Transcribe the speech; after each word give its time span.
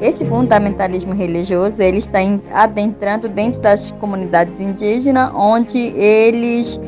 esse 0.00 0.24
fundamentalismo 0.24 1.14
religioso 1.14 1.80
ele 1.82 1.98
está 1.98 2.18
adentrando 2.52 3.28
dentro 3.28 3.60
das 3.60 3.90
comunidades 3.92 4.60
indígenas, 4.60 5.32
onde 5.34 5.78
eles 5.78 6.78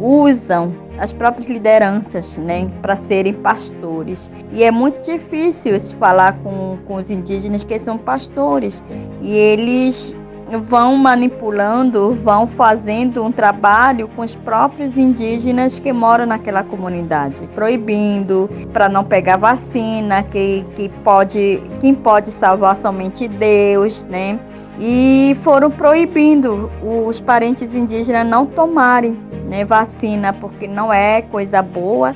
usam 0.00 0.74
as 0.98 1.12
próprias 1.12 1.48
lideranças 1.48 2.38
né, 2.38 2.70
para 2.80 2.96
serem 2.96 3.34
pastores. 3.34 4.30
E 4.52 4.62
é 4.62 4.70
muito 4.70 5.00
difícil 5.02 5.78
se 5.78 5.94
falar 5.96 6.38
com, 6.38 6.78
com 6.86 6.96
os 6.96 7.10
indígenas 7.10 7.64
que 7.64 7.78
são 7.78 7.98
pastores. 7.98 8.82
E 9.20 9.34
eles 9.34 10.16
vão 10.60 10.96
manipulando, 10.96 12.14
vão 12.14 12.46
fazendo 12.46 13.22
um 13.22 13.32
trabalho 13.32 14.08
com 14.08 14.22
os 14.22 14.34
próprios 14.34 14.96
indígenas 14.96 15.78
que 15.78 15.92
moram 15.92 16.26
naquela 16.26 16.62
comunidade, 16.62 17.48
proibindo 17.54 18.48
para 18.72 18.88
não 18.88 19.04
pegar 19.04 19.36
vacina, 19.36 20.22
que, 20.22 20.64
que 20.76 20.88
pode, 21.02 21.62
quem 21.80 21.94
pode 21.94 22.30
salvar 22.30 22.76
somente 22.76 23.28
Deus, 23.28 24.04
né? 24.04 24.38
E 24.78 25.36
foram 25.42 25.70
proibindo 25.70 26.70
os 26.82 27.20
parentes 27.20 27.74
indígenas 27.74 28.26
não 28.26 28.44
tomarem 28.44 29.16
né, 29.48 29.64
vacina, 29.64 30.32
porque 30.32 30.66
não 30.66 30.92
é 30.92 31.22
coisa 31.22 31.62
boa. 31.62 32.14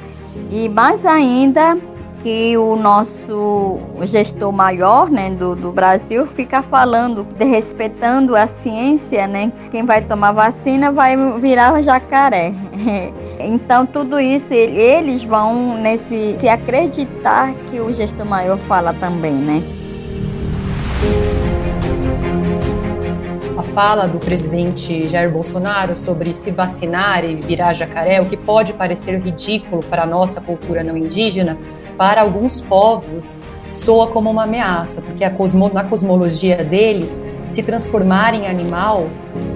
E 0.50 0.68
mais 0.68 1.04
ainda 1.04 1.76
que 2.22 2.56
o 2.56 2.76
nosso 2.76 3.78
gestor 4.02 4.52
maior 4.52 5.10
né, 5.10 5.30
do, 5.30 5.54
do 5.54 5.72
Brasil 5.72 6.26
fica 6.26 6.62
falando, 6.62 7.24
de, 7.24 7.44
respeitando 7.44 8.34
a 8.36 8.46
ciência, 8.46 9.26
né? 9.26 9.52
Quem 9.70 9.84
vai 9.84 10.02
tomar 10.02 10.32
vacina 10.32 10.90
vai 10.90 11.16
virar 11.40 11.80
jacaré. 11.82 12.52
Então, 13.40 13.86
tudo 13.86 14.18
isso, 14.18 14.52
eles 14.52 15.22
vão 15.22 15.80
nesse 15.80 16.36
se 16.40 16.48
acreditar 16.48 17.54
que 17.70 17.80
o 17.80 17.92
gestor 17.92 18.26
maior 18.26 18.58
fala 18.58 18.92
também, 18.92 19.32
né? 19.32 19.62
a 23.58 23.62
fala 23.62 24.06
do 24.06 24.20
presidente 24.20 25.08
Jair 25.08 25.32
Bolsonaro 25.32 25.96
sobre 25.96 26.32
se 26.32 26.52
vacinar 26.52 27.24
e 27.24 27.34
virar 27.34 27.72
jacaré, 27.72 28.20
o 28.20 28.26
que 28.26 28.36
pode 28.36 28.72
parecer 28.72 29.20
ridículo 29.20 29.82
para 29.82 30.04
a 30.04 30.06
nossa 30.06 30.40
cultura 30.40 30.84
não 30.84 30.96
indígena, 30.96 31.58
para 31.98 32.22
alguns 32.22 32.60
povos 32.60 33.40
soa 33.70 34.06
como 34.06 34.30
uma 34.30 34.44
ameaça, 34.44 35.02
porque 35.02 35.28
cosmo, 35.30 35.68
na 35.68 35.84
cosmologia 35.84 36.64
deles, 36.64 37.20
se 37.48 37.62
transformar 37.62 38.32
em 38.34 38.46
animal 38.46 39.10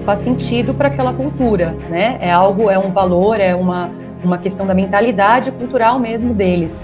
faz 0.05 0.19
sentido 0.19 0.73
para 0.73 0.89
aquela 0.89 1.13
cultura, 1.13 1.75
né? 1.89 2.17
É 2.21 2.31
algo, 2.31 2.69
é 2.69 2.77
um 2.77 2.91
valor, 2.91 3.39
é 3.39 3.55
uma, 3.55 3.89
uma 4.23 4.37
questão 4.37 4.67
da 4.67 4.75
mentalidade 4.75 5.51
cultural 5.51 5.97
mesmo 5.97 6.33
deles. 6.33 6.81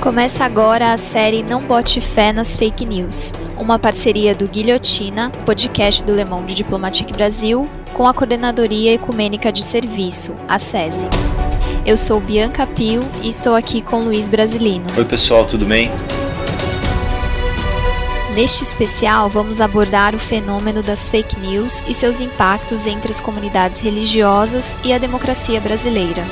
Começa 0.00 0.44
agora 0.44 0.92
a 0.92 0.98
série 0.98 1.44
Não 1.44 1.62
Bote 1.62 2.00
Fé 2.00 2.32
nas 2.32 2.56
Fake 2.56 2.84
News, 2.84 3.32
uma 3.56 3.78
parceria 3.78 4.34
do 4.34 4.48
Guilhotina, 4.48 5.30
podcast 5.46 6.02
do 6.02 6.12
Le 6.12 6.24
Monde 6.24 6.56
Diplomatique 6.56 7.12
Brasil, 7.12 7.68
com 7.94 8.04
a 8.08 8.12
Coordenadoria 8.12 8.94
Ecumênica 8.94 9.52
de 9.52 9.62
Serviço, 9.62 10.34
a 10.48 10.58
SESI. 10.58 11.06
Eu 11.84 11.96
sou 11.96 12.20
Bianca 12.20 12.64
Pio 12.64 13.00
e 13.24 13.28
estou 13.28 13.56
aqui 13.56 13.82
com 13.82 14.04
Luiz 14.04 14.28
Brasilino. 14.28 14.86
Oi, 14.96 15.04
pessoal, 15.04 15.44
tudo 15.44 15.64
bem? 15.64 15.90
Neste 18.36 18.62
especial, 18.62 19.28
vamos 19.28 19.60
abordar 19.60 20.14
o 20.14 20.18
fenômeno 20.18 20.80
das 20.80 21.08
fake 21.08 21.40
news 21.40 21.82
e 21.88 21.92
seus 21.92 22.20
impactos 22.20 22.86
entre 22.86 23.10
as 23.10 23.20
comunidades 23.20 23.80
religiosas 23.80 24.76
e 24.84 24.92
a 24.92 24.98
democracia 24.98 25.60
brasileira. 25.60 26.22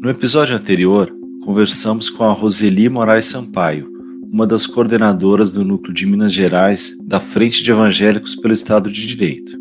No 0.00 0.08
episódio 0.08 0.56
anterior, 0.56 1.12
conversamos 1.44 2.08
com 2.08 2.24
a 2.24 2.32
Roseli 2.32 2.88
Moraes 2.88 3.26
Sampaio, 3.26 3.90
uma 4.32 4.46
das 4.46 4.66
coordenadoras 4.66 5.52
do 5.52 5.66
núcleo 5.66 5.92
de 5.92 6.06
Minas 6.06 6.32
Gerais 6.32 6.96
da 7.04 7.20
Frente 7.20 7.62
de 7.62 7.70
Evangélicos 7.70 8.34
pelo 8.34 8.54
Estado 8.54 8.90
de 8.90 9.06
Direito. 9.06 9.59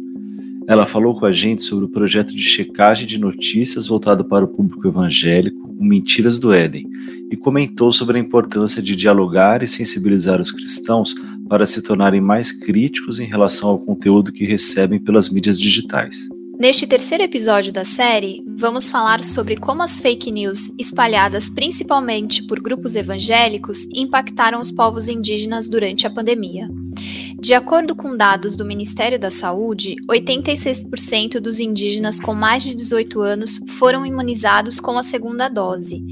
Ela 0.69 0.85
falou 0.85 1.15
com 1.15 1.25
a 1.25 1.31
gente 1.31 1.63
sobre 1.63 1.85
o 1.85 1.89
projeto 1.89 2.29
de 2.29 2.43
checagem 2.43 3.07
de 3.07 3.17
notícias 3.17 3.87
voltado 3.87 4.23
para 4.23 4.45
o 4.45 4.47
público 4.47 4.87
evangélico, 4.87 5.67
o 5.67 5.83
Mentiras 5.83 6.37
do 6.37 6.53
Éden, 6.53 6.87
e 7.31 7.35
comentou 7.35 7.91
sobre 7.91 8.19
a 8.19 8.21
importância 8.21 8.79
de 8.79 8.95
dialogar 8.95 9.63
e 9.63 9.67
sensibilizar 9.67 10.39
os 10.39 10.51
cristãos 10.51 11.15
para 11.49 11.65
se 11.65 11.81
tornarem 11.81 12.21
mais 12.21 12.51
críticos 12.51 13.19
em 13.19 13.25
relação 13.25 13.67
ao 13.69 13.79
conteúdo 13.79 14.31
que 14.31 14.45
recebem 14.45 14.99
pelas 14.99 15.27
mídias 15.31 15.59
digitais. 15.59 16.29
Neste 16.59 16.85
terceiro 16.85 17.23
episódio 17.23 17.71
da 17.71 17.85
série, 17.85 18.43
vamos 18.45 18.89
falar 18.89 19.23
sobre 19.23 19.55
como 19.55 19.81
as 19.81 20.01
fake 20.01 20.29
news, 20.29 20.69
espalhadas 20.77 21.49
principalmente 21.49 22.45
por 22.45 22.59
grupos 22.59 22.97
evangélicos, 22.97 23.87
impactaram 23.93 24.59
os 24.59 24.69
povos 24.69 25.07
indígenas 25.07 25.69
durante 25.69 26.05
a 26.05 26.09
pandemia. 26.09 26.67
De 27.39 27.53
acordo 27.53 27.95
com 27.95 28.13
dados 28.13 28.57
do 28.57 28.65
Ministério 28.65 29.17
da 29.17 29.31
Saúde, 29.31 29.95
86% 30.11 31.39
dos 31.39 31.61
indígenas 31.61 32.19
com 32.19 32.33
mais 32.33 32.61
de 32.61 32.75
18 32.75 33.21
anos 33.21 33.57
foram 33.77 34.05
imunizados 34.05 34.81
com 34.81 34.97
a 34.97 35.01
segunda 35.01 35.47
dose. 35.47 36.03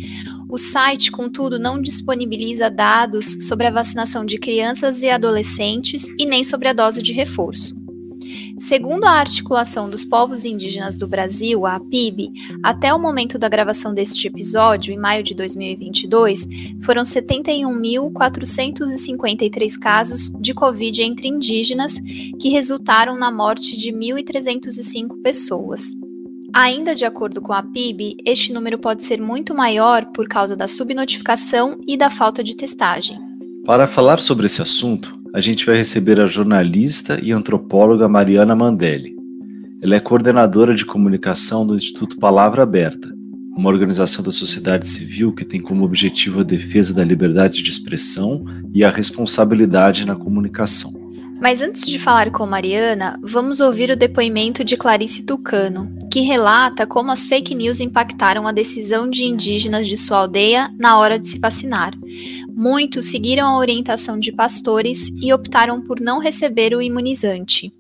O 0.50 0.57
site, 0.57 1.12
contudo, 1.12 1.59
não 1.59 1.81
disponibiliza 1.81 2.69
dados 2.69 3.36
sobre 3.41 3.68
a 3.68 3.72
vacinação 3.72 4.24
de 4.24 4.40
crianças 4.40 5.03
e 5.03 5.09
adolescentes 5.09 6.07
e 6.18 6.25
nem 6.25 6.41
sobre 6.41 6.69
a 6.69 6.74
dose 6.74 7.02
de 7.03 7.12
reforço. 7.12 7.87
Segundo 8.58 9.06
a 9.06 9.12
Articulação 9.12 9.90
dos 9.90 10.03
Povos 10.03 10.44
Indígenas 10.46 10.98
do 10.98 11.08
Brasil, 11.08 11.66
a 11.66 11.75
APIB, 11.75 12.34
até 12.64 12.94
o 12.94 13.00
momento 13.00 13.38
da 13.38 13.48
gravação 13.48 13.94
deste 13.94 14.28
episódio, 14.28 14.94
em 14.94 14.98
maio 14.98 15.24
de 15.24 15.34
2022, 15.36 16.46
foram 16.81 17.03
71.453 17.03 19.80
casos 19.80 20.31
de 20.40 20.53
Covid 20.53 21.02
entre 21.02 21.28
indígenas, 21.28 22.00
que 22.40 22.50
resultaram 22.50 23.18
na 23.18 23.31
morte 23.31 23.75
de 23.78 23.92
1.305 23.92 25.22
pessoas. 25.22 25.94
Ainda 26.54 26.96
de 26.96 27.04
acordo 27.06 27.42
com 27.42 27.54
a 27.54 27.62
PIB, 27.62 28.18
este 28.25 28.54
número 28.54 28.80
pode 28.80 29.04
ser 29.04 29.22
muito 29.22 29.54
maior 29.54 30.06
por 30.08 30.28
causa 30.28 30.56
da 30.56 30.68
subnotificação 30.68 31.80
e 31.86 31.96
da 31.98 32.09
falta 32.09 32.44
de 32.44 32.56
testagem. 32.56 33.26
Para 33.67 33.85
falar 33.85 34.22
sobre 34.22 34.45
esse 34.45 34.61
assunto, 34.61 35.19
a 35.33 35.41
gente 35.41 35.66
vai 35.66 35.75
receber 35.75 36.22
a 36.22 36.25
jornalista 36.25 37.19
e 37.22 37.33
antropóloga 37.33 38.07
Mariana 38.07 38.55
Mandelli. 38.55 39.13
Ela 39.83 39.95
é 39.95 40.00
coordenadora 40.00 40.73
de 40.73 40.85
comunicação 40.85 41.67
do 41.67 41.75
Instituto 41.75 42.17
Palavra 42.17 42.63
Aberta, 42.63 43.13
uma 43.57 43.67
organização 43.69 44.23
da 44.23 44.31
sociedade 44.31 44.88
civil 44.88 45.33
que 45.33 45.44
tem 45.44 45.61
como 45.61 45.83
objetivo 45.83 46.39
a 46.39 46.44
defesa 46.44 46.94
da 46.94 47.03
liberdade 47.03 47.61
de 47.61 47.69
expressão 47.69 48.45
e 48.73 48.85
a 48.85 48.89
responsabilidade 48.89 50.06
na 50.06 50.16
comunicação. 50.16 50.94
Mas 51.41 51.61
antes 51.61 51.85
de 51.85 52.00
falar 52.00 52.31
com 52.31 52.45
Mariana, 52.45 53.19
vamos 53.22 53.59
ouvir 53.59 53.89
o 53.91 53.97
depoimento 53.97 54.63
de 54.63 54.77
Clarice 54.77 55.23
Tucano, 55.23 55.94
que 56.17 56.22
relata 56.22 56.88
como 56.88 57.11
as 57.11 57.28
fake 57.28 57.53
news 57.53 57.79
impactaram 57.79 58.47
a 58.47 58.51
decisão 58.51 59.07
de 59.07 59.23
indígenas 59.23 59.88
de 59.88 59.95
sua 60.00 60.17
aldeia 60.17 60.67
na 60.75 60.97
hora 60.97 61.19
de 61.19 61.29
se 61.29 61.38
vacinar. 61.38 61.94
Muitos 62.50 63.11
seguiram 63.11 63.47
a 63.47 63.59
orientação 63.59 64.17
de 64.17 64.31
pastores 64.31 65.09
e 65.22 65.31
optaram 65.31 65.79
por 65.79 66.00
não 66.00 66.17
receber 66.17 66.73
o 66.73 66.81
imunizante. 66.81 67.72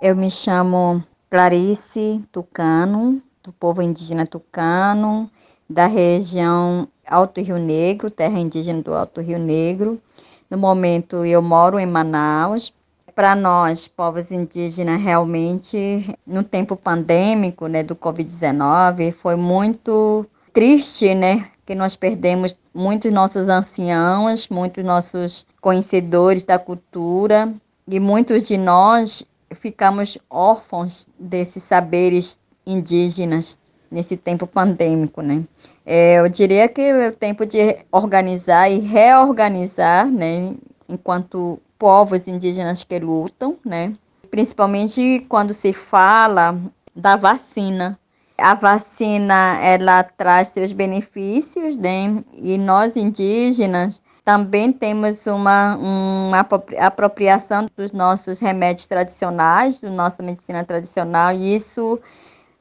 Eu 0.00 0.14
me 0.14 0.30
chamo 0.30 1.02
Clarice 1.28 2.22
Tucano, 2.30 3.20
do 3.42 3.52
povo 3.52 3.82
indígena 3.82 4.28
Tucano, 4.28 5.28
da 5.68 5.88
região 5.88 6.86
Alto 7.04 7.40
Rio 7.40 7.58
Negro, 7.58 8.12
terra 8.12 8.38
indígena 8.38 8.80
do 8.80 8.94
Alto 8.94 9.20
Rio 9.20 9.40
Negro. 9.40 10.00
No 10.48 10.56
momento 10.56 11.24
eu 11.24 11.42
moro 11.42 11.80
em 11.80 11.86
Manaus. 11.86 12.72
Para 13.16 13.34
nós, 13.34 13.88
povos 13.88 14.30
indígenas, 14.30 15.00
realmente, 15.00 16.14
no 16.26 16.44
tempo 16.44 16.76
pandêmico, 16.76 17.66
né, 17.66 17.82
do 17.82 17.96
Covid-19, 17.96 19.10
foi 19.10 19.36
muito 19.36 20.26
triste, 20.52 21.14
né, 21.14 21.48
que 21.64 21.74
nós 21.74 21.96
perdemos 21.96 22.54
muitos 22.74 23.10
nossos 23.10 23.48
anciãos, 23.48 24.48
muitos 24.50 24.84
nossos 24.84 25.46
conhecedores 25.62 26.44
da 26.44 26.58
cultura 26.58 27.50
e 27.88 27.98
muitos 27.98 28.42
de 28.44 28.58
nós 28.58 29.26
ficamos 29.50 30.18
órfãos 30.28 31.08
desses 31.18 31.62
saberes 31.62 32.38
indígenas 32.66 33.58
nesse 33.90 34.18
tempo 34.18 34.46
pandêmico, 34.46 35.22
né? 35.22 35.42
É, 35.86 36.18
eu 36.18 36.28
diria 36.28 36.68
que 36.68 36.82
é 36.82 37.08
o 37.08 37.12
tempo 37.12 37.46
de 37.46 37.78
organizar 37.90 38.70
e 38.70 38.78
reorganizar, 38.78 40.06
né, 40.06 40.54
enquanto 40.86 41.58
povos 41.78 42.26
indígenas 42.26 42.84
que 42.84 42.98
lutam, 42.98 43.56
né? 43.64 43.94
Principalmente 44.30 45.24
quando 45.28 45.54
se 45.54 45.72
fala 45.72 46.58
da 46.94 47.16
vacina, 47.16 47.98
a 48.38 48.54
vacina 48.54 49.58
ela 49.62 50.02
traz 50.02 50.48
seus 50.48 50.72
benefícios, 50.72 51.76
né? 51.76 52.22
E 52.34 52.58
nós 52.58 52.96
indígenas 52.96 54.02
também 54.24 54.72
temos 54.72 55.26
uma, 55.26 55.76
uma 55.76 56.46
apropriação 56.80 57.66
dos 57.76 57.92
nossos 57.92 58.40
remédios 58.40 58.86
tradicionais, 58.86 59.78
da 59.78 59.88
nossa 59.88 60.22
medicina 60.22 60.64
tradicional, 60.64 61.32
e 61.32 61.54
isso 61.54 62.00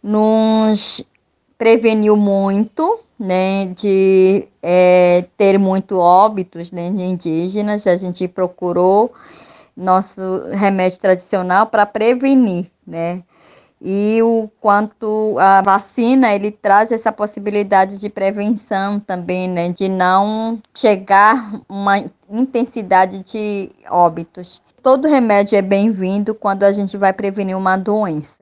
nos 0.04 1.04
preveniu 1.58 2.16
muito, 2.16 3.00
né, 3.20 3.68
de 3.68 4.48
é, 4.62 5.26
ter 5.38 5.58
muito 5.58 5.98
óbitos 5.98 6.72
né, 6.72 6.90
de 6.92 7.04
indígenas. 7.04 7.88
A 7.88 7.96
gente 7.96 8.28
procurou 8.28 9.14
nosso 9.76 10.22
remédio 10.52 11.00
tradicional 11.00 11.68
para 11.68 11.86
prevenir, 11.86 12.68
né? 12.86 13.24
E 13.82 14.22
o 14.24 14.50
quanto 14.62 15.36
a 15.38 15.62
vacina 15.62 16.34
ele 16.34 16.50
traz 16.50 16.92
essa 16.92 17.12
possibilidade 17.12 18.00
de 18.00 18.10
prevenção 18.10 19.00
também, 19.00 19.50
né, 19.50 19.70
de 19.70 19.90
não 19.90 20.60
chegar 20.74 21.62
uma 21.68 22.04
intensidade 22.30 23.22
de 23.22 23.70
óbitos. 23.90 24.62
Todo 24.82 25.08
remédio 25.08 25.58
é 25.58 25.62
bem-vindo 25.62 26.34
quando 26.34 26.64
a 26.64 26.72
gente 26.72 26.96
vai 26.96 27.12
prevenir 27.12 27.56
uma 27.56 27.76
doença. 27.76 28.38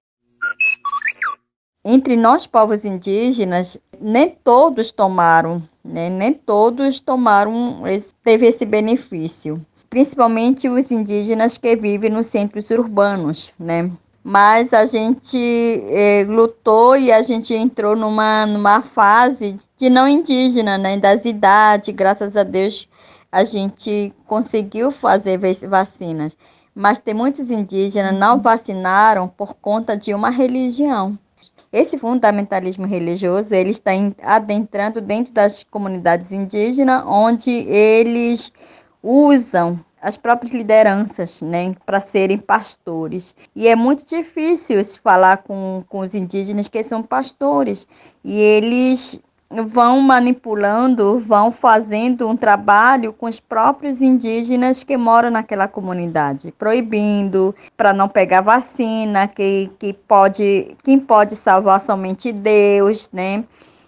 Entre 1.84 2.16
nós 2.16 2.48
povos 2.48 2.86
indígenas, 2.86 3.78
nem 4.00 4.30
todos 4.30 4.92
tomaram, 4.92 5.62
né, 5.84 6.10
nem 6.10 6.34
todos 6.34 7.00
tomaram, 7.00 7.82
teve 8.24 8.48
esse 8.48 8.66
benefício 8.66 9.64
principalmente 9.94 10.68
os 10.68 10.90
indígenas 10.90 11.56
que 11.60 11.76
vivem 11.76 12.10
nos 12.10 12.26
centros 12.26 12.72
urbanos, 12.72 13.54
né? 13.60 13.92
Mas 14.24 14.74
a 14.74 14.86
gente 14.86 15.38
eh, 15.38 16.26
lutou 16.28 16.98
e 16.98 17.12
a 17.12 17.22
gente 17.22 17.54
entrou 17.54 17.96
numa, 17.96 18.44
numa 18.48 18.82
fase 18.82 19.56
de 19.78 19.92
não 19.92 20.08
indígena, 20.08 20.80
né? 20.80 20.98
Das 20.98 21.26
idades, 21.26 21.94
graças 21.94 22.36
a 22.36 22.42
Deus 22.42 22.90
a 23.32 23.44
gente 23.44 24.12
conseguiu 24.26 24.92
fazer 24.92 25.40
vacinas. 25.70 26.36
Mas 26.74 26.98
tem 26.98 27.14
muitos 27.14 27.52
indígenas 27.52 28.18
não 28.18 28.42
vacinaram 28.42 29.28
por 29.28 29.54
conta 29.54 29.96
de 29.96 30.12
uma 30.12 30.32
religião. 30.32 31.20
Esse 31.74 31.98
fundamentalismo 31.98 32.86
religioso 32.86 33.52
ele 33.56 33.72
está 33.72 33.90
adentrando 34.22 35.02
dentro 35.02 35.34
das 35.34 35.64
comunidades 35.64 36.32
indígenas, 36.32 37.04
onde 37.08 37.50
eles 37.50 38.54
usam 39.02 39.80
as 40.00 40.16
próprias 40.16 40.54
lideranças, 40.54 41.42
né, 41.42 41.74
para 41.84 42.00
serem 42.00 42.38
pastores. 42.38 43.36
E 43.56 43.68
é 43.68 43.76
muito 43.76 44.06
difícil 44.06 44.80
falar 45.02 45.38
com, 45.38 45.84
com 45.90 46.00
os 46.00 46.14
indígenas 46.14 46.68
que 46.68 46.84
são 46.84 47.02
pastores. 47.02 47.88
E 48.24 48.38
eles 48.38 49.20
vão 49.62 50.02
manipulando, 50.02 51.20
vão 51.20 51.52
fazendo 51.52 52.28
um 52.28 52.36
trabalho 52.36 53.14
com 53.14 53.28
os 53.28 53.40
próprios 53.40 54.02
indígenas 54.02 54.84
que 54.84 54.98
moram 54.98 55.30
naquela 55.30 55.68
comunidade, 55.68 56.54
proibindo 56.58 57.54
para 57.78 57.94
não 57.94 58.08
pegar 58.08 58.42
vacina, 58.42 59.28
que, 59.28 59.70
que 59.78 59.94
pode, 59.94 60.76
quem 60.84 61.00
pode 61.00 61.36
salvar 61.36 61.80
somente 61.82 62.32
Deus, 62.32 63.10
né? 63.12 63.44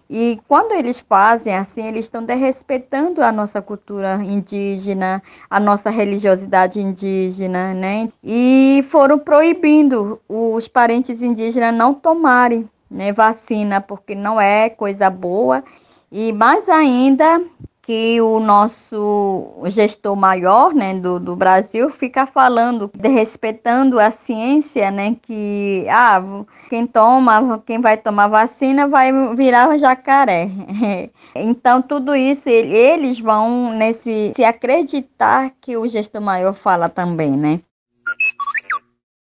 E 0.08 0.40
quando 0.48 0.74
eles 0.74 1.00
fazem 1.00 1.56
assim, 1.56 1.88
eles 1.88 2.06
estão 2.06 2.24
desrespeitando 2.24 3.24
a 3.24 3.32
nossa 3.32 3.60
cultura 3.60 4.22
indígena, 4.24 5.22
a 5.50 5.60
nossa 5.60 5.90
religiosidade 5.90 6.80
indígena, 6.80 7.74
né? 7.74 8.10
E 8.24 8.86
foram 8.90 9.18
proibindo 9.18 10.22
os 10.30 10.68
parentes 10.68 11.24
indígenas 11.24 11.74
não 11.74 11.94
tomarem 11.94 12.70
né, 12.96 13.12
vacina, 13.12 13.82
porque 13.82 14.16
não 14.16 14.40
é 14.40 14.70
coisa 14.70 15.10
boa. 15.10 15.64
E 16.12 16.32
mais 16.32 16.70
ainda, 16.70 17.42
que 17.86 18.20
o 18.20 18.40
nosso 18.40 19.62
gestor 19.66 20.16
maior 20.16 20.74
né, 20.74 20.94
do, 20.96 21.20
do 21.20 21.36
Brasil 21.36 21.90
fica 21.92 22.26
falando, 22.26 22.90
respeitando 23.00 24.00
a 24.00 24.10
ciência, 24.10 24.90
né, 24.90 25.18
que 25.22 25.86
ah, 25.90 26.22
quem 26.70 26.88
toma, 26.88 27.62
quem 27.66 27.80
vai 27.80 27.98
tomar 27.98 28.28
vacina 28.28 28.88
vai 28.88 29.12
virar 29.36 29.78
jacaré. 29.78 30.50
Então, 31.38 31.82
tudo 31.82 32.16
isso, 32.16 32.48
eles 32.48 33.20
vão 33.20 33.74
nesse 33.74 34.32
se 34.34 34.44
acreditar 34.46 35.52
que 35.60 35.76
o 35.76 35.86
gestor 35.86 36.22
maior 36.22 36.54
fala 36.54 36.88
também, 36.88 37.32
né? 37.32 37.60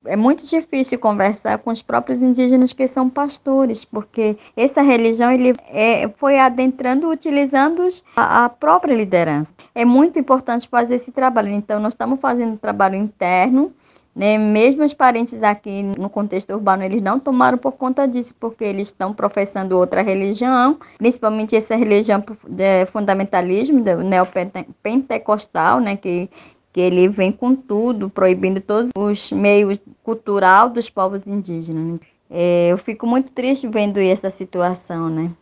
É 0.06 0.16
muito 0.16 0.46
difícil 0.46 0.98
conversar 0.98 1.58
com 1.58 1.70
os 1.70 1.82
próprios 1.82 2.20
indígenas 2.20 2.72
que 2.72 2.86
são 2.86 3.10
pastores, 3.10 3.84
porque 3.84 4.36
essa 4.56 4.80
religião 4.80 5.30
ele 5.30 5.54
é, 5.68 6.08
foi 6.16 6.38
adentrando, 6.38 7.10
utilizando 7.10 7.86
a, 8.16 8.44
a, 8.44 8.48
própria 8.48 8.94
liderança. 8.94 9.52
É 9.74 9.84
muito 9.84 10.18
importante 10.18 10.66
fazer 10.68 10.94
esse 10.94 11.12
trabalho. 11.12 11.50
Então, 11.50 11.78
nós 11.78 11.92
estamos 11.92 12.18
fazendo 12.18 12.52
um 12.52 12.56
trabalho 12.56 12.96
interno, 12.96 13.72
né? 14.16 14.38
Mesmo 14.38 14.84
os 14.84 14.94
parentes 14.94 15.42
aqui 15.42 15.82
no 15.82 16.08
contexto 16.08 16.52
urbano, 16.52 16.82
eles 16.82 17.02
não 17.02 17.20
tomaram 17.20 17.58
por 17.58 17.72
conta 17.72 18.08
disso, 18.08 18.34
porque 18.40 18.64
eles 18.64 18.86
estão 18.88 19.12
professando 19.12 19.76
outra 19.76 20.02
religião, 20.02 20.78
principalmente 20.96 21.54
essa 21.54 21.76
religião 21.76 22.24
de 22.48 22.86
fundamentalismo, 22.86 23.84
neopentecostal, 24.02 25.78
né? 25.78 25.94
Que 25.94 26.30
que 26.72 26.80
ele 26.80 27.08
vem 27.08 27.32
com 27.32 27.54
tudo, 27.54 28.08
proibindo 28.08 28.60
todos 28.60 28.90
os 28.96 29.32
meios 29.32 29.78
cultural 30.02 30.70
dos 30.70 30.88
povos 30.88 31.26
indígenas. 31.26 32.00
É, 32.28 32.68
eu 32.68 32.78
fico 32.78 33.06
muito 33.06 33.32
triste 33.32 33.66
vendo 33.66 33.98
essa 33.98 34.30
situação, 34.30 35.10
né? 35.10 35.32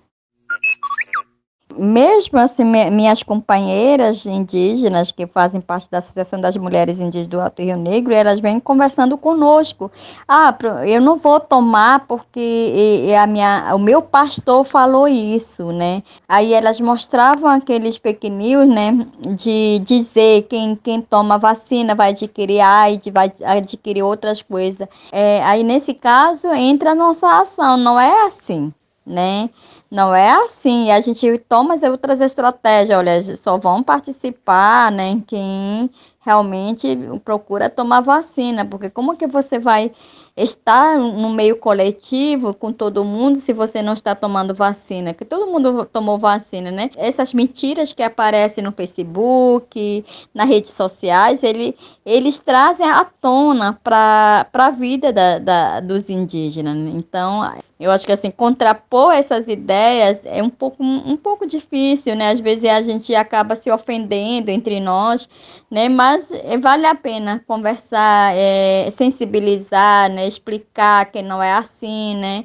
Mesmo 1.77 2.39
assim, 2.39 2.65
minhas 2.65 3.23
companheiras 3.23 4.25
indígenas 4.27 5.11
que 5.11 5.27
fazem 5.27 5.61
parte 5.61 5.91
da 5.91 5.99
Associação 5.99 6.41
das 6.41 6.57
Mulheres 6.57 6.99
Indígenas 6.99 7.29
do 7.29 7.41
Alto 7.41 7.63
Rio 7.63 7.77
Negro, 7.77 8.15
elas 8.15 8.41
vêm 8.41 8.59
conversando 8.59 9.19
conosco. 9.19 9.91
Ah, 10.27 10.57
eu 10.87 11.01
não 11.01 11.17
vou 11.17 11.39
tomar 11.39 12.07
porque 12.07 13.07
a 13.21 13.27
minha, 13.27 13.75
o 13.75 13.79
meu 13.79 14.01
pastor 14.01 14.65
falou 14.65 15.07
isso, 15.07 15.71
né? 15.73 16.03
Aí 16.29 16.53
elas 16.53 16.81
mostravam 16.81 17.51
aqueles 17.51 17.99
pequeninos, 17.99 18.69
né, 18.69 19.07
de 19.37 19.81
dizer 19.85 20.47
quem, 20.49 20.75
quem 20.77 21.01
toma 21.01 21.39
vacina 21.39 21.95
vai 21.95 22.11
adquirir 22.11 22.61
AIDS, 22.61 23.13
vai 23.13 23.33
adquirir 23.45 24.03
outras 24.03 24.43
coisas. 24.43 24.89
É, 25.13 25.43
aí 25.45 25.63
nesse 25.63 25.95
caso 25.95 26.49
entra 26.53 26.93
a 26.93 26.95
nossa 26.95 27.41
ação, 27.41 27.77
não 27.77 28.01
é 28.01 28.27
assim, 28.27 28.73
né? 29.07 29.51
Não 29.91 30.15
é 30.15 30.31
assim. 30.31 30.91
A 30.91 31.01
gente 31.01 31.39
toma 31.49 31.75
as 31.75 31.83
outras 31.83 32.21
estratégias. 32.21 32.99
Olha, 32.99 33.37
só 33.37 33.57
vão 33.57 33.83
participar, 33.83 34.93
né? 34.93 35.23
Quem 35.27 35.91
realmente 36.21 36.99
procura 37.25 37.71
tomar 37.71 38.01
vacina, 38.03 38.65
porque 38.65 38.91
como 38.91 39.17
que 39.17 39.27
você 39.27 39.59
vai 39.59 39.91
estar 40.37 40.99
no 40.99 41.31
meio 41.31 41.57
coletivo 41.57 42.53
com 42.53 42.71
todo 42.71 43.03
mundo 43.03 43.39
se 43.39 43.55
você 43.55 43.81
não 43.81 43.95
está 43.95 44.15
tomando 44.15 44.55
vacina? 44.55 45.15
Que 45.15 45.25
todo 45.25 45.47
mundo 45.47 45.87
tomou 45.87 46.19
vacina, 46.19 46.71
né? 46.71 46.91
Essas 46.97 47.33
mentiras 47.33 47.95
que 47.95 48.03
aparecem 48.03 48.63
no 48.63 48.73
Facebook, 48.73 50.05
nas 50.35 50.49
redes 50.49 50.73
sociais, 50.73 51.43
ele, 51.43 51.75
eles 52.05 52.39
trazem 52.39 52.87
à 52.87 53.07
tona 53.07 53.81
para 53.83 54.47
a 54.53 54.71
vida 54.71 55.11
da, 55.11 55.39
da, 55.39 55.81
dos 55.81 56.11
indígenas. 56.11 56.77
Então, 56.95 57.43
eu 57.81 57.93
acho 57.93 58.05
que 58.05 58.11
assim, 58.11 58.31
contrapor 58.31 59.13
essas 59.13 59.47
ideias 59.47 60.25
é 60.27 60.43
um 60.43 60.51
pouco, 60.51 60.83
um 60.83 61.17
pouco 61.17 61.47
difícil, 61.47 62.17
né? 62.17 62.31
Às 62.31 62.41
vezes 62.41 62.65
a 62.65 62.83
gente 62.83 63.15
acaba 63.15 63.55
se 63.55 63.71
ofendendo 63.71 64.51
entre 64.51 64.81
nós, 64.81 65.29
né? 65.71 65.89
Mas 65.89 66.33
é, 66.33 66.59
vale 66.59 66.87
a 66.87 66.95
pena 66.97 67.43
conversar, 67.47 68.35
é, 68.35 68.91
sensibilizar, 68.91 70.11
né? 70.11 70.27
Explicar 70.27 71.07
que 71.13 71.23
não 71.23 71.41
é 71.41 71.53
assim, 71.53 72.17
né? 72.17 72.45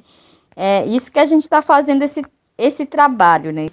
É 0.56 0.86
isso 0.86 1.12
que 1.12 1.20
a 1.20 1.26
gente 1.26 1.42
está 1.42 1.64
fazendo 1.64 2.04
esse, 2.04 2.22
esse 2.56 2.86
trabalho, 2.86 3.52
né? 3.52 3.66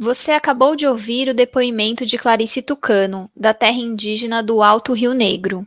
Você 0.00 0.32
acabou 0.32 0.74
de 0.74 0.86
ouvir 0.86 1.28
o 1.28 1.34
depoimento 1.34 2.06
de 2.06 2.18
Clarice 2.18 2.62
Tucano, 2.62 3.30
da 3.36 3.54
terra 3.54 3.78
indígena 3.78 4.42
do 4.42 4.62
Alto 4.62 4.92
Rio 4.92 5.12
Negro. 5.12 5.66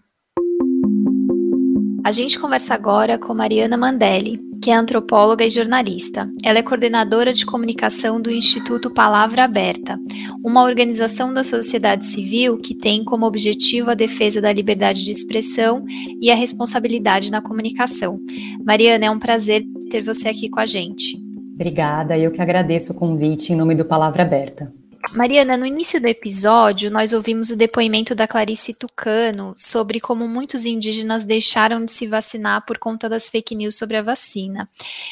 A 2.04 2.12
gente 2.12 2.40
conversa 2.40 2.74
agora 2.74 3.20
com 3.20 3.34
Mariana 3.34 3.78
Mandelli, 3.78 4.40
que 4.62 4.72
é 4.72 4.74
antropóloga 4.74 5.46
e 5.46 5.52
jornalista. 5.52 6.28
Ela 6.44 6.58
é 6.58 6.64
coordenadora 6.64 7.32
de 7.32 7.46
comunicação 7.46 8.20
do 8.20 8.32
Instituto 8.32 8.90
Palavra 8.90 9.44
Aberta, 9.44 10.00
uma 10.44 10.64
organização 10.64 11.32
da 11.32 11.44
sociedade 11.44 12.08
civil 12.08 12.58
que 12.58 12.74
tem 12.74 13.04
como 13.04 13.28
objetivo 13.28 13.92
a 13.92 13.96
defesa 13.96 14.42
da 14.42 14.52
liberdade 14.52 15.04
de 15.06 15.12
expressão 15.12 15.84
e 16.20 16.32
a 16.32 16.36
responsabilidade 16.36 17.32
na 17.32 17.42
comunicação. 17.42 18.20
Mariana, 18.66 19.06
é 19.06 19.12
um 19.12 19.20
prazer 19.20 19.64
ter 19.92 20.02
você 20.02 20.30
aqui 20.30 20.50
com 20.50 20.60
a 20.60 20.66
gente. 20.66 21.20
Obrigada, 21.54 22.18
eu 22.18 22.32
que 22.32 22.42
agradeço 22.42 22.94
o 22.94 22.96
convite 22.96 23.54
em 23.54 23.56
nome 23.56 23.76
do 23.76 23.86
Palavra 23.86 24.24
Aberta. 24.24 24.74
Mariana, 25.14 25.58
no 25.58 25.66
início 25.66 26.00
do 26.00 26.08
episódio, 26.08 26.90
nós 26.90 27.12
ouvimos 27.12 27.50
o 27.50 27.58
depoimento 27.58 28.16
da 28.16 28.28
Clarice 28.28 28.74
Tucano 28.74 29.54
sobre 29.58 30.00
como 30.00 30.28
muitos 30.28 30.66
indígenas 30.66 31.26
deixaram 31.26 31.84
de 31.84 31.92
se 31.92 32.08
vacinar 32.08 32.66
por 32.66 32.78
conta 32.78 33.10
das 33.10 33.28
fake 33.28 33.56
news 33.56 33.78
sobre 33.78 33.98
a 33.98 34.02
vacina. 34.02 34.70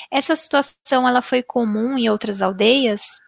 Essa 0.10 0.36
situação 0.36 1.08
ela 1.08 1.22
foi 1.22 1.44
comum 1.44 1.98
em 1.98 2.10
outras 2.10 2.42
aldeias? 2.42 3.20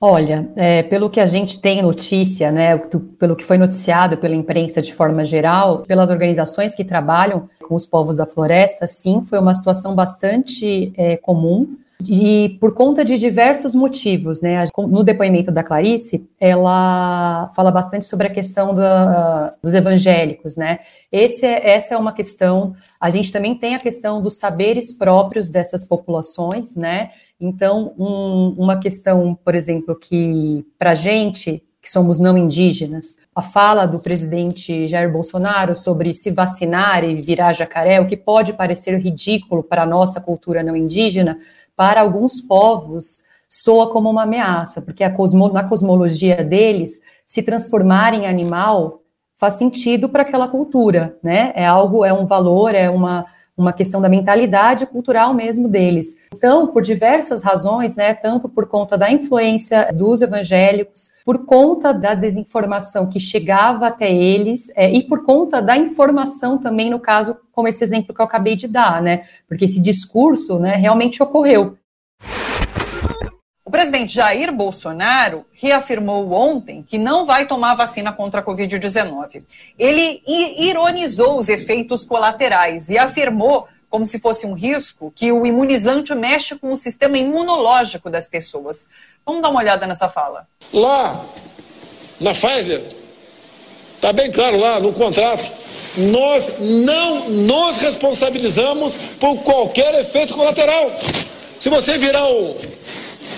Olha, 0.00 0.48
é, 0.54 0.82
pelo 0.82 1.10
que 1.10 1.18
a 1.18 1.26
gente 1.26 1.60
tem 1.60 1.82
notícia, 1.82 2.52
né, 2.52 2.76
pelo 3.18 3.34
que 3.34 3.44
foi 3.44 3.58
noticiado 3.58 4.16
pela 4.18 4.34
imprensa 4.34 4.80
de 4.80 4.94
forma 4.94 5.24
geral, 5.24 5.82
pelas 5.82 6.10
organizações 6.10 6.74
que 6.74 6.84
trabalham 6.84 7.48
com 7.66 7.74
os 7.74 7.86
povos 7.86 8.16
da 8.16 8.26
floresta, 8.26 8.86
sim, 8.86 9.24
foi 9.28 9.38
uma 9.40 9.54
situação 9.54 9.94
bastante 9.94 10.92
é, 10.96 11.16
comum 11.16 11.76
e 12.06 12.56
por 12.60 12.74
conta 12.74 13.04
de 13.04 13.18
diversos 13.18 13.74
motivos, 13.74 14.40
né? 14.40 14.64
No 14.76 15.02
depoimento 15.02 15.50
da 15.50 15.64
Clarice, 15.64 16.28
ela 16.38 17.50
fala 17.56 17.72
bastante 17.72 18.06
sobre 18.06 18.28
a 18.28 18.30
questão 18.30 18.72
da, 18.72 19.52
dos 19.62 19.74
evangélicos, 19.74 20.56
né? 20.56 20.78
Esse 21.10 21.44
é, 21.44 21.70
essa 21.70 21.94
é 21.94 21.98
uma 21.98 22.12
questão. 22.12 22.74
A 23.00 23.10
gente 23.10 23.32
também 23.32 23.54
tem 23.56 23.74
a 23.74 23.80
questão 23.80 24.22
dos 24.22 24.38
saberes 24.38 24.92
próprios 24.92 25.50
dessas 25.50 25.84
populações, 25.84 26.76
né? 26.76 27.10
Então, 27.40 27.94
um, 27.98 28.54
uma 28.56 28.78
questão, 28.78 29.34
por 29.44 29.54
exemplo, 29.54 29.96
que 29.96 30.64
para 30.78 30.94
gente 30.94 31.62
que 31.80 31.90
somos 31.90 32.18
não 32.18 32.36
indígenas, 32.36 33.16
a 33.34 33.40
fala 33.40 33.86
do 33.86 34.00
presidente 34.00 34.86
Jair 34.86 35.10
Bolsonaro 35.12 35.76
sobre 35.76 36.12
se 36.12 36.30
vacinar 36.30 37.04
e 37.04 37.14
virar 37.14 37.52
jacaré, 37.52 38.00
o 38.00 38.06
que 38.06 38.16
pode 38.16 38.52
parecer 38.52 38.98
ridículo 38.98 39.62
para 39.62 39.84
a 39.84 39.86
nossa 39.86 40.20
cultura 40.20 40.62
não 40.62 40.76
indígena, 40.76 41.38
para 41.78 42.00
alguns 42.00 42.40
povos 42.40 43.20
soa 43.48 43.92
como 43.92 44.10
uma 44.10 44.24
ameaça, 44.24 44.82
porque 44.82 45.08
cosmo, 45.10 45.46
na 45.52 45.66
cosmologia 45.66 46.42
deles, 46.42 47.00
se 47.24 47.40
transformar 47.40 48.14
em 48.14 48.26
animal 48.26 49.00
faz 49.36 49.54
sentido 49.54 50.08
para 50.08 50.22
aquela 50.22 50.48
cultura, 50.48 51.16
né? 51.22 51.52
É 51.54 51.64
algo, 51.64 52.04
é 52.04 52.12
um 52.12 52.26
valor, 52.26 52.74
é 52.74 52.90
uma, 52.90 53.24
uma 53.58 53.72
questão 53.72 54.00
da 54.00 54.08
mentalidade 54.08 54.86
cultural 54.86 55.34
mesmo 55.34 55.68
deles. 55.68 56.14
Então, 56.34 56.68
por 56.68 56.80
diversas 56.80 57.42
razões, 57.42 57.96
né, 57.96 58.14
tanto 58.14 58.48
por 58.48 58.66
conta 58.66 58.96
da 58.96 59.10
influência 59.10 59.92
dos 59.92 60.22
evangélicos, 60.22 61.10
por 61.24 61.44
conta 61.44 61.92
da 61.92 62.14
desinformação 62.14 63.08
que 63.08 63.18
chegava 63.18 63.88
até 63.88 64.10
eles 64.10 64.70
é, 64.76 64.90
e 64.90 65.02
por 65.02 65.24
conta 65.24 65.60
da 65.60 65.76
informação 65.76 66.56
também, 66.56 66.88
no 66.88 67.00
caso, 67.00 67.36
como 67.52 67.66
esse 67.66 67.82
exemplo 67.82 68.14
que 68.14 68.20
eu 68.20 68.24
acabei 68.24 68.54
de 68.54 68.68
dar, 68.68 69.02
né, 69.02 69.24
porque 69.48 69.64
esse 69.64 69.80
discurso, 69.80 70.60
né, 70.60 70.76
realmente 70.76 71.22
ocorreu. 71.22 71.76
O 73.68 73.70
presidente 73.70 74.14
Jair 74.14 74.50
Bolsonaro 74.50 75.44
reafirmou 75.52 76.32
ontem 76.32 76.82
que 76.82 76.96
não 76.96 77.26
vai 77.26 77.46
tomar 77.46 77.74
vacina 77.74 78.10
contra 78.10 78.40
a 78.40 78.42
Covid-19. 78.42 79.42
Ele 79.78 80.22
ironizou 80.26 81.36
os 81.36 81.50
efeitos 81.50 82.02
colaterais 82.02 82.88
e 82.88 82.96
afirmou, 82.96 83.68
como 83.90 84.06
se 84.06 84.20
fosse 84.20 84.46
um 84.46 84.54
risco, 84.54 85.12
que 85.14 85.30
o 85.30 85.44
imunizante 85.44 86.14
mexe 86.14 86.56
com 86.56 86.72
o 86.72 86.76
sistema 86.76 87.18
imunológico 87.18 88.08
das 88.08 88.26
pessoas. 88.26 88.86
Vamos 89.26 89.42
dar 89.42 89.50
uma 89.50 89.60
olhada 89.60 89.86
nessa 89.86 90.08
fala. 90.08 90.48
Lá, 90.72 91.22
na 92.22 92.32
Pfizer, 92.32 92.82
está 93.96 94.14
bem 94.14 94.32
claro 94.32 94.58
lá 94.58 94.80
no 94.80 94.94
contrato, 94.94 95.44
nós 96.10 96.54
não 96.58 97.28
nos 97.28 97.82
responsabilizamos 97.82 98.94
por 99.20 99.42
qualquer 99.42 99.92
efeito 99.96 100.32
colateral. 100.32 100.90
Se 101.60 101.68
você 101.68 101.98
virar 101.98 102.26
o 102.26 102.77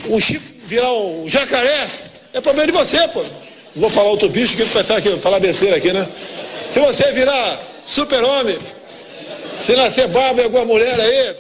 o 0.09 0.21
Chico 0.21 0.45
virar 0.66 0.92
um 0.92 1.28
jacaré, 1.28 1.88
é 2.33 2.40
problema 2.40 2.66
de 2.66 2.73
você, 2.73 3.09
pô. 3.09 3.23
Vou 3.76 3.90
falar 3.90 4.11
outro 4.11 4.28
bicho 4.28 4.57
que 4.57 4.64
pensar 4.66 5.00
que 5.00 5.16
falar 5.16 5.40
besteira 5.40 5.76
aqui, 5.76 5.92
né? 5.92 6.07
Se 6.71 6.80
você 6.80 7.11
virar 7.12 7.61
super-homem, 7.85 8.59
se 9.61 9.75
nascer 9.76 10.09
barba 10.09 10.40
em 10.40 10.45
alguma 10.45 10.64
mulher 10.64 10.99
aí. 11.00 11.37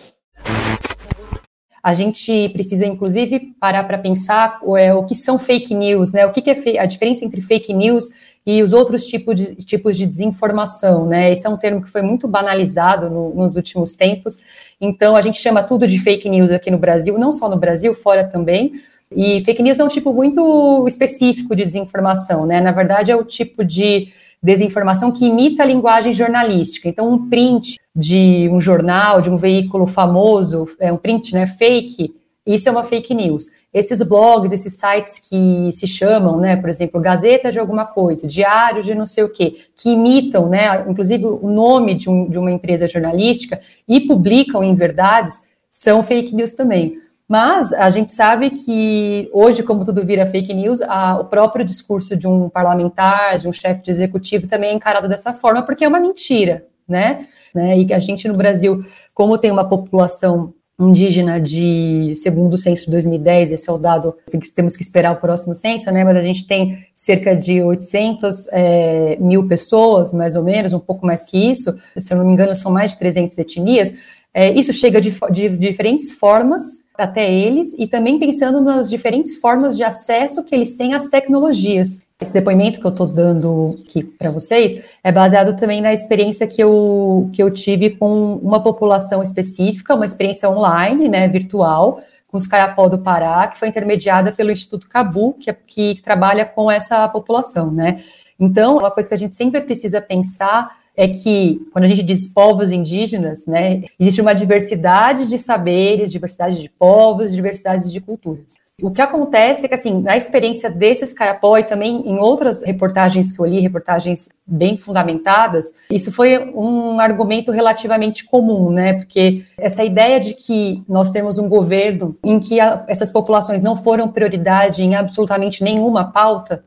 A 1.82 1.94
gente 1.94 2.50
precisa, 2.50 2.86
inclusive, 2.86 3.54
parar 3.58 3.84
para 3.84 3.96
pensar 3.96 4.58
o, 4.62 4.76
é, 4.76 4.92
o 4.92 5.04
que 5.04 5.14
são 5.14 5.38
fake 5.38 5.74
news, 5.74 6.12
né? 6.12 6.26
O 6.26 6.32
que, 6.32 6.42
que 6.42 6.50
é 6.50 6.80
a 6.80 6.86
diferença 6.86 7.24
entre 7.24 7.40
fake 7.40 7.72
news 7.72 8.10
e 8.46 8.62
os 8.62 8.72
outros 8.72 9.06
tipos 9.06 9.34
de, 9.34 9.54
tipos 9.56 9.96
de 9.96 10.06
desinformação, 10.06 11.06
né? 11.06 11.30
Esse 11.30 11.46
é 11.46 11.50
um 11.50 11.56
termo 11.56 11.82
que 11.82 11.90
foi 11.90 12.02
muito 12.02 12.26
banalizado 12.26 13.10
no, 13.10 13.34
nos 13.34 13.56
últimos 13.56 13.92
tempos 13.92 14.38
então, 14.80 15.14
a 15.14 15.20
gente 15.20 15.38
chama 15.38 15.62
tudo 15.62 15.86
de 15.86 15.98
fake 15.98 16.28
news 16.28 16.50
aqui 16.50 16.70
no 16.70 16.78
Brasil, 16.78 17.18
não 17.18 17.30
só 17.30 17.48
no 17.48 17.58
Brasil, 17.58 17.92
fora 17.92 18.24
também. 18.24 18.80
E 19.14 19.40
fake 19.44 19.62
news 19.62 19.78
é 19.78 19.84
um 19.84 19.88
tipo 19.88 20.14
muito 20.14 20.86
específico 20.88 21.54
de 21.54 21.64
desinformação, 21.64 22.46
né? 22.46 22.60
Na 22.60 22.72
verdade, 22.72 23.10
é 23.10 23.16
o 23.16 23.24
tipo 23.24 23.62
de 23.62 24.08
desinformação 24.42 25.12
que 25.12 25.26
imita 25.26 25.62
a 25.62 25.66
linguagem 25.66 26.14
jornalística. 26.14 26.88
Então, 26.88 27.12
um 27.12 27.28
print 27.28 27.78
de 27.94 28.48
um 28.50 28.58
jornal, 28.58 29.20
de 29.20 29.28
um 29.28 29.36
veículo 29.36 29.86
famoso, 29.86 30.66
é 30.78 30.90
um 30.90 30.96
print, 30.96 31.34
né, 31.34 31.46
fake, 31.46 32.14
isso 32.54 32.68
é 32.68 32.72
uma 32.72 32.84
fake 32.84 33.14
news. 33.14 33.46
Esses 33.72 34.02
blogs, 34.02 34.52
esses 34.52 34.78
sites 34.78 35.18
que 35.18 35.70
se 35.72 35.86
chamam, 35.86 36.38
né, 36.38 36.56
por 36.56 36.68
exemplo, 36.68 37.00
Gazeta 37.00 37.52
de 37.52 37.58
alguma 37.58 37.84
coisa, 37.84 38.26
Diário 38.26 38.82
de 38.82 38.94
não 38.94 39.06
sei 39.06 39.24
o 39.24 39.28
quê, 39.28 39.58
que 39.76 39.90
imitam, 39.90 40.48
né, 40.48 40.84
inclusive 40.88 41.24
o 41.24 41.48
nome 41.48 41.94
de, 41.94 42.10
um, 42.10 42.28
de 42.28 42.38
uma 42.38 42.50
empresa 42.50 42.88
jornalística 42.88 43.60
e 43.88 44.00
publicam 44.00 44.64
em 44.64 44.74
verdades, 44.74 45.42
são 45.70 46.02
fake 46.02 46.34
news 46.34 46.52
também. 46.52 46.98
Mas 47.28 47.72
a 47.72 47.88
gente 47.90 48.10
sabe 48.10 48.50
que 48.50 49.30
hoje, 49.32 49.62
como 49.62 49.84
tudo 49.84 50.04
vira 50.04 50.26
fake 50.26 50.52
news, 50.52 50.82
a, 50.82 51.20
o 51.20 51.26
próprio 51.26 51.64
discurso 51.64 52.16
de 52.16 52.26
um 52.26 52.48
parlamentar, 52.48 53.38
de 53.38 53.46
um 53.46 53.52
chefe 53.52 53.84
de 53.84 53.90
executivo 53.92 54.48
também 54.48 54.70
é 54.70 54.72
encarado 54.72 55.08
dessa 55.08 55.32
forma, 55.32 55.62
porque 55.62 55.84
é 55.84 55.88
uma 55.88 56.00
mentira, 56.00 56.66
né? 56.88 57.28
né? 57.54 57.78
E 57.78 57.92
a 57.94 58.00
gente 58.00 58.26
no 58.26 58.34
Brasil, 58.34 58.84
como 59.14 59.38
tem 59.38 59.52
uma 59.52 59.68
população 59.68 60.52
indígena 60.80 61.40
de, 61.40 62.14
segundo 62.16 62.56
censo 62.56 62.86
de 62.86 62.90
2010, 62.92 63.52
esse 63.52 63.68
é 63.68 63.72
o 63.72 63.78
dado, 63.78 64.16
temos 64.54 64.76
que 64.76 64.82
esperar 64.82 65.12
o 65.12 65.20
próximo 65.20 65.54
censo, 65.54 65.90
né, 65.90 66.02
mas 66.02 66.16
a 66.16 66.22
gente 66.22 66.46
tem 66.46 66.84
cerca 66.94 67.36
de 67.36 67.62
800 67.62 68.48
é, 68.52 69.16
mil 69.20 69.46
pessoas, 69.46 70.12
mais 70.12 70.34
ou 70.34 70.42
menos, 70.42 70.72
um 70.72 70.80
pouco 70.80 71.06
mais 71.06 71.24
que 71.24 71.36
isso, 71.36 71.76
se 71.96 72.12
eu 72.12 72.18
não 72.18 72.26
me 72.26 72.32
engano 72.32 72.54
são 72.56 72.72
mais 72.72 72.92
de 72.92 72.98
300 72.98 73.36
etnias, 73.38 73.94
é, 74.32 74.52
isso 74.52 74.72
chega 74.72 75.00
de, 75.00 75.14
de 75.30 75.48
diferentes 75.48 76.12
formas 76.12 76.80
até 76.96 77.32
eles 77.32 77.74
e 77.78 77.86
também 77.86 78.18
pensando 78.18 78.60
nas 78.60 78.88
diferentes 78.88 79.36
formas 79.36 79.76
de 79.76 79.82
acesso 79.82 80.44
que 80.44 80.54
eles 80.54 80.76
têm 80.76 80.94
às 80.94 81.08
tecnologias. 81.08 82.00
Esse 82.20 82.34
depoimento 82.34 82.78
que 82.78 82.86
eu 82.86 82.90
estou 82.90 83.06
dando 83.06 83.78
aqui 83.82 84.04
para 84.04 84.30
vocês 84.30 84.84
é 85.02 85.10
baseado 85.10 85.56
também 85.58 85.80
na 85.80 85.92
experiência 85.92 86.46
que 86.46 86.62
eu, 86.62 87.30
que 87.32 87.42
eu 87.42 87.50
tive 87.50 87.90
com 87.90 88.34
uma 88.34 88.62
população 88.62 89.22
específica, 89.22 89.94
uma 89.94 90.04
experiência 90.04 90.48
online, 90.50 91.08
né, 91.08 91.26
virtual, 91.28 92.02
com 92.28 92.36
os 92.36 92.46
Caiapó 92.46 92.88
do 92.88 92.98
Pará, 92.98 93.48
que 93.48 93.58
foi 93.58 93.68
intermediada 93.68 94.32
pelo 94.32 94.50
Instituto 94.50 94.86
Cabu, 94.86 95.32
que, 95.32 95.48
é, 95.48 95.56
que 95.66 96.00
trabalha 96.02 96.44
com 96.44 96.70
essa 96.70 97.08
população, 97.08 97.70
né. 97.70 98.02
Então, 98.38 98.76
uma 98.76 98.90
coisa 98.90 99.08
que 99.08 99.14
a 99.14 99.18
gente 99.18 99.34
sempre 99.34 99.60
precisa 99.62 100.00
pensar 100.00 100.78
é 100.94 101.08
que, 101.08 101.62
quando 101.72 101.84
a 101.84 101.88
gente 101.88 102.02
diz 102.02 102.28
povos 102.28 102.70
indígenas, 102.70 103.46
né, 103.46 103.82
existe 103.98 104.20
uma 104.20 104.34
diversidade 104.34 105.26
de 105.26 105.38
saberes, 105.38 106.12
diversidade 106.12 106.60
de 106.60 106.68
povos, 106.68 107.32
diversidade 107.32 107.90
de 107.90 108.00
culturas. 108.00 108.60
O 108.82 108.90
que 108.90 109.02
acontece 109.02 109.66
é 109.66 109.68
que, 109.68 109.74
assim, 109.74 110.00
na 110.00 110.16
experiência 110.16 110.70
desses 110.70 111.12
Caiapó 111.12 111.58
e 111.58 111.64
também 111.64 112.02
em 112.06 112.18
outras 112.18 112.62
reportagens 112.62 113.32
que 113.32 113.40
eu 113.40 113.46
li, 113.46 113.60
reportagens 113.60 114.28
bem 114.46 114.76
fundamentadas, 114.76 115.72
isso 115.90 116.10
foi 116.12 116.50
um 116.54 116.98
argumento 116.98 117.52
relativamente 117.52 118.24
comum, 118.24 118.70
né? 118.70 118.94
Porque 118.94 119.44
essa 119.58 119.84
ideia 119.84 120.18
de 120.18 120.34
que 120.34 120.82
nós 120.88 121.10
temos 121.10 121.38
um 121.38 121.48
governo 121.48 122.08
em 122.24 122.40
que 122.40 122.58
a, 122.58 122.84
essas 122.88 123.10
populações 123.10 123.62
não 123.62 123.76
foram 123.76 124.08
prioridade 124.08 124.82
em 124.82 124.94
absolutamente 124.94 125.62
nenhuma 125.62 126.10
pauta. 126.10 126.64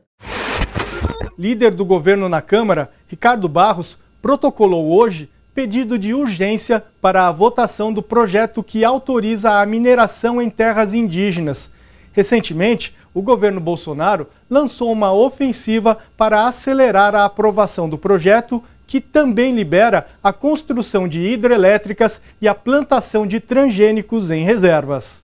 Líder 1.38 1.72
do 1.72 1.84
governo 1.84 2.28
na 2.28 2.40
Câmara, 2.40 2.90
Ricardo 3.08 3.48
Barros, 3.48 3.98
protocolou 4.22 4.86
hoje 4.92 5.28
pedido 5.54 5.98
de 5.98 6.12
urgência 6.12 6.82
para 7.00 7.28
a 7.28 7.32
votação 7.32 7.92
do 7.92 8.02
projeto 8.02 8.62
que 8.62 8.84
autoriza 8.84 9.60
a 9.60 9.66
mineração 9.66 10.42
em 10.42 10.50
terras 10.50 10.94
indígenas. 10.94 11.70
Recentemente, 12.14 12.94
o 13.12 13.20
governo 13.20 13.60
Bolsonaro 13.60 14.28
lançou 14.48 14.90
uma 14.92 15.12
ofensiva 15.12 15.98
para 16.16 16.46
acelerar 16.46 17.14
a 17.14 17.24
aprovação 17.24 17.88
do 17.88 17.98
projeto, 17.98 18.62
que 18.86 19.00
também 19.00 19.54
libera 19.54 20.06
a 20.22 20.32
construção 20.32 21.08
de 21.08 21.20
hidrelétricas 21.20 22.20
e 22.40 22.46
a 22.46 22.54
plantação 22.54 23.26
de 23.26 23.40
transgênicos 23.40 24.30
em 24.30 24.44
reservas. 24.44 25.23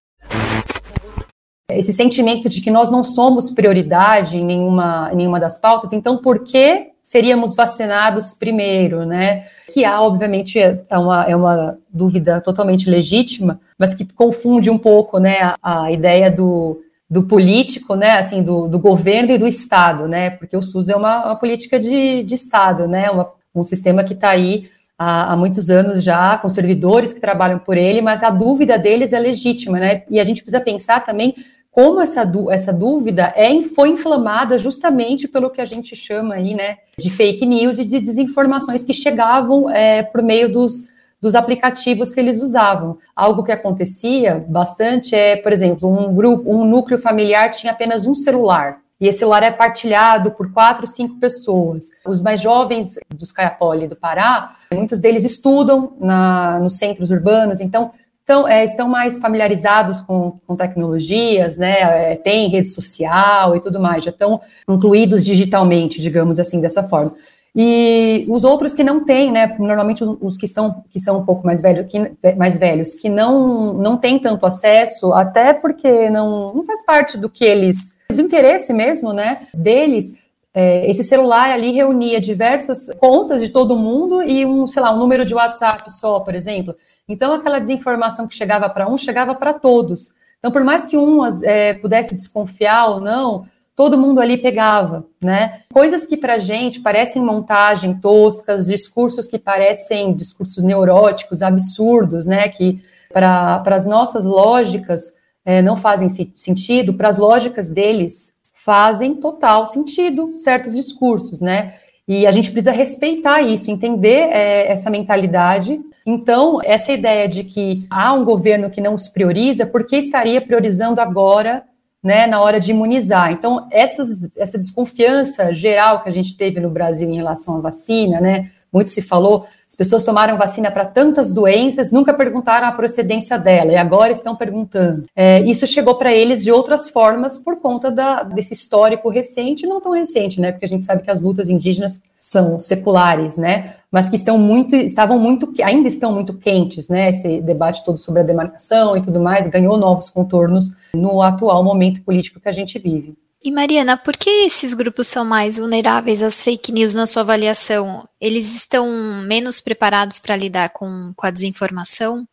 Esse 1.78 1.92
sentimento 1.92 2.48
de 2.48 2.60
que 2.60 2.70
nós 2.70 2.90
não 2.90 3.04
somos 3.04 3.50
prioridade 3.50 4.38
em 4.38 4.44
nenhuma, 4.44 5.10
em 5.12 5.16
nenhuma 5.16 5.40
das 5.40 5.60
pautas, 5.60 5.92
então 5.92 6.18
por 6.18 6.44
que 6.44 6.90
seríamos 7.02 7.56
vacinados 7.56 8.34
primeiro, 8.34 9.04
né? 9.04 9.44
Que 9.72 9.84
há, 9.84 10.00
obviamente, 10.00 10.58
é 10.58 10.98
uma, 10.98 11.24
é 11.24 11.34
uma 11.34 11.78
dúvida 11.92 12.40
totalmente 12.40 12.88
legítima, 12.88 13.60
mas 13.78 13.94
que 13.94 14.04
confunde 14.04 14.70
um 14.70 14.78
pouco, 14.78 15.18
né, 15.18 15.54
a, 15.62 15.84
a 15.84 15.90
ideia 15.90 16.30
do, 16.30 16.80
do 17.08 17.24
político, 17.24 17.96
né, 17.96 18.12
assim, 18.12 18.42
do, 18.42 18.68
do 18.68 18.78
governo 18.78 19.32
e 19.32 19.38
do 19.38 19.48
Estado, 19.48 20.06
né, 20.06 20.30
porque 20.30 20.56
o 20.56 20.62
SUS 20.62 20.88
é 20.88 20.96
uma, 20.96 21.24
uma 21.24 21.36
política 21.36 21.80
de, 21.80 22.22
de 22.22 22.34
Estado, 22.34 22.86
né, 22.86 23.10
uma, 23.10 23.28
um 23.52 23.64
sistema 23.64 24.04
que 24.04 24.12
está 24.12 24.30
aí 24.30 24.62
há, 24.96 25.32
há, 25.32 25.36
muitos 25.36 25.70
anos 25.70 26.04
já, 26.04 26.38
com 26.38 26.48
servidores 26.48 27.12
que 27.12 27.20
trabalham 27.20 27.58
por 27.58 27.76
ele, 27.76 28.00
mas 28.00 28.22
a 28.22 28.30
dúvida 28.30 28.78
deles 28.78 29.12
é 29.12 29.18
legítima, 29.18 29.80
né, 29.80 30.02
e 30.08 30.20
a 30.20 30.24
gente 30.24 30.42
precisa 30.42 30.62
pensar 30.62 31.04
também 31.04 31.34
como 31.70 32.00
essa, 32.00 32.30
essa 32.50 32.72
dúvida 32.72 33.32
é, 33.36 33.62
foi 33.62 33.90
inflamada 33.90 34.58
justamente 34.58 35.28
pelo 35.28 35.50
que 35.50 35.60
a 35.60 35.64
gente 35.64 35.94
chama 35.94 36.34
aí, 36.34 36.54
né, 36.54 36.78
de 36.98 37.10
fake 37.10 37.46
news 37.46 37.78
e 37.78 37.84
de 37.84 38.00
desinformações 38.00 38.84
que 38.84 38.92
chegavam 38.92 39.70
é, 39.70 40.02
por 40.02 40.22
meio 40.22 40.50
dos, 40.50 40.88
dos 41.20 41.34
aplicativos 41.34 42.12
que 42.12 42.18
eles 42.18 42.42
usavam. 42.42 42.98
Algo 43.14 43.44
que 43.44 43.52
acontecia 43.52 44.44
bastante 44.48 45.14
é, 45.14 45.36
por 45.36 45.52
exemplo, 45.52 45.88
um 45.88 46.12
grupo, 46.14 46.52
um 46.52 46.64
núcleo 46.64 46.98
familiar 46.98 47.50
tinha 47.50 47.72
apenas 47.72 48.04
um 48.04 48.14
celular. 48.14 48.80
E 49.00 49.08
esse 49.08 49.20
celular 49.20 49.42
é 49.42 49.50
partilhado 49.50 50.32
por 50.32 50.52
quatro, 50.52 50.86
cinco 50.86 51.18
pessoas. 51.18 51.84
Os 52.06 52.20
mais 52.20 52.40
jovens 52.40 52.98
dos 53.08 53.32
Caiapoli 53.32 53.88
do 53.88 53.96
Pará, 53.96 54.56
muitos 54.74 55.00
deles 55.00 55.24
estudam 55.24 55.94
na, 55.98 56.58
nos 56.58 56.76
centros 56.76 57.10
urbanos, 57.10 57.60
então 57.60 57.92
estão, 58.30 58.48
é, 58.48 58.64
estão 58.64 58.88
mais 58.88 59.18
familiarizados 59.18 60.00
com, 60.00 60.38
com 60.46 60.54
tecnologias, 60.54 61.56
né? 61.56 62.12
É, 62.12 62.16
tem 62.16 62.48
rede 62.48 62.68
social 62.68 63.56
e 63.56 63.60
tudo 63.60 63.80
mais, 63.80 64.04
já 64.04 64.10
estão 64.10 64.40
incluídos 64.68 65.24
digitalmente, 65.24 66.00
digamos 66.00 66.38
assim, 66.38 66.60
dessa 66.60 66.84
forma. 66.84 67.12
E 67.54 68.24
os 68.28 68.44
outros 68.44 68.72
que 68.72 68.84
não 68.84 69.04
têm, 69.04 69.32
né? 69.32 69.56
Normalmente 69.58 70.04
os 70.04 70.36
que 70.36 70.46
são, 70.46 70.84
que 70.88 71.00
são 71.00 71.18
um 71.18 71.24
pouco 71.24 71.44
mais 71.44 71.60
velhos, 71.60 71.86
que, 71.90 72.12
mais 72.36 72.56
velhos, 72.56 72.94
que 72.94 73.08
não, 73.08 73.72
não 73.72 73.96
têm 73.96 74.20
tanto 74.20 74.46
acesso, 74.46 75.12
até 75.12 75.52
porque 75.52 76.08
não, 76.10 76.54
não 76.54 76.64
faz 76.64 76.84
parte 76.84 77.18
do 77.18 77.28
que 77.28 77.44
eles, 77.44 77.96
do 78.08 78.22
interesse 78.22 78.72
mesmo, 78.72 79.12
né? 79.12 79.40
Deles, 79.52 80.14
é, 80.52 80.90
esse 80.90 81.04
celular 81.04 81.50
ali 81.50 81.70
reunia 81.70 82.20
diversas 82.20 82.92
contas 82.98 83.40
de 83.40 83.50
todo 83.50 83.76
mundo 83.76 84.22
e 84.22 84.44
um, 84.44 84.66
sei 84.66 84.82
lá, 84.82 84.92
um 84.92 84.98
número 84.98 85.24
de 85.24 85.34
WhatsApp 85.34 85.90
só, 85.92 86.20
por 86.20 86.34
exemplo. 86.34 86.74
Então, 87.08 87.32
aquela 87.32 87.58
desinformação 87.58 88.26
que 88.26 88.34
chegava 88.34 88.68
para 88.68 88.88
um, 88.88 88.98
chegava 88.98 89.34
para 89.34 89.52
todos. 89.52 90.12
Então, 90.38 90.50
por 90.50 90.64
mais 90.64 90.84
que 90.84 90.96
um 90.96 91.24
é, 91.44 91.74
pudesse 91.74 92.16
desconfiar 92.16 92.88
ou 92.88 93.00
não, 93.00 93.46
todo 93.76 93.98
mundo 93.98 94.20
ali 94.20 94.36
pegava, 94.36 95.06
né? 95.22 95.60
Coisas 95.72 96.04
que 96.04 96.16
para 96.16 96.38
gente 96.38 96.80
parecem 96.80 97.22
montagem 97.22 97.98
toscas, 98.00 98.66
discursos 98.66 99.26
que 99.26 99.38
parecem 99.38 100.14
discursos 100.14 100.62
neuróticos, 100.62 101.42
absurdos, 101.42 102.26
né? 102.26 102.48
Que 102.48 102.82
para 103.12 103.62
as 103.66 103.86
nossas 103.86 104.24
lógicas 104.24 105.12
é, 105.44 105.62
não 105.62 105.76
fazem 105.76 106.08
sentido, 106.08 106.94
para 106.94 107.08
as 107.08 107.18
lógicas 107.18 107.68
deles 107.68 108.34
fazem 108.64 109.14
total 109.14 109.66
sentido 109.66 110.38
certos 110.38 110.74
discursos, 110.74 111.40
né? 111.40 111.74
E 112.06 112.26
a 112.26 112.32
gente 112.32 112.50
precisa 112.50 112.72
respeitar 112.72 113.40
isso, 113.40 113.70
entender 113.70 114.28
é, 114.30 114.70
essa 114.70 114.90
mentalidade. 114.90 115.80
Então, 116.06 116.58
essa 116.64 116.92
ideia 116.92 117.28
de 117.28 117.44
que 117.44 117.86
há 117.88 118.12
um 118.12 118.24
governo 118.24 118.68
que 118.68 118.80
não 118.80 118.94
os 118.94 119.08
prioriza, 119.08 119.64
por 119.64 119.86
que 119.86 119.96
estaria 119.96 120.40
priorizando 120.40 121.00
agora, 121.00 121.62
né, 122.02 122.26
na 122.26 122.40
hora 122.40 122.58
de 122.58 122.72
imunizar? 122.72 123.30
Então, 123.30 123.68
essas, 123.70 124.36
essa 124.36 124.58
desconfiança 124.58 125.54
geral 125.54 126.02
que 126.02 126.08
a 126.08 126.12
gente 126.12 126.36
teve 126.36 126.58
no 126.58 126.70
Brasil 126.70 127.08
em 127.08 127.16
relação 127.16 127.56
à 127.56 127.60
vacina, 127.60 128.20
né, 128.20 128.50
muito 128.72 128.90
se 128.90 129.02
falou, 129.02 129.46
pessoas 129.80 130.04
tomaram 130.04 130.36
vacina 130.36 130.70
para 130.70 130.84
tantas 130.84 131.32
doenças, 131.32 131.90
nunca 131.90 132.12
perguntaram 132.12 132.66
a 132.68 132.72
procedência 132.72 133.38
dela, 133.38 133.72
e 133.72 133.76
agora 133.76 134.12
estão 134.12 134.36
perguntando. 134.36 135.06
É, 135.16 135.40
isso 135.40 135.66
chegou 135.66 135.94
para 135.94 136.12
eles 136.12 136.44
de 136.44 136.52
outras 136.52 136.90
formas 136.90 137.38
por 137.38 137.56
conta 137.56 137.90
da, 137.90 138.22
desse 138.22 138.52
histórico 138.52 139.08
recente, 139.08 139.66
não 139.66 139.80
tão 139.80 139.92
recente, 139.92 140.38
né? 140.38 140.52
Porque 140.52 140.66
a 140.66 140.68
gente 140.68 140.84
sabe 140.84 141.00
que 141.02 141.10
as 141.10 141.22
lutas 141.22 141.48
indígenas 141.48 142.02
são 142.20 142.58
seculares, 142.58 143.38
né? 143.38 143.76
Mas 143.90 144.10
que 144.10 144.16
estão 144.16 144.36
muito, 144.36 144.76
estavam 144.76 145.18
muito, 145.18 145.50
ainda 145.62 145.88
estão 145.88 146.12
muito 146.12 146.34
quentes, 146.34 146.90
né? 146.90 147.08
Esse 147.08 147.40
debate 147.40 147.82
todo 147.82 147.96
sobre 147.96 148.20
a 148.20 148.24
demarcação 148.24 148.94
e 148.98 149.00
tudo 149.00 149.18
mais 149.18 149.46
ganhou 149.46 149.78
novos 149.78 150.10
contornos 150.10 150.76
no 150.94 151.22
atual 151.22 151.64
momento 151.64 152.02
político 152.02 152.38
que 152.38 152.50
a 152.50 152.52
gente 152.52 152.78
vive. 152.78 153.16
E 153.42 153.50
Mariana, 153.50 153.96
por 153.96 154.18
que 154.18 154.28
esses 154.28 154.74
grupos 154.74 155.06
são 155.06 155.24
mais 155.24 155.56
vulneráveis 155.56 156.22
às 156.22 156.42
fake 156.42 156.70
news 156.70 156.94
na 156.94 157.06
sua 157.06 157.22
avaliação? 157.22 158.06
Eles 158.20 158.54
estão 158.54 158.86
menos 159.26 159.62
preparados 159.62 160.18
para 160.18 160.36
lidar 160.36 160.68
com, 160.70 161.14
com 161.16 161.26
a 161.26 161.30
desinformação? 161.30 162.26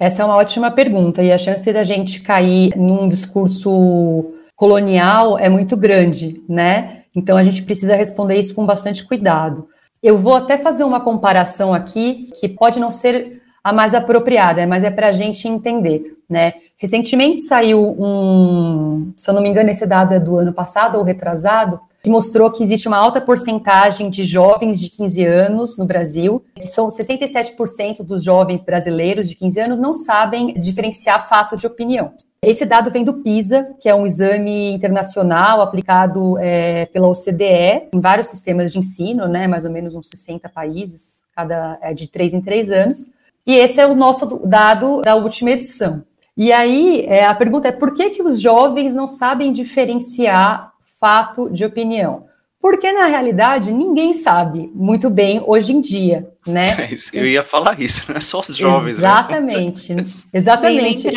Essa 0.00 0.22
é 0.22 0.24
uma 0.24 0.36
ótima 0.36 0.70
pergunta, 0.70 1.22
e 1.22 1.30
a 1.30 1.36
chance 1.36 1.70
da 1.70 1.84
gente 1.84 2.20
cair 2.20 2.74
num 2.74 3.06
discurso 3.06 4.32
colonial 4.54 5.38
é 5.38 5.50
muito 5.50 5.76
grande, 5.76 6.42
né? 6.48 7.02
Então 7.14 7.36
a 7.36 7.44
gente 7.44 7.62
precisa 7.62 7.94
responder 7.94 8.38
isso 8.38 8.54
com 8.54 8.64
bastante 8.64 9.04
cuidado. 9.04 9.68
Eu 10.02 10.18
vou 10.18 10.36
até 10.36 10.56
fazer 10.56 10.84
uma 10.84 11.00
comparação 11.00 11.74
aqui 11.74 12.30
que 12.40 12.48
pode 12.48 12.80
não 12.80 12.90
ser 12.90 13.42
a 13.66 13.72
mais 13.72 13.94
apropriada, 13.94 14.64
mas 14.64 14.84
é 14.84 14.92
para 14.92 15.08
a 15.08 15.12
gente 15.12 15.48
entender, 15.48 16.00
né? 16.30 16.52
Recentemente 16.78 17.40
saiu 17.40 17.96
um, 17.98 19.12
se 19.16 19.28
eu 19.28 19.34
não 19.34 19.42
me 19.42 19.48
engano, 19.48 19.68
esse 19.68 19.84
dado 19.84 20.14
é 20.14 20.20
do 20.20 20.36
ano 20.36 20.52
passado 20.52 20.96
ou 20.96 21.02
retrasado, 21.02 21.80
que 22.00 22.08
mostrou 22.08 22.48
que 22.48 22.62
existe 22.62 22.86
uma 22.86 22.96
alta 22.96 23.20
porcentagem 23.20 24.08
de 24.08 24.22
jovens 24.22 24.78
de 24.78 24.88
15 24.90 25.24
anos 25.26 25.76
no 25.76 25.84
Brasil, 25.84 26.44
são 26.64 26.86
67% 26.86 28.04
dos 28.04 28.22
jovens 28.22 28.62
brasileiros 28.62 29.28
de 29.28 29.34
15 29.34 29.60
anos 29.60 29.80
não 29.80 29.92
sabem 29.92 30.54
diferenciar 30.54 31.28
fato 31.28 31.56
de 31.56 31.66
opinião. 31.66 32.12
Esse 32.40 32.64
dado 32.64 32.88
vem 32.92 33.02
do 33.02 33.14
PISA, 33.14 33.74
que 33.80 33.88
é 33.88 33.94
um 33.96 34.06
exame 34.06 34.70
internacional 34.74 35.60
aplicado 35.60 36.38
é, 36.38 36.86
pela 36.86 37.08
OCDE 37.08 37.88
em 37.92 37.98
vários 37.98 38.28
sistemas 38.28 38.70
de 38.70 38.78
ensino, 38.78 39.26
né, 39.26 39.48
mais 39.48 39.64
ou 39.64 39.72
menos 39.72 39.92
uns 39.92 40.08
60 40.08 40.48
países, 40.50 41.24
cada 41.34 41.76
é, 41.82 41.92
de 41.92 42.06
três 42.06 42.32
em 42.32 42.40
três 42.40 42.70
anos. 42.70 43.15
E 43.46 43.54
esse 43.54 43.80
é 43.80 43.86
o 43.86 43.94
nosso 43.94 44.40
dado 44.44 45.02
da 45.02 45.14
última 45.14 45.50
edição. 45.50 46.04
E 46.36 46.52
aí, 46.52 47.06
é, 47.06 47.24
a 47.24 47.34
pergunta 47.34 47.68
é 47.68 47.72
por 47.72 47.94
que, 47.94 48.10
que 48.10 48.22
os 48.22 48.40
jovens 48.40 48.94
não 48.94 49.06
sabem 49.06 49.52
diferenciar 49.52 50.72
fato 51.00 51.50
de 51.50 51.64
opinião? 51.64 52.26
Porque, 52.60 52.90
na 52.90 53.06
realidade, 53.06 53.72
ninguém 53.72 54.12
sabe 54.12 54.68
muito 54.74 55.08
bem 55.08 55.40
hoje 55.46 55.72
em 55.72 55.80
dia, 55.80 56.28
né? 56.46 56.74
É 56.82 56.92
isso, 56.92 57.16
eu 57.16 57.24
ia 57.24 57.42
falar 57.42 57.80
isso, 57.80 58.04
não 58.08 58.16
é 58.16 58.20
só 58.20 58.40
os 58.40 58.56
jovens. 58.56 58.98
Né? 58.98 59.06
Exatamente, 59.06 59.94
né? 59.94 60.04
exatamente. 60.34 61.08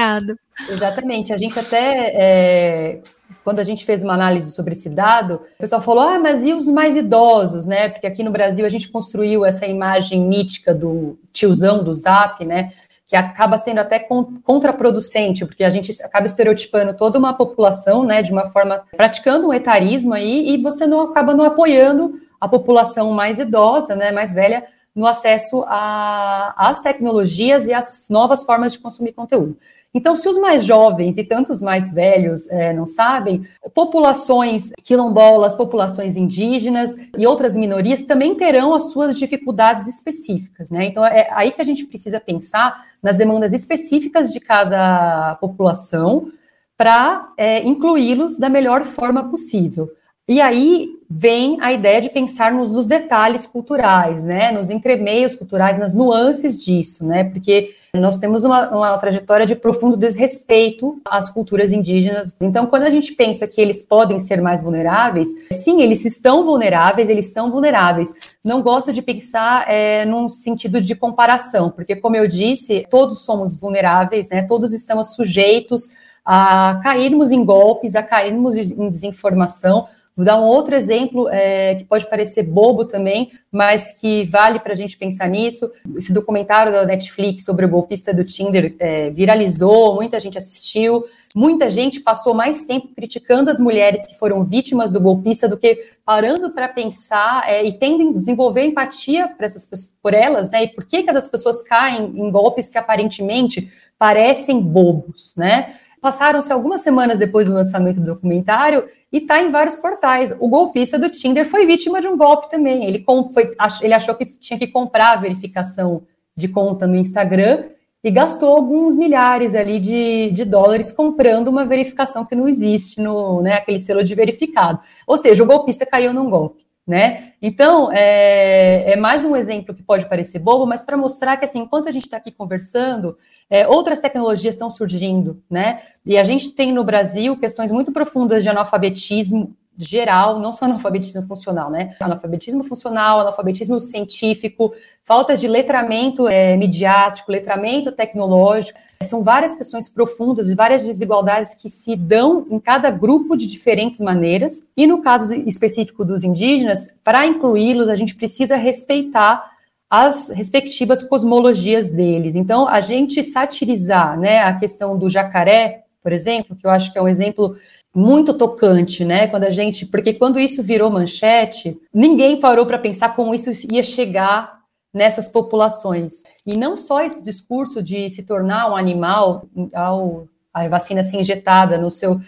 Exatamente, 0.69 1.33
a 1.33 1.37
gente 1.37 1.57
até, 1.57 2.11
é, 2.13 2.99
quando 3.43 3.59
a 3.59 3.63
gente 3.63 3.85
fez 3.85 4.03
uma 4.03 4.13
análise 4.13 4.51
sobre 4.51 4.73
esse 4.73 4.89
dado, 4.89 5.35
o 5.35 5.57
pessoal 5.57 5.81
falou, 5.81 6.03
ah, 6.03 6.19
mas 6.19 6.43
e 6.43 6.53
os 6.53 6.67
mais 6.67 6.95
idosos, 6.95 7.65
né? 7.65 7.89
Porque 7.89 8.07
aqui 8.07 8.23
no 8.23 8.31
Brasil 8.31 8.65
a 8.65 8.69
gente 8.69 8.89
construiu 8.89 9.45
essa 9.45 9.65
imagem 9.65 10.25
mítica 10.25 10.73
do 10.73 11.17
tiozão 11.31 11.83
do 11.83 11.93
Zap, 11.93 12.43
né? 12.45 12.71
Que 13.05 13.15
acaba 13.15 13.57
sendo 13.57 13.79
até 13.79 14.07
contraproducente, 14.43 15.45
porque 15.45 15.63
a 15.63 15.69
gente 15.69 15.91
acaba 16.03 16.25
estereotipando 16.25 16.95
toda 16.95 17.17
uma 17.17 17.33
população, 17.33 18.03
né, 18.03 18.21
de 18.21 18.31
uma 18.31 18.49
forma, 18.49 18.83
praticando 18.95 19.47
um 19.47 19.53
etarismo 19.53 20.13
aí, 20.13 20.49
e 20.49 20.61
você 20.61 20.85
não 20.85 21.01
acaba 21.01 21.33
não 21.33 21.43
apoiando 21.43 22.13
a 22.39 22.47
população 22.47 23.11
mais 23.11 23.39
idosa, 23.39 23.95
né, 23.95 24.11
mais 24.11 24.31
velha, 24.31 24.63
no 24.93 25.07
acesso 25.07 25.63
às 25.67 26.81
tecnologias 26.81 27.65
e 27.65 27.73
às 27.73 28.05
novas 28.09 28.43
formas 28.43 28.73
de 28.73 28.79
consumir 28.79 29.13
conteúdo. 29.13 29.57
Então, 29.93 30.15
se 30.15 30.29
os 30.29 30.37
mais 30.37 30.63
jovens 30.63 31.17
e 31.17 31.23
tantos 31.23 31.61
mais 31.61 31.91
velhos 31.91 32.47
é, 32.49 32.71
não 32.73 32.85
sabem, 32.85 33.43
populações 33.73 34.69
quilombolas, 34.83 35.55
populações 35.55 36.15
indígenas 36.15 36.95
e 37.17 37.25
outras 37.25 37.55
minorias 37.55 38.03
também 38.03 38.35
terão 38.35 38.73
as 38.73 38.91
suas 38.91 39.17
dificuldades 39.17 39.87
específicas, 39.87 40.69
né? 40.69 40.85
Então, 40.85 41.03
é 41.03 41.27
aí 41.31 41.51
que 41.51 41.61
a 41.61 41.65
gente 41.65 41.85
precisa 41.85 42.19
pensar 42.19 42.85
nas 43.01 43.17
demandas 43.17 43.51
específicas 43.51 44.31
de 44.31 44.39
cada 44.39 45.35
população 45.41 46.31
para 46.77 47.33
é, 47.35 47.61
incluí-los 47.67 48.37
da 48.37 48.47
melhor 48.47 48.85
forma 48.85 49.29
possível. 49.29 49.89
E 50.27 50.39
aí 50.39 50.89
vem 51.09 51.57
a 51.59 51.73
ideia 51.73 51.99
de 51.99 52.09
pensarmos 52.11 52.71
nos 52.71 52.85
detalhes 52.85 53.47
culturais, 53.47 54.23
né, 54.23 54.51
nos 54.51 54.69
entremeios 54.69 55.35
culturais, 55.35 55.79
nas 55.79 55.95
nuances 55.95 56.63
disso, 56.63 57.03
né, 57.03 57.23
porque 57.23 57.73
nós 57.93 58.19
temos 58.19 58.43
uma, 58.43 58.69
uma, 58.69 58.97
trajetória 58.97 59.45
de 59.45 59.55
profundo 59.55 59.97
desrespeito 59.97 61.01
às 61.03 61.29
culturas 61.29 61.71
indígenas. 61.71 62.35
Então, 62.39 62.67
quando 62.67 62.83
a 62.83 62.89
gente 62.89 63.13
pensa 63.13 63.47
que 63.47 63.59
eles 63.59 63.81
podem 63.81 64.19
ser 64.19 64.41
mais 64.41 64.61
vulneráveis, 64.61 65.29
sim, 65.51 65.81
eles 65.81 66.05
estão 66.05 66.45
vulneráveis, 66.45 67.09
eles 67.09 67.33
são 67.33 67.49
vulneráveis. 67.49 68.37
Não 68.43 68.61
gosto 68.61 68.93
de 68.93 69.01
pensar 69.01 69.65
é, 69.67 70.05
num 70.05 70.29
sentido 70.29 70.79
de 70.79 70.95
comparação, 70.95 71.71
porque, 71.71 71.95
como 71.95 72.15
eu 72.15 72.27
disse, 72.27 72.85
todos 72.89 73.25
somos 73.25 73.57
vulneráveis, 73.57 74.29
né, 74.29 74.43
todos 74.43 74.71
estamos 74.71 75.15
sujeitos 75.15 75.89
a 76.23 76.79
cairmos 76.83 77.31
em 77.31 77.43
golpes, 77.43 77.95
a 77.95 78.03
cairmos 78.03 78.55
em 78.55 78.89
desinformação, 78.89 79.87
Vou 80.19 80.25
dar 80.25 80.37
um 80.37 80.43
outro 80.43 80.75
exemplo 80.75 81.29
é, 81.29 81.75
que 81.75 81.85
pode 81.85 82.05
parecer 82.09 82.43
bobo 82.43 82.83
também, 82.83 83.31
mas 83.49 83.93
que 83.93 84.25
vale 84.25 84.59
para 84.59 84.73
a 84.73 84.75
gente 84.75 84.97
pensar 84.97 85.29
nisso. 85.29 85.71
Esse 85.95 86.11
documentário 86.11 86.73
da 86.73 86.85
Netflix 86.85 87.45
sobre 87.45 87.63
o 87.63 87.69
golpista 87.69 88.13
do 88.13 88.25
Tinder 88.25 88.75
é, 88.79 89.09
viralizou, 89.11 89.95
muita 89.95 90.19
gente 90.19 90.37
assistiu. 90.37 91.05
Muita 91.33 91.69
gente 91.69 92.01
passou 92.01 92.33
mais 92.33 92.65
tempo 92.65 92.89
criticando 92.93 93.49
as 93.49 93.61
mulheres 93.61 94.05
que 94.05 94.17
foram 94.17 94.43
vítimas 94.43 94.91
do 94.91 94.99
golpista 94.99 95.47
do 95.47 95.55
que 95.55 95.85
parando 96.03 96.51
para 96.51 96.67
pensar 96.67 97.43
é, 97.45 97.65
e 97.65 97.71
tendo 97.71 98.13
desenvolver 98.13 98.65
empatia 98.65 99.25
por, 99.25 99.45
essas, 99.45 99.65
por 100.03 100.13
elas, 100.13 100.49
né? 100.49 100.65
E 100.65 100.67
por 100.67 100.83
que, 100.83 101.01
que 101.01 101.09
essas 101.09 101.29
pessoas 101.29 101.61
caem 101.61 102.11
em 102.13 102.29
golpes 102.29 102.67
que 102.67 102.77
aparentemente 102.77 103.71
parecem 103.97 104.59
bobos, 104.59 105.33
né? 105.37 105.75
Passaram-se 106.01 106.51
algumas 106.51 106.81
semanas 106.81 107.19
depois 107.19 107.47
do 107.47 107.53
lançamento 107.53 107.99
do 107.99 108.05
documentário 108.05 108.85
e 109.11 109.17
está 109.17 109.41
em 109.41 109.49
vários 109.49 109.75
portais. 109.75 110.33
O 110.39 110.47
golpista 110.47 110.97
do 110.97 111.09
Tinder 111.09 111.45
foi 111.45 111.65
vítima 111.65 111.99
de 111.99 112.07
um 112.07 112.17
golpe 112.17 112.49
também. 112.49 112.85
Ele, 112.85 113.03
foi, 113.33 113.51
ele 113.81 113.93
achou 113.93 114.15
que 114.15 114.25
tinha 114.25 114.57
que 114.57 114.67
comprar 114.67 115.13
a 115.13 115.19
verificação 115.19 116.03
de 116.35 116.47
conta 116.47 116.87
no 116.87 116.95
Instagram 116.95 117.65
e 118.01 118.09
gastou 118.09 118.55
alguns 118.55 118.95
milhares 118.95 119.55
ali 119.55 119.77
de, 119.77 120.31
de 120.31 120.45
dólares 120.45 120.91
comprando 120.93 121.49
uma 121.49 121.65
verificação 121.65 122.25
que 122.25 122.35
não 122.35 122.47
existe 122.47 123.01
no, 123.01 123.41
né, 123.41 123.55
aquele 123.55 123.79
selo 123.79 124.03
de 124.03 124.15
verificado. 124.15 124.79
Ou 125.05 125.17
seja, 125.17 125.43
o 125.43 125.45
golpista 125.45 125.85
caiu 125.85 126.13
num 126.13 126.29
golpe. 126.29 126.68
Né? 126.89 127.33
Então, 127.39 127.91
é, 127.91 128.93
é 128.93 128.95
mais 128.95 129.23
um 129.23 129.35
exemplo 129.35 129.75
que 129.75 129.83
pode 129.83 130.09
parecer 130.09 130.39
bobo, 130.39 130.65
mas 130.65 130.81
para 130.81 130.97
mostrar 130.97 131.37
que, 131.37 131.45
assim, 131.45 131.59
enquanto 131.59 131.87
a 131.87 131.91
gente 131.91 132.05
está 132.05 132.17
aqui 132.17 132.31
conversando, 132.31 133.15
é, 133.47 133.67
outras 133.67 133.99
tecnologias 133.99 134.55
estão 134.55 134.71
surgindo, 134.71 135.39
né? 135.47 135.83
E 136.03 136.17
a 136.17 136.23
gente 136.23 136.49
tem 136.55 136.73
no 136.73 136.83
Brasil 136.83 137.37
questões 137.37 137.71
muito 137.71 137.91
profundas 137.91 138.41
de 138.41 138.49
analfabetismo 138.49 139.55
geral, 139.85 140.39
não 140.39 140.51
só 140.51 140.65
analfabetismo 140.65 141.25
funcional, 141.25 141.71
né? 141.71 141.95
Analfabetismo 141.99 142.63
funcional, 142.63 143.21
analfabetismo 143.21 143.79
científico, 143.79 144.73
falta 145.05 145.37
de 145.37 145.47
letramento 145.47 146.27
é, 146.27 146.57
midiático, 146.57 147.31
letramento 147.31 147.91
tecnológico. 147.91 148.77
São 149.03 149.23
várias 149.23 149.55
questões 149.55 149.87
profundas 149.87 150.49
e 150.49 150.55
várias 150.55 150.83
desigualdades 150.83 151.55
que 151.55 151.69
se 151.69 151.95
dão 151.95 152.45
em 152.51 152.59
cada 152.59 152.91
grupo 152.91 153.37
de 153.37 153.47
diferentes 153.47 153.99
maneiras. 154.01 154.61
E 154.75 154.85
no 154.85 155.01
caso 155.01 155.33
específico 155.33 156.03
dos 156.03 156.23
indígenas, 156.25 156.93
para 157.01 157.25
incluí-los, 157.25 157.87
a 157.87 157.95
gente 157.95 158.13
precisa 158.13 158.57
respeitar 158.57 159.49
as 159.89 160.29
respectivas 160.29 161.01
cosmologias 161.01 161.89
deles. 161.89 162.35
Então, 162.35 162.67
a 162.67 162.81
gente 162.81 163.23
satirizar 163.23 164.19
né, 164.19 164.41
a 164.41 164.53
questão 164.53 164.99
do 164.99 165.09
jacaré, 165.09 165.85
por 166.03 166.11
exemplo, 166.11 166.55
que 166.55 166.67
eu 166.67 166.69
acho 166.69 166.91
que 166.91 166.99
é 166.99 167.01
um 167.01 167.07
exemplo 167.07 167.57
muito 167.99 168.33
tocante, 168.33 169.03
né? 169.03 169.27
Quando 169.27 169.43
a 169.43 169.49
gente, 169.49 169.85
porque 169.85 170.13
quando 170.13 170.39
isso 170.39 170.63
virou 170.63 170.89
manchete, 170.89 171.77
ninguém 171.93 172.39
parou 172.39 172.65
para 172.65 172.79
pensar 172.79 173.13
como 173.13 173.35
isso 173.35 173.51
ia 173.71 173.83
chegar 173.83 174.59
nessas 174.93 175.29
populações. 175.29 176.23
E 176.47 176.57
não 176.57 176.77
só 176.77 177.01
esse 177.01 177.21
discurso 177.21 177.83
de 177.83 178.09
se 178.09 178.23
tornar 178.23 178.71
um 178.71 178.75
animal 178.75 179.45
ao 179.73 180.27
a 180.51 180.67
vacina 180.67 181.03
ser 181.03 181.19
injetada 181.19 181.77
no 181.77 181.91
seu 181.91 182.19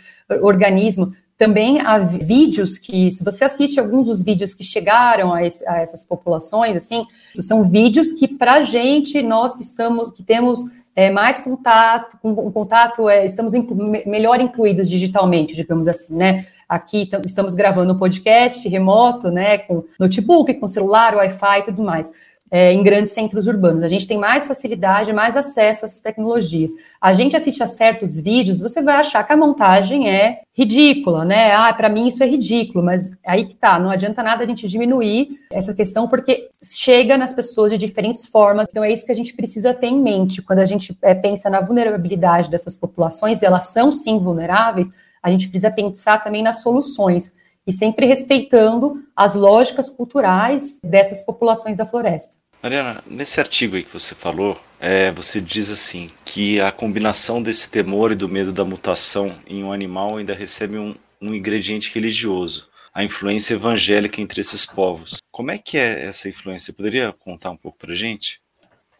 organismo, 0.41 1.11
também 1.37 1.81
há 1.81 1.97
vídeos 1.97 2.77
que, 2.77 3.09
se 3.09 3.23
você 3.23 3.43
assiste 3.43 3.79
alguns 3.79 4.05
dos 4.05 4.21
vídeos 4.21 4.53
que 4.53 4.63
chegaram 4.63 5.33
a, 5.33 5.43
esse, 5.43 5.67
a 5.67 5.77
essas 5.77 6.03
populações, 6.03 6.75
assim, 6.75 7.03
são 7.41 7.63
vídeos 7.63 8.13
que 8.13 8.27
para 8.27 8.61
gente, 8.61 9.23
nós 9.23 9.55
que 9.55 9.63
estamos, 9.63 10.11
que 10.11 10.21
temos 10.21 10.65
é, 10.95 11.09
mais 11.09 11.41
contato, 11.41 12.17
com 12.21 12.31
um 12.31 12.51
contato, 12.51 13.09
é, 13.09 13.25
estamos 13.25 13.53
inclu 13.53 13.77
melhor 14.05 14.39
incluídos 14.39 14.89
digitalmente, 14.89 15.55
digamos 15.55 15.87
assim, 15.87 16.15
né? 16.15 16.45
Aqui 16.67 17.09
estamos 17.25 17.53
gravando 17.53 17.93
um 17.93 17.97
podcast 17.97 18.67
remoto, 18.69 19.29
né, 19.29 19.57
com 19.57 19.83
notebook, 19.99 20.53
com 20.53 20.67
celular, 20.67 21.15
Wi-Fi 21.15 21.59
e 21.59 21.63
tudo 21.63 21.83
mais 21.83 22.11
é, 22.51 22.73
em 22.73 22.83
grandes 22.83 23.13
centros 23.13 23.47
urbanos. 23.47 23.81
A 23.81 23.87
gente 23.87 24.05
tem 24.05 24.17
mais 24.17 24.45
facilidade, 24.45 25.13
mais 25.13 25.37
acesso 25.37 25.85
a 25.85 25.87
essas 25.87 26.01
tecnologias. 26.01 26.73
A 26.99 27.13
gente 27.13 27.33
assiste 27.33 27.63
a 27.63 27.65
certos 27.65 28.19
vídeos, 28.19 28.59
você 28.59 28.81
vai 28.81 28.95
achar 28.95 29.23
que 29.23 29.31
a 29.31 29.37
montagem 29.37 30.09
é 30.09 30.41
ridícula, 30.53 31.23
né? 31.23 31.53
Ah, 31.53 31.73
para 31.73 31.87
mim 31.87 32.09
isso 32.09 32.21
é 32.21 32.27
ridículo, 32.27 32.83
mas 32.83 33.11
aí 33.25 33.45
que 33.45 33.55
tá, 33.55 33.79
não 33.79 33.89
adianta 33.89 34.21
nada 34.21 34.43
a 34.43 34.47
gente 34.47 34.67
diminuir 34.67 35.39
essa 35.49 35.73
questão, 35.73 36.09
porque 36.09 36.49
chega 36.61 37.17
nas 37.17 37.33
pessoas 37.33 37.71
de 37.71 37.77
diferentes 37.77 38.27
formas. 38.27 38.67
Então 38.69 38.83
é 38.83 38.91
isso 38.91 39.05
que 39.05 39.13
a 39.13 39.15
gente 39.15 39.33
precisa 39.33 39.73
ter 39.73 39.87
em 39.87 40.01
mente 40.01 40.41
quando 40.41 40.59
a 40.59 40.65
gente 40.65 40.97
é, 41.01 41.15
pensa 41.15 41.49
na 41.49 41.61
vulnerabilidade 41.61 42.49
dessas 42.49 42.75
populações, 42.75 43.41
e 43.41 43.45
elas 43.45 43.67
são 43.67 43.93
sim 43.93 44.19
vulneráveis, 44.19 44.91
a 45.23 45.31
gente 45.31 45.47
precisa 45.47 45.71
pensar 45.71 46.21
também 46.21 46.43
nas 46.43 46.61
soluções 46.61 47.31
e 47.65 47.71
sempre 47.71 48.05
respeitando 48.07 49.03
as 49.15 49.35
lógicas 49.35 49.89
culturais 49.89 50.79
dessas 50.83 51.21
populações 51.21 51.77
da 51.77 51.85
floresta. 51.85 52.40
Mariana, 52.61 53.03
nesse 53.07 53.39
artigo 53.39 53.75
aí 53.75 53.83
que 53.83 53.91
você 53.91 54.13
falou, 54.13 54.55
é, 54.79 55.11
você 55.11 55.41
diz 55.41 55.71
assim 55.71 56.09
que 56.23 56.61
a 56.61 56.71
combinação 56.71 57.41
desse 57.41 57.69
temor 57.69 58.11
e 58.11 58.15
do 58.15 58.29
medo 58.29 58.53
da 58.53 58.63
mutação 58.63 59.35
em 59.47 59.63
um 59.63 59.73
animal 59.73 60.17
ainda 60.17 60.35
recebe 60.35 60.77
um, 60.77 60.93
um 61.19 61.33
ingrediente 61.33 61.91
religioso, 61.93 62.67
a 62.93 63.03
influência 63.03 63.55
evangélica 63.55 64.21
entre 64.21 64.41
esses 64.41 64.63
povos. 64.63 65.17
Como 65.31 65.49
é 65.49 65.57
que 65.57 65.75
é 65.75 66.05
essa 66.05 66.29
influência? 66.29 66.65
Você 66.65 66.73
poderia 66.73 67.11
contar 67.11 67.49
um 67.49 67.57
pouco 67.57 67.79
para 67.79 67.95
gente? 67.95 68.39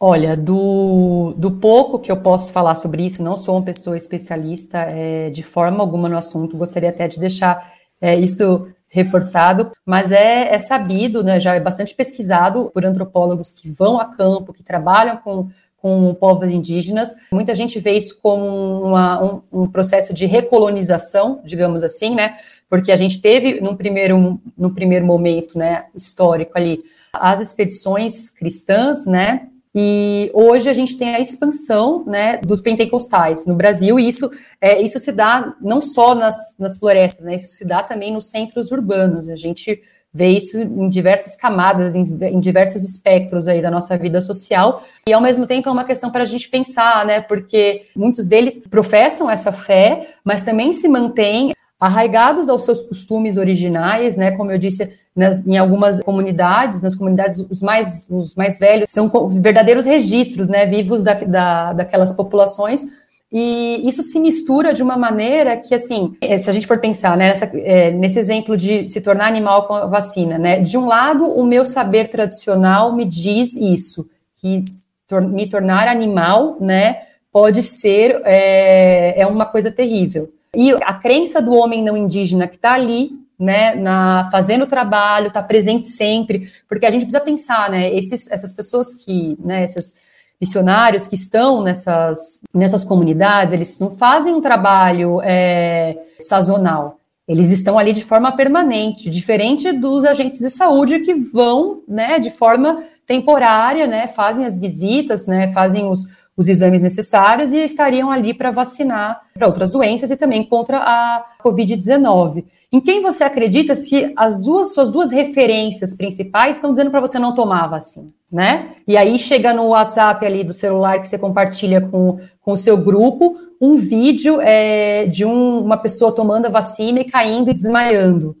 Olha, 0.00 0.36
do, 0.36 1.32
do 1.36 1.52
pouco 1.52 2.00
que 2.00 2.10
eu 2.10 2.16
posso 2.16 2.52
falar 2.52 2.74
sobre 2.74 3.06
isso, 3.06 3.22
não 3.22 3.36
sou 3.36 3.54
uma 3.54 3.64
pessoa 3.64 3.96
especialista 3.96 4.78
é, 4.78 5.30
de 5.30 5.44
forma 5.44 5.78
alguma 5.78 6.08
no 6.08 6.16
assunto, 6.16 6.56
gostaria 6.56 6.88
até 6.88 7.06
de 7.06 7.20
deixar 7.20 7.72
é, 8.00 8.18
isso 8.18 8.66
reforçado, 8.92 9.72
mas 9.86 10.12
é, 10.12 10.54
é 10.54 10.58
sabido, 10.58 11.24
né, 11.24 11.40
já 11.40 11.54
é 11.54 11.60
bastante 11.60 11.94
pesquisado 11.94 12.70
por 12.74 12.84
antropólogos 12.84 13.50
que 13.50 13.70
vão 13.70 13.98
a 13.98 14.04
campo, 14.04 14.52
que 14.52 14.62
trabalham 14.62 15.16
com, 15.16 15.48
com 15.78 16.14
povos 16.14 16.50
indígenas. 16.50 17.14
Muita 17.32 17.54
gente 17.54 17.80
vê 17.80 17.92
isso 17.92 18.18
como 18.22 18.82
uma, 18.82 19.24
um, 19.24 19.42
um, 19.50 19.66
processo 19.66 20.12
de 20.12 20.26
recolonização, 20.26 21.40
digamos 21.42 21.82
assim, 21.82 22.14
né? 22.14 22.36
Porque 22.68 22.92
a 22.92 22.96
gente 22.96 23.22
teve, 23.22 23.62
num 23.62 23.74
primeiro, 23.74 24.38
no 24.56 24.74
primeiro 24.74 25.06
momento 25.06 25.56
né, 25.56 25.86
histórico 25.94 26.52
ali, 26.54 26.78
as 27.14 27.40
expedições 27.40 28.28
cristãs, 28.28 29.06
né? 29.06 29.48
E 29.74 30.30
hoje 30.34 30.68
a 30.68 30.74
gente 30.74 30.98
tem 30.98 31.14
a 31.14 31.20
expansão 31.20 32.04
né, 32.04 32.36
dos 32.38 32.60
pentecostais 32.60 33.46
no 33.46 33.54
Brasil, 33.54 33.98
e 33.98 34.06
isso, 34.06 34.28
é, 34.60 34.82
isso 34.82 34.98
se 34.98 35.10
dá 35.10 35.54
não 35.62 35.80
só 35.80 36.14
nas, 36.14 36.36
nas 36.58 36.78
florestas, 36.78 37.24
né, 37.24 37.34
isso 37.36 37.56
se 37.56 37.64
dá 37.64 37.82
também 37.82 38.12
nos 38.12 38.26
centros 38.26 38.70
urbanos. 38.70 39.30
A 39.30 39.36
gente 39.36 39.80
vê 40.12 40.28
isso 40.28 40.60
em 40.60 40.90
diversas 40.90 41.34
camadas, 41.34 41.96
em, 41.96 42.02
em, 42.26 42.38
diversos 42.38 42.84
espectros 42.84 43.48
aí 43.48 43.62
da 43.62 43.70
nossa 43.70 43.96
vida 43.96 44.20
social, 44.20 44.84
e 45.08 45.12
ao 45.12 45.22
mesmo 45.22 45.46
tempo 45.46 45.70
é 45.70 45.72
uma 45.72 45.84
questão 45.84 46.10
para 46.10 46.24
a 46.24 46.26
gente 46.26 46.50
pensar, 46.50 47.06
né, 47.06 47.22
porque 47.22 47.86
muitos 47.96 48.26
deles 48.26 48.62
professam 48.68 49.30
essa 49.30 49.50
fé, 49.50 50.06
mas 50.22 50.44
também 50.44 50.70
se 50.70 50.86
mantêm 50.86 51.54
arraigados 51.82 52.48
aos 52.48 52.64
seus 52.64 52.80
costumes 52.82 53.36
originais, 53.36 54.16
né? 54.16 54.30
Como 54.30 54.52
eu 54.52 54.58
disse, 54.58 54.88
nas, 55.14 55.44
em 55.44 55.58
algumas 55.58 56.00
comunidades, 56.00 56.80
nas 56.80 56.94
comunidades 56.94 57.38
os 57.50 57.60
mais, 57.60 58.06
os 58.08 58.36
mais 58.36 58.58
velhos, 58.58 58.88
são 58.88 59.10
verdadeiros 59.28 59.84
registros, 59.84 60.48
né? 60.48 60.64
Vivos 60.64 61.02
da, 61.02 61.14
da, 61.14 61.72
daquelas 61.72 62.12
populações. 62.12 62.84
E 63.32 63.88
isso 63.88 64.02
se 64.02 64.20
mistura 64.20 64.72
de 64.72 64.82
uma 64.82 64.96
maneira 64.96 65.56
que, 65.56 65.74
assim, 65.74 66.14
eh, 66.20 66.38
se 66.38 66.48
a 66.48 66.52
gente 66.52 66.66
for 66.66 66.78
pensar 66.78 67.16
né, 67.16 67.28
nessa, 67.28 67.46
é, 67.46 67.90
nesse 67.90 68.18
exemplo 68.18 68.56
de 68.56 68.88
se 68.88 69.00
tornar 69.00 69.26
animal 69.26 69.66
com 69.66 69.74
a 69.74 69.86
vacina, 69.86 70.38
né? 70.38 70.60
De 70.60 70.78
um 70.78 70.86
lado, 70.86 71.24
o 71.24 71.44
meu 71.44 71.64
saber 71.64 72.08
tradicional 72.08 72.94
me 72.94 73.04
diz 73.04 73.56
isso, 73.56 74.08
que 74.36 74.64
tor 75.08 75.22
me 75.22 75.48
tornar 75.48 75.88
animal, 75.88 76.58
né? 76.60 77.02
Pode 77.32 77.62
ser 77.62 78.20
é, 78.24 79.20
é 79.20 79.26
uma 79.26 79.46
coisa 79.46 79.72
terrível. 79.72 80.30
E 80.54 80.70
a 80.82 80.94
crença 80.94 81.40
do 81.40 81.54
homem 81.54 81.82
não 81.82 81.96
indígena 81.96 82.46
que 82.46 82.56
está 82.56 82.74
ali, 82.74 83.12
né, 83.38 83.74
na, 83.74 84.28
fazendo 84.30 84.62
o 84.62 84.66
trabalho, 84.66 85.28
está 85.28 85.42
presente 85.42 85.88
sempre, 85.88 86.52
porque 86.68 86.86
a 86.86 86.90
gente 86.90 87.02
precisa 87.02 87.24
pensar, 87.24 87.70
né, 87.70 87.92
esses, 87.92 88.30
essas 88.30 88.52
pessoas 88.52 88.94
que, 88.94 89.36
né, 89.40 89.64
esses 89.64 89.94
missionários 90.40 91.06
que 91.06 91.14
estão 91.14 91.62
nessas, 91.62 92.40
nessas 92.52 92.84
comunidades, 92.84 93.54
eles 93.54 93.78
não 93.78 93.96
fazem 93.96 94.34
um 94.34 94.40
trabalho 94.40 95.20
é, 95.22 95.96
sazonal, 96.20 96.98
eles 97.26 97.50
estão 97.50 97.78
ali 97.78 97.92
de 97.92 98.04
forma 98.04 98.30
permanente, 98.36 99.08
diferente 99.08 99.72
dos 99.72 100.04
agentes 100.04 100.40
de 100.40 100.50
saúde 100.50 101.00
que 101.00 101.14
vão, 101.14 101.82
né, 101.88 102.18
de 102.18 102.30
forma 102.30 102.84
temporária, 103.06 103.86
né, 103.86 104.06
fazem 104.06 104.44
as 104.44 104.58
visitas, 104.58 105.26
né, 105.26 105.48
fazem 105.48 105.88
os, 105.88 106.06
os 106.36 106.48
exames 106.48 106.80
necessários 106.80 107.52
e 107.52 107.58
estariam 107.58 108.10
ali 108.10 108.32
para 108.32 108.50
vacinar 108.50 109.20
para 109.34 109.46
outras 109.46 109.70
doenças 109.70 110.10
e 110.10 110.16
também 110.16 110.44
contra 110.44 110.78
a 110.78 111.24
Covid-19. 111.44 112.44
Em 112.72 112.80
quem 112.80 113.02
você 113.02 113.22
acredita 113.22 113.76
se 113.76 114.14
as 114.16 114.40
duas 114.40 114.72
suas 114.72 114.90
duas 114.90 115.10
referências 115.10 115.94
principais 115.94 116.56
estão 116.56 116.70
dizendo 116.70 116.90
para 116.90 117.00
você 117.00 117.18
não 117.18 117.34
tomar 117.34 117.64
a 117.64 117.68
vacina, 117.68 118.08
né? 118.32 118.70
E 118.88 118.96
aí 118.96 119.18
chega 119.18 119.52
no 119.52 119.68
WhatsApp 119.68 120.24
ali 120.24 120.42
do 120.42 120.54
celular 120.54 120.98
que 120.98 121.06
você 121.06 121.18
compartilha 121.18 121.82
com, 121.82 122.18
com 122.40 122.52
o 122.52 122.56
seu 122.56 122.78
grupo 122.78 123.36
um 123.60 123.76
vídeo 123.76 124.40
é, 124.40 125.04
de 125.06 125.24
um, 125.24 125.60
uma 125.60 125.76
pessoa 125.76 126.12
tomando 126.12 126.46
a 126.46 126.50
vacina 126.50 127.00
e 127.00 127.04
caindo 127.04 127.50
e 127.50 127.54
desmaiando. 127.54 128.34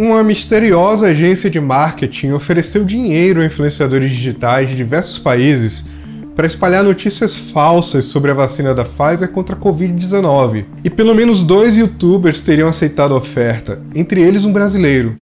Uma 0.00 0.24
misteriosa 0.24 1.08
agência 1.08 1.50
de 1.50 1.60
marketing 1.60 2.30
ofereceu 2.30 2.86
dinheiro 2.86 3.42
a 3.42 3.44
influenciadores 3.44 4.10
digitais 4.10 4.70
de 4.70 4.74
diversos 4.74 5.18
países 5.18 5.90
para 6.34 6.46
espalhar 6.46 6.82
notícias 6.82 7.36
falsas 7.36 8.06
sobre 8.06 8.30
a 8.30 8.34
vacina 8.34 8.74
da 8.74 8.82
Pfizer 8.82 9.30
contra 9.30 9.54
a 9.54 9.58
Covid-19. 9.58 10.64
E 10.82 10.88
pelo 10.88 11.14
menos 11.14 11.42
dois 11.42 11.76
youtubers 11.76 12.40
teriam 12.40 12.66
aceitado 12.66 13.12
a 13.12 13.18
oferta, 13.18 13.82
entre 13.94 14.22
eles 14.22 14.46
um 14.46 14.52
brasileiro. 14.54 15.16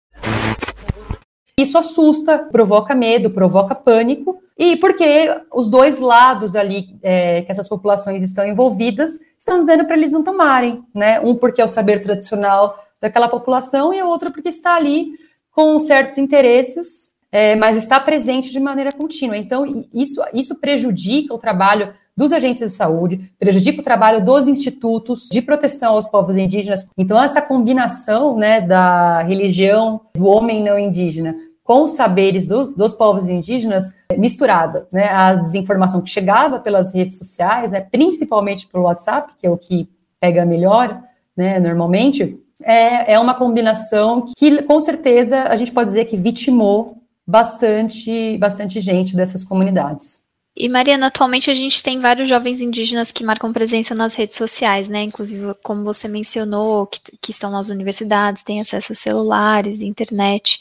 Isso 1.56 1.78
assusta, 1.78 2.36
provoca 2.50 2.96
medo, 2.96 3.30
provoca 3.30 3.76
pânico, 3.76 4.40
e 4.58 4.76
porque 4.78 5.32
os 5.54 5.70
dois 5.70 6.00
lados 6.00 6.56
ali 6.56 6.98
é, 7.00 7.42
que 7.42 7.52
essas 7.52 7.68
populações 7.68 8.24
estão 8.24 8.44
envolvidas 8.44 9.12
estão 9.38 9.58
dizendo 9.58 9.84
para 9.84 9.96
eles 9.96 10.10
não 10.10 10.24
tomarem, 10.24 10.82
né? 10.94 11.20
Um 11.20 11.34
porque 11.34 11.60
é 11.60 11.64
o 11.64 11.68
saber 11.68 12.00
tradicional 12.00 12.76
daquela 13.04 13.28
população 13.28 13.92
e 13.92 14.02
o 14.02 14.06
outro 14.06 14.32
porque 14.32 14.48
está 14.48 14.76
ali 14.76 15.10
com 15.52 15.78
certos 15.78 16.16
interesses, 16.16 17.10
é, 17.30 17.54
mas 17.54 17.76
está 17.76 18.00
presente 18.00 18.50
de 18.50 18.58
maneira 18.58 18.90
contínua. 18.92 19.36
Então, 19.36 19.84
isso, 19.92 20.22
isso 20.32 20.54
prejudica 20.54 21.34
o 21.34 21.38
trabalho 21.38 21.92
dos 22.16 22.32
agentes 22.32 22.62
de 22.62 22.70
saúde, 22.74 23.30
prejudica 23.38 23.80
o 23.80 23.84
trabalho 23.84 24.24
dos 24.24 24.48
institutos 24.48 25.28
de 25.30 25.42
proteção 25.42 25.94
aos 25.94 26.06
povos 26.06 26.38
indígenas. 26.38 26.86
Então, 26.96 27.22
essa 27.22 27.42
combinação 27.42 28.38
né, 28.38 28.60
da 28.60 29.20
religião 29.22 30.00
do 30.14 30.26
homem 30.26 30.62
não 30.62 30.78
indígena 30.78 31.36
com 31.62 31.84
os 31.84 31.90
saberes 31.92 32.46
dos, 32.46 32.70
dos 32.70 32.94
povos 32.94 33.28
indígenas 33.28 33.84
misturada, 34.16 34.86
né? 34.92 35.08
A 35.08 35.34
desinformação 35.34 36.02
que 36.02 36.10
chegava 36.10 36.60
pelas 36.60 36.94
redes 36.94 37.16
sociais, 37.16 37.70
né, 37.70 37.80
principalmente 37.80 38.66
pelo 38.66 38.84
WhatsApp, 38.84 39.32
que 39.38 39.46
é 39.46 39.50
o 39.50 39.56
que 39.56 39.88
pega 40.20 40.44
melhor, 40.44 41.02
né, 41.34 41.58
normalmente, 41.58 42.38
é, 42.62 43.14
é 43.14 43.18
uma 43.18 43.34
combinação 43.34 44.24
que, 44.36 44.62
com 44.62 44.80
certeza, 44.80 45.44
a 45.44 45.56
gente 45.56 45.72
pode 45.72 45.88
dizer 45.90 46.04
que 46.06 46.16
vitimou 46.16 46.96
bastante, 47.26 48.36
bastante 48.38 48.80
gente 48.80 49.16
dessas 49.16 49.42
comunidades. 49.44 50.23
E 50.56 50.68
Mariana, 50.68 51.08
atualmente 51.08 51.50
a 51.50 51.54
gente 51.54 51.82
tem 51.82 51.98
vários 51.98 52.28
jovens 52.28 52.60
indígenas 52.60 53.10
que 53.10 53.24
marcam 53.24 53.52
presença 53.52 53.92
nas 53.92 54.14
redes 54.14 54.36
sociais, 54.36 54.88
né? 54.88 55.02
Inclusive, 55.02 55.52
como 55.64 55.82
você 55.82 56.06
mencionou, 56.06 56.86
que, 56.86 57.00
que 57.20 57.32
estão 57.32 57.50
nas 57.50 57.70
universidades, 57.70 58.44
têm 58.44 58.60
acesso 58.60 58.92
a 58.92 58.94
celulares, 58.94 59.82
internet. 59.82 60.60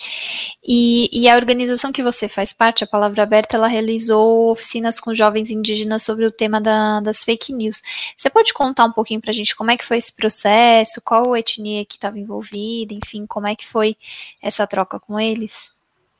E, 0.63 1.09
e, 1.13 1.29
a 1.29 1.35
organização 1.35 1.91
que 1.91 2.01
você 2.01 2.27
faz 2.27 2.51
parte, 2.51 2.83
a 2.83 2.87
Palavra 2.87 3.21
Aberta, 3.21 3.55
ela 3.55 3.67
realizou 3.67 4.51
oficinas 4.51 4.99
com 4.99 5.13
jovens 5.13 5.51
indígenas 5.51 6.01
sobre 6.01 6.25
o 6.25 6.31
tema 6.31 6.59
da, 6.59 6.99
das 6.99 7.23
fake 7.23 7.53
news. 7.53 7.83
Você 8.17 8.31
pode 8.31 8.51
contar 8.51 8.85
um 8.85 8.91
pouquinho 8.91 9.21
para 9.21 9.29
a 9.29 9.33
gente 9.33 9.55
como 9.55 9.69
é 9.69 9.77
que 9.77 9.85
foi 9.85 9.97
esse 9.97 10.13
processo, 10.13 11.01
qual 11.01 11.35
etnia 11.37 11.85
que 11.85 11.95
estava 11.95 12.17
envolvida, 12.17 12.95
enfim, 12.95 13.27
como 13.27 13.45
é 13.45 13.55
que 13.55 13.67
foi 13.67 13.95
essa 14.41 14.65
troca 14.65 14.99
com 14.99 15.19
eles? 15.19 15.71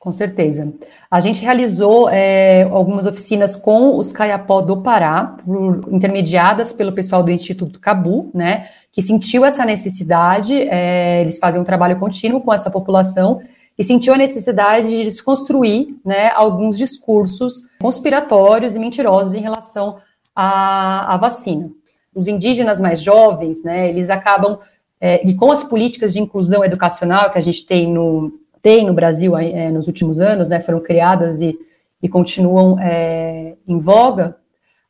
Com 0.04 0.12
certeza. 0.12 0.74
A 1.10 1.22
gente 1.22 1.42
realizou 1.42 2.10
é, 2.10 2.64
algumas 2.64 3.06
oficinas 3.06 3.56
com 3.56 3.96
os 3.96 4.12
Caiapó 4.12 4.60
do 4.60 4.82
Pará, 4.82 5.38
por, 5.46 5.88
intermediadas 5.94 6.74
pelo 6.74 6.92
pessoal 6.92 7.24
do 7.24 7.32
Instituto 7.32 7.80
Cabu, 7.80 8.30
né, 8.34 8.68
que 8.92 9.02
sentiu 9.02 9.46
essa 9.46 9.64
necessidade, 9.64 10.54
é, 10.62 11.22
eles 11.22 11.40
fazem 11.40 11.62
um 11.62 11.64
trabalho 11.64 11.98
contínuo 12.00 12.42
com 12.42 12.54
essa 12.54 12.70
população, 12.70 13.40
e 13.78 13.84
sentiu 13.86 14.14
a 14.14 14.18
necessidade 14.18 14.90
de 14.90 15.06
desconstruir 15.06 15.96
né, 16.04 16.32
alguns 16.36 16.78
discursos 16.78 17.62
conspiratórios 17.80 18.76
e 18.76 18.80
mentirosos 18.80 19.34
em 19.34 19.40
relação 19.40 19.96
à, 20.36 21.14
à 21.14 21.18
vacina. 21.18 21.72
Os 22.14 22.28
indígenas 22.28 22.82
mais 22.82 23.02
jovens, 23.02 23.64
né, 23.64 23.88
eles 23.88 24.10
acabam, 24.10 24.60
é, 25.00 25.26
e 25.26 25.34
com 25.34 25.50
as 25.50 25.64
políticas 25.64 26.12
de 26.12 26.20
inclusão 26.20 26.62
educacional 26.62 27.32
que 27.32 27.38
a 27.38 27.42
gente 27.42 27.66
tem 27.66 27.90
no, 27.90 28.43
tem 28.64 28.86
no 28.86 28.94
Brasil 28.94 29.38
é, 29.38 29.70
nos 29.70 29.86
últimos 29.86 30.20
anos, 30.20 30.50
né, 30.50 30.60
foram 30.60 30.80
criadas 30.80 31.42
e, 31.42 31.56
e 32.02 32.10
continuam 32.10 32.80
é, 32.80 33.56
em 33.68 33.78
voga, 33.78 34.38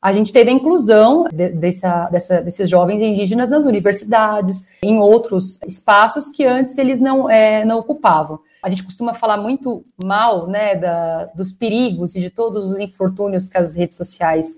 a 0.04 0.12
gente 0.12 0.34
teve 0.34 0.50
a 0.50 0.54
inclusão 0.54 1.24
de, 1.32 1.50
dessa, 1.52 2.10
dessa, 2.10 2.42
desses 2.42 2.70
jovens 2.70 3.02
indígenas 3.02 3.52
nas 3.52 3.66
universidades, 3.66 4.68
em 4.84 5.00
outros 5.00 5.58
espaços 5.66 6.30
que 6.30 6.46
antes 6.46 6.78
eles 6.78 7.00
não, 7.00 7.30
é, 7.30 7.64
não 7.64 7.80
ocupavam. 7.80 8.38
A 8.62 8.68
gente 8.68 8.84
costuma 8.84 9.14
falar 9.14 9.38
muito 9.38 9.82
mal 10.04 10.48
né, 10.48 10.76
da, 10.76 11.26
dos 11.36 11.54
perigos 11.54 12.16
e 12.16 12.20
de 12.20 12.30
todos 12.30 12.72
os 12.72 12.80
infortúnios 12.82 13.48
que 13.48 13.58
as 13.58 13.76
redes 13.76 13.96
sociais 13.96 14.56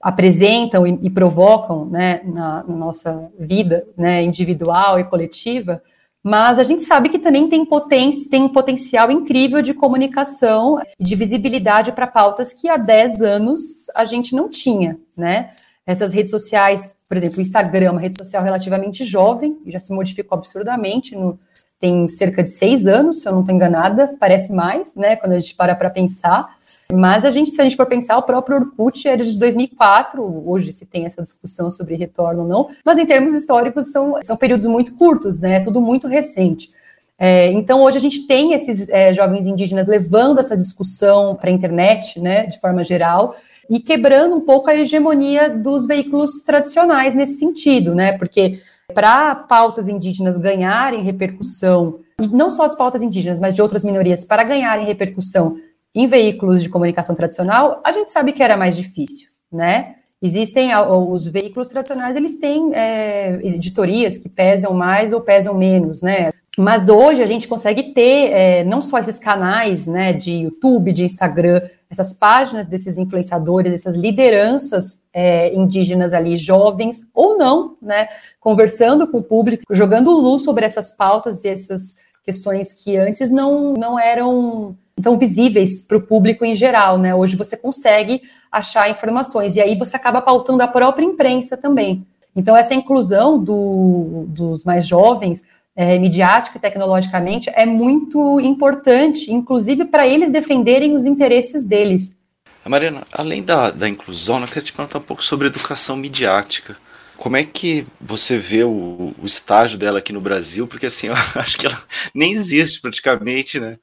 apresentam 0.00 0.86
e, 0.86 0.96
e 1.02 1.10
provocam 1.10 1.84
né, 1.86 2.20
na, 2.24 2.62
na, 2.62 2.76
nossa 2.76 3.28
vida 3.36 3.84
né, 3.96 4.22
individual 4.22 5.00
e 5.00 5.04
coletiva, 5.04 5.82
mas 6.26 6.58
a 6.58 6.64
gente 6.64 6.82
sabe 6.82 7.08
que 7.08 7.20
também 7.20 7.48
tem, 7.48 7.64
potência, 7.64 8.28
tem 8.28 8.42
um 8.42 8.48
potencial 8.48 9.12
incrível 9.12 9.62
de 9.62 9.72
comunicação 9.72 10.76
e 10.98 11.04
de 11.04 11.14
visibilidade 11.14 11.92
para 11.92 12.04
pautas 12.04 12.52
que 12.52 12.68
há 12.68 12.76
10 12.76 13.22
anos 13.22 13.60
a 13.94 14.04
gente 14.04 14.34
não 14.34 14.48
tinha, 14.48 14.98
né? 15.16 15.52
Essas 15.86 16.12
redes 16.12 16.32
sociais, 16.32 16.96
por 17.08 17.16
exemplo, 17.16 17.38
o 17.38 17.42
Instagram, 17.42 17.92
uma 17.92 18.00
rede 18.00 18.16
social 18.16 18.42
relativamente 18.42 19.04
jovem, 19.04 19.56
já 19.68 19.78
se 19.78 19.94
modificou 19.94 20.36
absurdamente, 20.36 21.14
no, 21.14 21.38
tem 21.78 22.08
cerca 22.08 22.42
de 22.42 22.50
seis 22.50 22.88
anos, 22.88 23.20
se 23.20 23.28
eu 23.28 23.32
não 23.32 23.42
estou 23.42 23.54
enganada, 23.54 24.16
parece 24.18 24.52
mais, 24.52 24.96
né, 24.96 25.14
quando 25.14 25.34
a 25.34 25.38
gente 25.38 25.54
para 25.54 25.76
para 25.76 25.90
pensar. 25.90 26.56
Mas 26.92 27.24
a 27.24 27.30
gente, 27.30 27.50
se 27.50 27.60
a 27.60 27.64
gente 27.64 27.76
for 27.76 27.86
pensar, 27.86 28.16
o 28.16 28.22
próprio 28.22 28.58
Orkut 28.58 29.08
era 29.08 29.24
de 29.24 29.38
2004, 29.38 30.48
hoje 30.48 30.72
se 30.72 30.86
tem 30.86 31.04
essa 31.04 31.20
discussão 31.20 31.70
sobre 31.70 31.96
retorno 31.96 32.42
ou 32.42 32.48
não, 32.48 32.68
mas 32.84 32.96
em 32.96 33.06
termos 33.06 33.34
históricos 33.34 33.90
são, 33.90 34.14
são 34.22 34.36
períodos 34.36 34.66
muito 34.66 34.94
curtos, 34.94 35.40
né? 35.40 35.60
Tudo 35.60 35.80
muito 35.80 36.06
recente. 36.06 36.70
É, 37.18 37.50
então, 37.52 37.82
hoje 37.82 37.96
a 37.96 38.00
gente 38.00 38.26
tem 38.26 38.52
esses 38.52 38.88
é, 38.88 39.12
jovens 39.14 39.46
indígenas 39.46 39.86
levando 39.86 40.38
essa 40.38 40.56
discussão 40.56 41.34
para 41.34 41.48
a 41.48 41.52
internet, 41.52 42.20
né, 42.20 42.46
de 42.46 42.60
forma 42.60 42.84
geral, 42.84 43.34
e 43.70 43.80
quebrando 43.80 44.36
um 44.36 44.40
pouco 44.40 44.68
a 44.68 44.76
hegemonia 44.76 45.48
dos 45.48 45.86
veículos 45.86 46.42
tradicionais 46.42 47.14
nesse 47.14 47.38
sentido, 47.38 47.94
né? 47.94 48.12
Porque 48.12 48.60
para 48.94 49.34
pautas 49.34 49.88
indígenas 49.88 50.38
ganharem 50.38 51.02
repercussão, 51.02 52.00
e 52.20 52.28
não 52.28 52.48
só 52.48 52.64
as 52.64 52.76
pautas 52.76 53.02
indígenas, 53.02 53.40
mas 53.40 53.54
de 53.54 53.62
outras 53.62 53.82
minorias, 53.82 54.24
para 54.24 54.44
ganharem 54.44 54.86
repercussão 54.86 55.56
em 55.96 56.06
veículos 56.06 56.62
de 56.62 56.68
comunicação 56.68 57.14
tradicional, 57.14 57.80
a 57.82 57.90
gente 57.90 58.10
sabe 58.10 58.32
que 58.32 58.42
era 58.42 58.56
mais 58.56 58.76
difícil, 58.76 59.28
né? 59.50 59.94
Existem 60.20 60.70
os 60.76 61.26
veículos 61.26 61.68
tradicionais, 61.68 62.16
eles 62.16 62.38
têm 62.38 62.70
é, 62.74 63.38
editorias 63.42 64.18
que 64.18 64.28
pesam 64.28 64.74
mais 64.74 65.12
ou 65.12 65.20
pesam 65.20 65.54
menos, 65.54 66.02
né? 66.02 66.30
Mas 66.56 66.88
hoje 66.88 67.22
a 67.22 67.26
gente 67.26 67.46
consegue 67.46 67.94
ter 67.94 68.30
é, 68.30 68.64
não 68.64 68.80
só 68.80 68.98
esses 68.98 69.18
canais, 69.18 69.86
né, 69.86 70.14
de 70.14 70.32
YouTube, 70.32 70.92
de 70.92 71.04
Instagram, 71.04 71.60
essas 71.90 72.14
páginas 72.14 72.66
desses 72.66 72.96
influenciadores, 72.96 73.74
essas 73.74 73.94
lideranças 73.94 74.98
é, 75.12 75.54
indígenas 75.54 76.14
ali, 76.14 76.34
jovens 76.34 77.06
ou 77.14 77.36
não, 77.36 77.76
né, 77.80 78.08
conversando 78.40 79.06
com 79.06 79.18
o 79.18 79.22
público, 79.22 79.64
jogando 79.70 80.10
luz 80.10 80.44
sobre 80.44 80.64
essas 80.64 80.90
pautas 80.90 81.44
e 81.44 81.48
essas 81.48 81.96
questões 82.24 82.72
que 82.72 82.96
antes 82.96 83.30
não, 83.30 83.74
não 83.74 84.00
eram 84.00 84.76
tão 85.02 85.18
visíveis 85.18 85.80
para 85.80 85.96
o 85.96 86.02
público 86.02 86.44
em 86.44 86.54
geral, 86.54 86.98
né? 86.98 87.14
Hoje 87.14 87.36
você 87.36 87.56
consegue 87.56 88.22
achar 88.50 88.90
informações 88.90 89.56
e 89.56 89.60
aí 89.60 89.76
você 89.76 89.96
acaba 89.96 90.22
pautando 90.22 90.62
a 90.62 90.68
própria 90.68 91.04
imprensa 91.04 91.56
também. 91.56 92.06
Então 92.34 92.56
essa 92.56 92.74
inclusão 92.74 93.42
do, 93.42 94.24
dos 94.28 94.64
mais 94.64 94.86
jovens, 94.86 95.44
é, 95.76 95.96
e 95.96 96.58
tecnologicamente, 96.58 97.50
é 97.54 97.66
muito 97.66 98.40
importante, 98.40 99.30
inclusive 99.30 99.84
para 99.84 100.06
eles 100.06 100.30
defenderem 100.30 100.94
os 100.94 101.04
interesses 101.04 101.64
deles. 101.64 102.16
Mariana, 102.64 103.06
além 103.12 103.42
da, 103.42 103.70
da 103.70 103.88
inclusão, 103.88 104.40
eu 104.40 104.48
queria 104.48 104.62
te 104.62 104.72
perguntar 104.72 104.98
um 104.98 105.02
pouco 105.02 105.22
sobre 105.22 105.46
educação 105.46 105.96
midiática. 105.96 106.76
Como 107.16 107.36
é 107.36 107.44
que 107.44 107.86
você 108.00 108.38
vê 108.38 108.64
o, 108.64 109.14
o 109.18 109.24
estágio 109.24 109.78
dela 109.78 109.98
aqui 109.98 110.12
no 110.12 110.20
Brasil? 110.20 110.66
Porque 110.66 110.86
assim, 110.86 111.08
eu 111.08 111.14
acho 111.34 111.58
que 111.58 111.66
ela 111.66 111.80
nem 112.14 112.32
existe 112.32 112.80
praticamente, 112.80 113.60
né? 113.60 113.78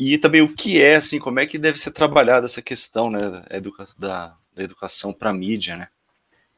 E 0.00 0.16
também 0.16 0.40
o 0.40 0.48
que 0.48 0.82
é, 0.82 0.96
assim, 0.96 1.18
como 1.18 1.40
é 1.40 1.44
que 1.46 1.58
deve 1.58 1.78
ser 1.78 1.90
trabalhada 1.90 2.46
essa 2.46 2.62
questão, 2.62 3.10
né, 3.10 3.18
da, 3.18 3.44
educa 3.54 3.84
da, 3.98 4.32
da 4.56 4.62
educação 4.62 5.12
para 5.12 5.28
a 5.28 5.34
mídia, 5.34 5.76
né? 5.76 5.88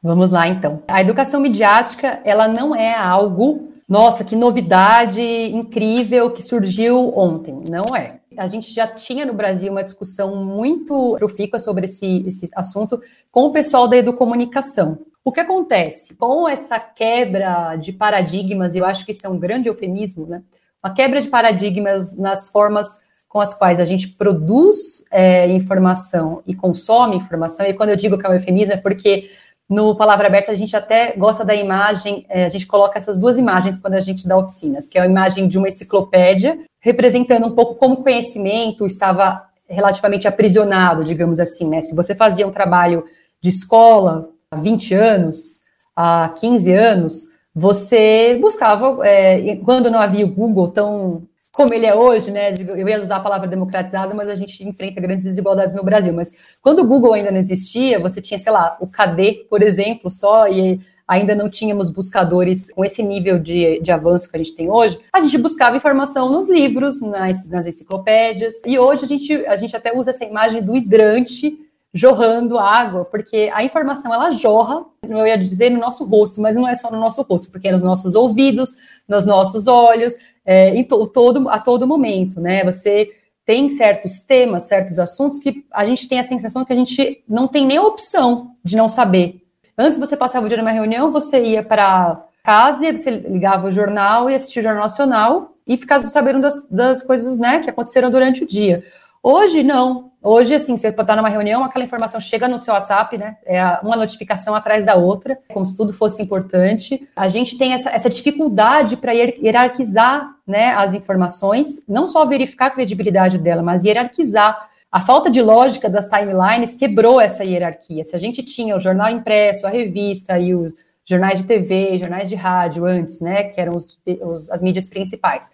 Vamos 0.00 0.30
lá, 0.30 0.46
então. 0.46 0.80
A 0.86 1.00
educação 1.00 1.40
midiática, 1.40 2.20
ela 2.24 2.46
não 2.46 2.72
é 2.72 2.94
algo, 2.94 3.72
nossa, 3.88 4.22
que 4.22 4.36
novidade 4.36 5.20
incrível 5.20 6.30
que 6.30 6.40
surgiu 6.40 7.12
ontem. 7.18 7.58
Não 7.68 7.96
é. 7.96 8.20
A 8.38 8.46
gente 8.46 8.72
já 8.72 8.86
tinha 8.86 9.26
no 9.26 9.34
Brasil 9.34 9.72
uma 9.72 9.82
discussão 9.82 10.36
muito 10.36 11.16
profícua 11.18 11.58
sobre 11.58 11.86
esse, 11.86 12.22
esse 12.24 12.48
assunto 12.54 13.00
com 13.32 13.46
o 13.46 13.52
pessoal 13.52 13.88
da 13.88 13.96
educomunicação. 13.96 15.00
O 15.24 15.32
que 15.32 15.40
acontece? 15.40 16.14
Com 16.14 16.48
essa 16.48 16.78
quebra 16.78 17.74
de 17.74 17.92
paradigmas, 17.92 18.76
eu 18.76 18.84
acho 18.84 19.04
que 19.04 19.10
isso 19.10 19.26
é 19.26 19.30
um 19.30 19.38
grande 19.38 19.68
eufemismo, 19.68 20.26
né? 20.28 20.42
Uma 20.82 20.94
quebra 20.94 21.20
de 21.20 21.28
paradigmas 21.28 22.16
nas 22.16 22.48
formas 22.48 23.00
com 23.32 23.40
as 23.40 23.54
quais 23.54 23.80
a 23.80 23.84
gente 23.86 24.08
produz 24.08 25.02
é, 25.10 25.48
informação 25.48 26.42
e 26.46 26.54
consome 26.54 27.16
informação, 27.16 27.64
e 27.64 27.72
quando 27.72 27.88
eu 27.88 27.96
digo 27.96 28.18
que 28.18 28.26
é 28.26 28.28
um 28.28 28.34
eufemismo 28.34 28.74
é 28.74 28.76
porque 28.76 29.30
no 29.66 29.96
Palavra 29.96 30.26
Aberta 30.26 30.52
a 30.52 30.54
gente 30.54 30.76
até 30.76 31.16
gosta 31.16 31.42
da 31.42 31.54
imagem, 31.54 32.26
é, 32.28 32.44
a 32.44 32.50
gente 32.50 32.66
coloca 32.66 32.98
essas 32.98 33.18
duas 33.18 33.38
imagens 33.38 33.78
quando 33.78 33.94
a 33.94 34.00
gente 34.00 34.28
dá 34.28 34.36
oficinas, 34.36 34.86
que 34.86 34.98
é 34.98 35.00
a 35.00 35.06
imagem 35.06 35.48
de 35.48 35.56
uma 35.56 35.66
enciclopédia, 35.66 36.58
representando 36.78 37.46
um 37.46 37.54
pouco 37.54 37.76
como 37.76 37.94
o 37.94 38.02
conhecimento 38.02 38.84
estava 38.84 39.46
relativamente 39.66 40.28
aprisionado, 40.28 41.02
digamos 41.02 41.40
assim, 41.40 41.66
né? 41.66 41.80
Se 41.80 41.96
você 41.96 42.14
fazia 42.14 42.46
um 42.46 42.52
trabalho 42.52 43.02
de 43.40 43.48
escola 43.48 44.28
há 44.50 44.56
20 44.56 44.92
anos, 44.92 45.62
há 45.96 46.34
15 46.38 46.70
anos, 46.70 47.28
você 47.54 48.36
buscava, 48.42 48.98
é, 49.06 49.56
quando 49.64 49.90
não 49.90 50.00
havia 50.00 50.26
o 50.26 50.30
Google 50.30 50.68
tão 50.68 51.22
como 51.52 51.74
ele 51.74 51.84
é 51.84 51.94
hoje, 51.94 52.30
né? 52.30 52.54
Eu 52.54 52.88
ia 52.88 53.00
usar 53.00 53.16
a 53.16 53.20
palavra 53.20 53.46
democratizado, 53.46 54.14
mas 54.14 54.28
a 54.28 54.34
gente 54.34 54.66
enfrenta 54.66 55.00
grandes 55.00 55.24
desigualdades 55.24 55.74
no 55.74 55.84
Brasil. 55.84 56.14
Mas 56.14 56.32
quando 56.62 56.80
o 56.80 56.86
Google 56.86 57.12
ainda 57.12 57.30
não 57.30 57.38
existia, 57.38 58.00
você 58.00 58.22
tinha, 58.22 58.38
sei 58.38 58.50
lá, 58.50 58.76
o 58.80 58.86
KD, 58.86 59.46
por 59.50 59.62
exemplo, 59.62 60.10
só, 60.10 60.48
e 60.48 60.80
ainda 61.06 61.34
não 61.34 61.44
tínhamos 61.44 61.90
buscadores 61.90 62.72
com 62.72 62.82
esse 62.82 63.02
nível 63.02 63.38
de, 63.38 63.80
de 63.80 63.92
avanço 63.92 64.30
que 64.30 64.36
a 64.36 64.38
gente 64.38 64.54
tem 64.54 64.70
hoje, 64.70 64.98
a 65.12 65.20
gente 65.20 65.36
buscava 65.36 65.76
informação 65.76 66.32
nos 66.32 66.48
livros, 66.48 67.02
nas, 67.02 67.50
nas 67.50 67.66
enciclopédias, 67.66 68.54
e 68.64 68.78
hoje 68.78 69.04
a 69.04 69.08
gente, 69.08 69.34
a 69.46 69.56
gente 69.56 69.76
até 69.76 69.94
usa 69.94 70.08
essa 70.08 70.24
imagem 70.24 70.62
do 70.62 70.74
hidrante 70.74 71.58
jorrando 71.92 72.58
água, 72.58 73.04
porque 73.04 73.50
a 73.52 73.62
informação 73.62 74.14
ela 74.14 74.30
jorra, 74.30 74.86
eu 75.06 75.26
ia 75.26 75.36
dizer 75.36 75.68
no 75.68 75.78
nosso 75.78 76.06
rosto, 76.06 76.40
mas 76.40 76.54
não 76.54 76.66
é 76.66 76.74
só 76.74 76.90
no 76.90 76.98
nosso 76.98 77.20
rosto, 77.20 77.50
porque 77.50 77.68
é 77.68 77.72
nos 77.72 77.82
nossos 77.82 78.14
ouvidos, 78.14 78.76
nos 79.06 79.26
nossos 79.26 79.66
olhos, 79.66 80.14
é, 80.44 80.70
em 80.70 80.84
to, 80.84 81.06
todo, 81.06 81.48
a 81.48 81.58
todo 81.58 81.86
momento, 81.86 82.40
né? 82.40 82.64
Você 82.64 83.10
tem 83.44 83.68
certos 83.68 84.20
temas, 84.20 84.64
certos 84.64 84.98
assuntos 84.98 85.38
que 85.38 85.64
a 85.72 85.84
gente 85.84 86.08
tem 86.08 86.20
a 86.20 86.24
sensação 86.24 86.64
que 86.64 86.72
a 86.72 86.76
gente 86.76 87.22
não 87.28 87.48
tem 87.48 87.66
nem 87.66 87.78
opção 87.78 88.52
de 88.64 88.76
não 88.76 88.88
saber. 88.88 89.42
Antes 89.76 89.98
você 89.98 90.16
passava 90.16 90.46
o 90.46 90.48
dia 90.48 90.58
numa 90.58 90.70
reunião, 90.70 91.10
você 91.10 91.42
ia 91.42 91.62
para 91.62 92.24
casa 92.44 92.86
e 92.86 92.96
você 92.96 93.10
ligava 93.10 93.68
o 93.68 93.72
jornal 93.72 94.28
e 94.28 94.34
assistia 94.34 94.60
o 94.60 94.62
Jornal 94.64 94.82
Nacional 94.82 95.56
e 95.66 95.76
ficava 95.76 96.06
sabendo 96.08 96.40
das, 96.40 96.68
das 96.68 97.02
coisas 97.02 97.38
né, 97.38 97.60
que 97.60 97.70
aconteceram 97.70 98.10
durante 98.10 98.42
o 98.42 98.46
dia. 98.46 98.84
Hoje, 99.22 99.62
não. 99.62 100.10
Hoje, 100.20 100.54
assim, 100.54 100.76
você 100.76 100.90
pode 100.90 101.04
estar 101.04 101.16
numa 101.16 101.28
reunião, 101.28 101.62
aquela 101.62 101.84
informação 101.84 102.20
chega 102.20 102.48
no 102.48 102.58
seu 102.58 102.74
WhatsApp, 102.74 103.16
né? 103.16 103.36
É 103.44 103.64
uma 103.82 103.96
notificação 103.96 104.52
atrás 104.54 104.86
da 104.86 104.96
outra, 104.96 105.38
como 105.52 105.64
se 105.64 105.76
tudo 105.76 105.92
fosse 105.92 106.22
importante. 106.22 107.08
A 107.14 107.28
gente 107.28 107.56
tem 107.56 107.72
essa, 107.72 107.90
essa 107.90 108.10
dificuldade 108.10 108.96
para 108.96 109.12
hierarquizar 109.12 110.28
né, 110.46 110.70
as 110.70 110.92
informações, 110.94 111.80
não 111.88 112.04
só 112.04 112.24
verificar 112.24 112.66
a 112.66 112.70
credibilidade 112.70 113.38
dela, 113.38 113.62
mas 113.62 113.84
hierarquizar. 113.84 114.68
A 114.90 115.00
falta 115.00 115.30
de 115.30 115.40
lógica 115.40 115.88
das 115.88 116.08
timelines 116.08 116.74
quebrou 116.74 117.20
essa 117.20 117.44
hierarquia. 117.44 118.02
Se 118.04 118.14
a 118.16 118.18
gente 118.18 118.42
tinha 118.42 118.76
o 118.76 118.80
jornal 118.80 119.08
impresso, 119.08 119.66
a 119.66 119.70
revista 119.70 120.38
e 120.38 120.54
os 120.54 120.74
jornais 121.04 121.40
de 121.40 121.46
TV, 121.46 121.98
jornais 121.98 122.28
de 122.28 122.34
rádio 122.34 122.84
antes, 122.84 123.20
né, 123.20 123.44
que 123.44 123.60
eram 123.60 123.76
os, 123.76 123.98
os, 124.20 124.50
as 124.50 124.62
mídias 124.62 124.86
principais 124.86 125.50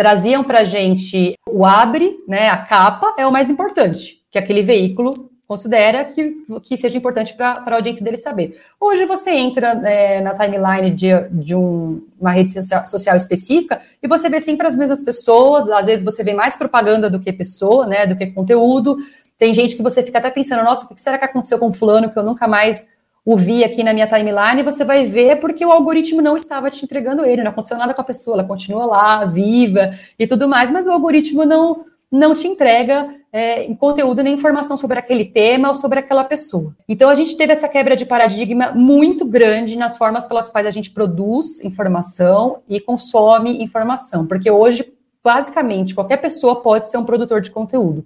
traziam 0.00 0.42
para 0.42 0.60
a 0.60 0.64
gente 0.64 1.34
o 1.46 1.62
abre, 1.62 2.24
né, 2.26 2.48
a 2.48 2.56
capa, 2.56 3.14
é 3.18 3.26
o 3.26 3.30
mais 3.30 3.50
importante, 3.50 4.22
que 4.30 4.38
aquele 4.38 4.62
veículo 4.62 5.10
considera 5.46 6.06
que, 6.06 6.42
que 6.62 6.74
seja 6.74 6.96
importante 6.96 7.34
para 7.34 7.62
a 7.66 7.74
audiência 7.74 8.02
dele 8.02 8.16
saber. 8.16 8.58
Hoje 8.80 9.04
você 9.04 9.30
entra 9.32 9.72
é, 9.86 10.22
na 10.22 10.32
timeline 10.32 10.90
de, 10.90 11.08
de 11.30 11.54
um, 11.54 12.02
uma 12.18 12.30
rede 12.30 12.50
social, 12.50 12.86
social, 12.86 13.14
específica 13.14 13.78
e 14.02 14.08
você 14.08 14.30
vê 14.30 14.40
sempre 14.40 14.66
as 14.66 14.74
mesmas 14.74 15.02
pessoas, 15.02 15.68
às 15.68 15.84
vezes 15.84 16.02
você 16.02 16.24
vê 16.24 16.32
mais 16.32 16.56
propaganda 16.56 17.10
do 17.10 17.20
que 17.20 17.30
pessoa, 17.30 17.86
né, 17.86 18.06
do 18.06 18.16
que 18.16 18.28
conteúdo. 18.28 18.96
Tem 19.36 19.52
gente 19.52 19.76
que 19.76 19.82
você 19.82 20.02
fica 20.02 20.16
até 20.16 20.30
pensando, 20.30 20.64
nossa, 20.64 20.86
o 20.86 20.94
que 20.94 20.98
será 20.98 21.18
que 21.18 21.26
aconteceu 21.26 21.58
com 21.58 21.70
fulano 21.74 22.10
que 22.10 22.18
eu 22.18 22.24
nunca 22.24 22.48
mais 22.48 22.88
o 23.24 23.36
vi 23.36 23.62
aqui 23.62 23.84
na 23.84 23.92
minha 23.92 24.06
timeline, 24.06 24.62
você 24.62 24.84
vai 24.84 25.04
ver 25.04 25.36
porque 25.40 25.64
o 25.64 25.70
algoritmo 25.70 26.22
não 26.22 26.36
estava 26.36 26.70
te 26.70 26.84
entregando 26.84 27.24
ele, 27.24 27.42
não 27.42 27.50
aconteceu 27.50 27.76
nada 27.76 27.94
com 27.94 28.00
a 28.00 28.04
pessoa, 28.04 28.36
ela 28.36 28.44
continua 28.44 28.86
lá, 28.86 29.24
viva 29.24 29.94
e 30.18 30.26
tudo 30.26 30.48
mais, 30.48 30.70
mas 30.70 30.86
o 30.86 30.90
algoritmo 30.90 31.44
não, 31.44 31.84
não 32.10 32.34
te 32.34 32.48
entrega 32.48 33.08
é, 33.32 33.72
conteúdo 33.74 34.22
nem 34.22 34.34
informação 34.34 34.76
sobre 34.76 34.98
aquele 34.98 35.24
tema 35.24 35.68
ou 35.68 35.74
sobre 35.74 35.98
aquela 35.98 36.24
pessoa. 36.24 36.74
Então 36.88 37.08
a 37.08 37.14
gente 37.14 37.36
teve 37.36 37.52
essa 37.52 37.68
quebra 37.68 37.94
de 37.94 38.04
paradigma 38.04 38.72
muito 38.72 39.24
grande 39.24 39.76
nas 39.76 39.96
formas 39.96 40.24
pelas 40.24 40.48
quais 40.48 40.66
a 40.66 40.70
gente 40.70 40.90
produz 40.90 41.62
informação 41.62 42.58
e 42.68 42.80
consome 42.80 43.62
informação, 43.62 44.26
porque 44.26 44.50
hoje, 44.50 44.92
basicamente, 45.22 45.94
qualquer 45.94 46.16
pessoa 46.16 46.60
pode 46.60 46.90
ser 46.90 46.98
um 46.98 47.04
produtor 47.04 47.40
de 47.40 47.50
conteúdo. 47.50 48.04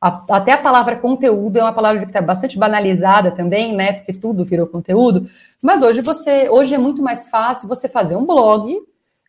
A, 0.00 0.36
até 0.36 0.52
a 0.52 0.58
palavra 0.58 0.96
conteúdo 0.96 1.58
é 1.58 1.62
uma 1.62 1.72
palavra 1.72 2.00
que 2.00 2.06
está 2.06 2.20
bastante 2.20 2.58
banalizada 2.58 3.30
também, 3.30 3.74
né? 3.74 3.92
Porque 3.94 4.12
tudo 4.12 4.44
virou 4.44 4.66
conteúdo. 4.66 5.28
Mas 5.62 5.82
hoje 5.82 6.02
você, 6.02 6.48
hoje 6.50 6.74
é 6.74 6.78
muito 6.78 7.02
mais 7.02 7.26
fácil 7.26 7.68
você 7.68 7.88
fazer 7.88 8.16
um 8.16 8.26
blog, 8.26 8.76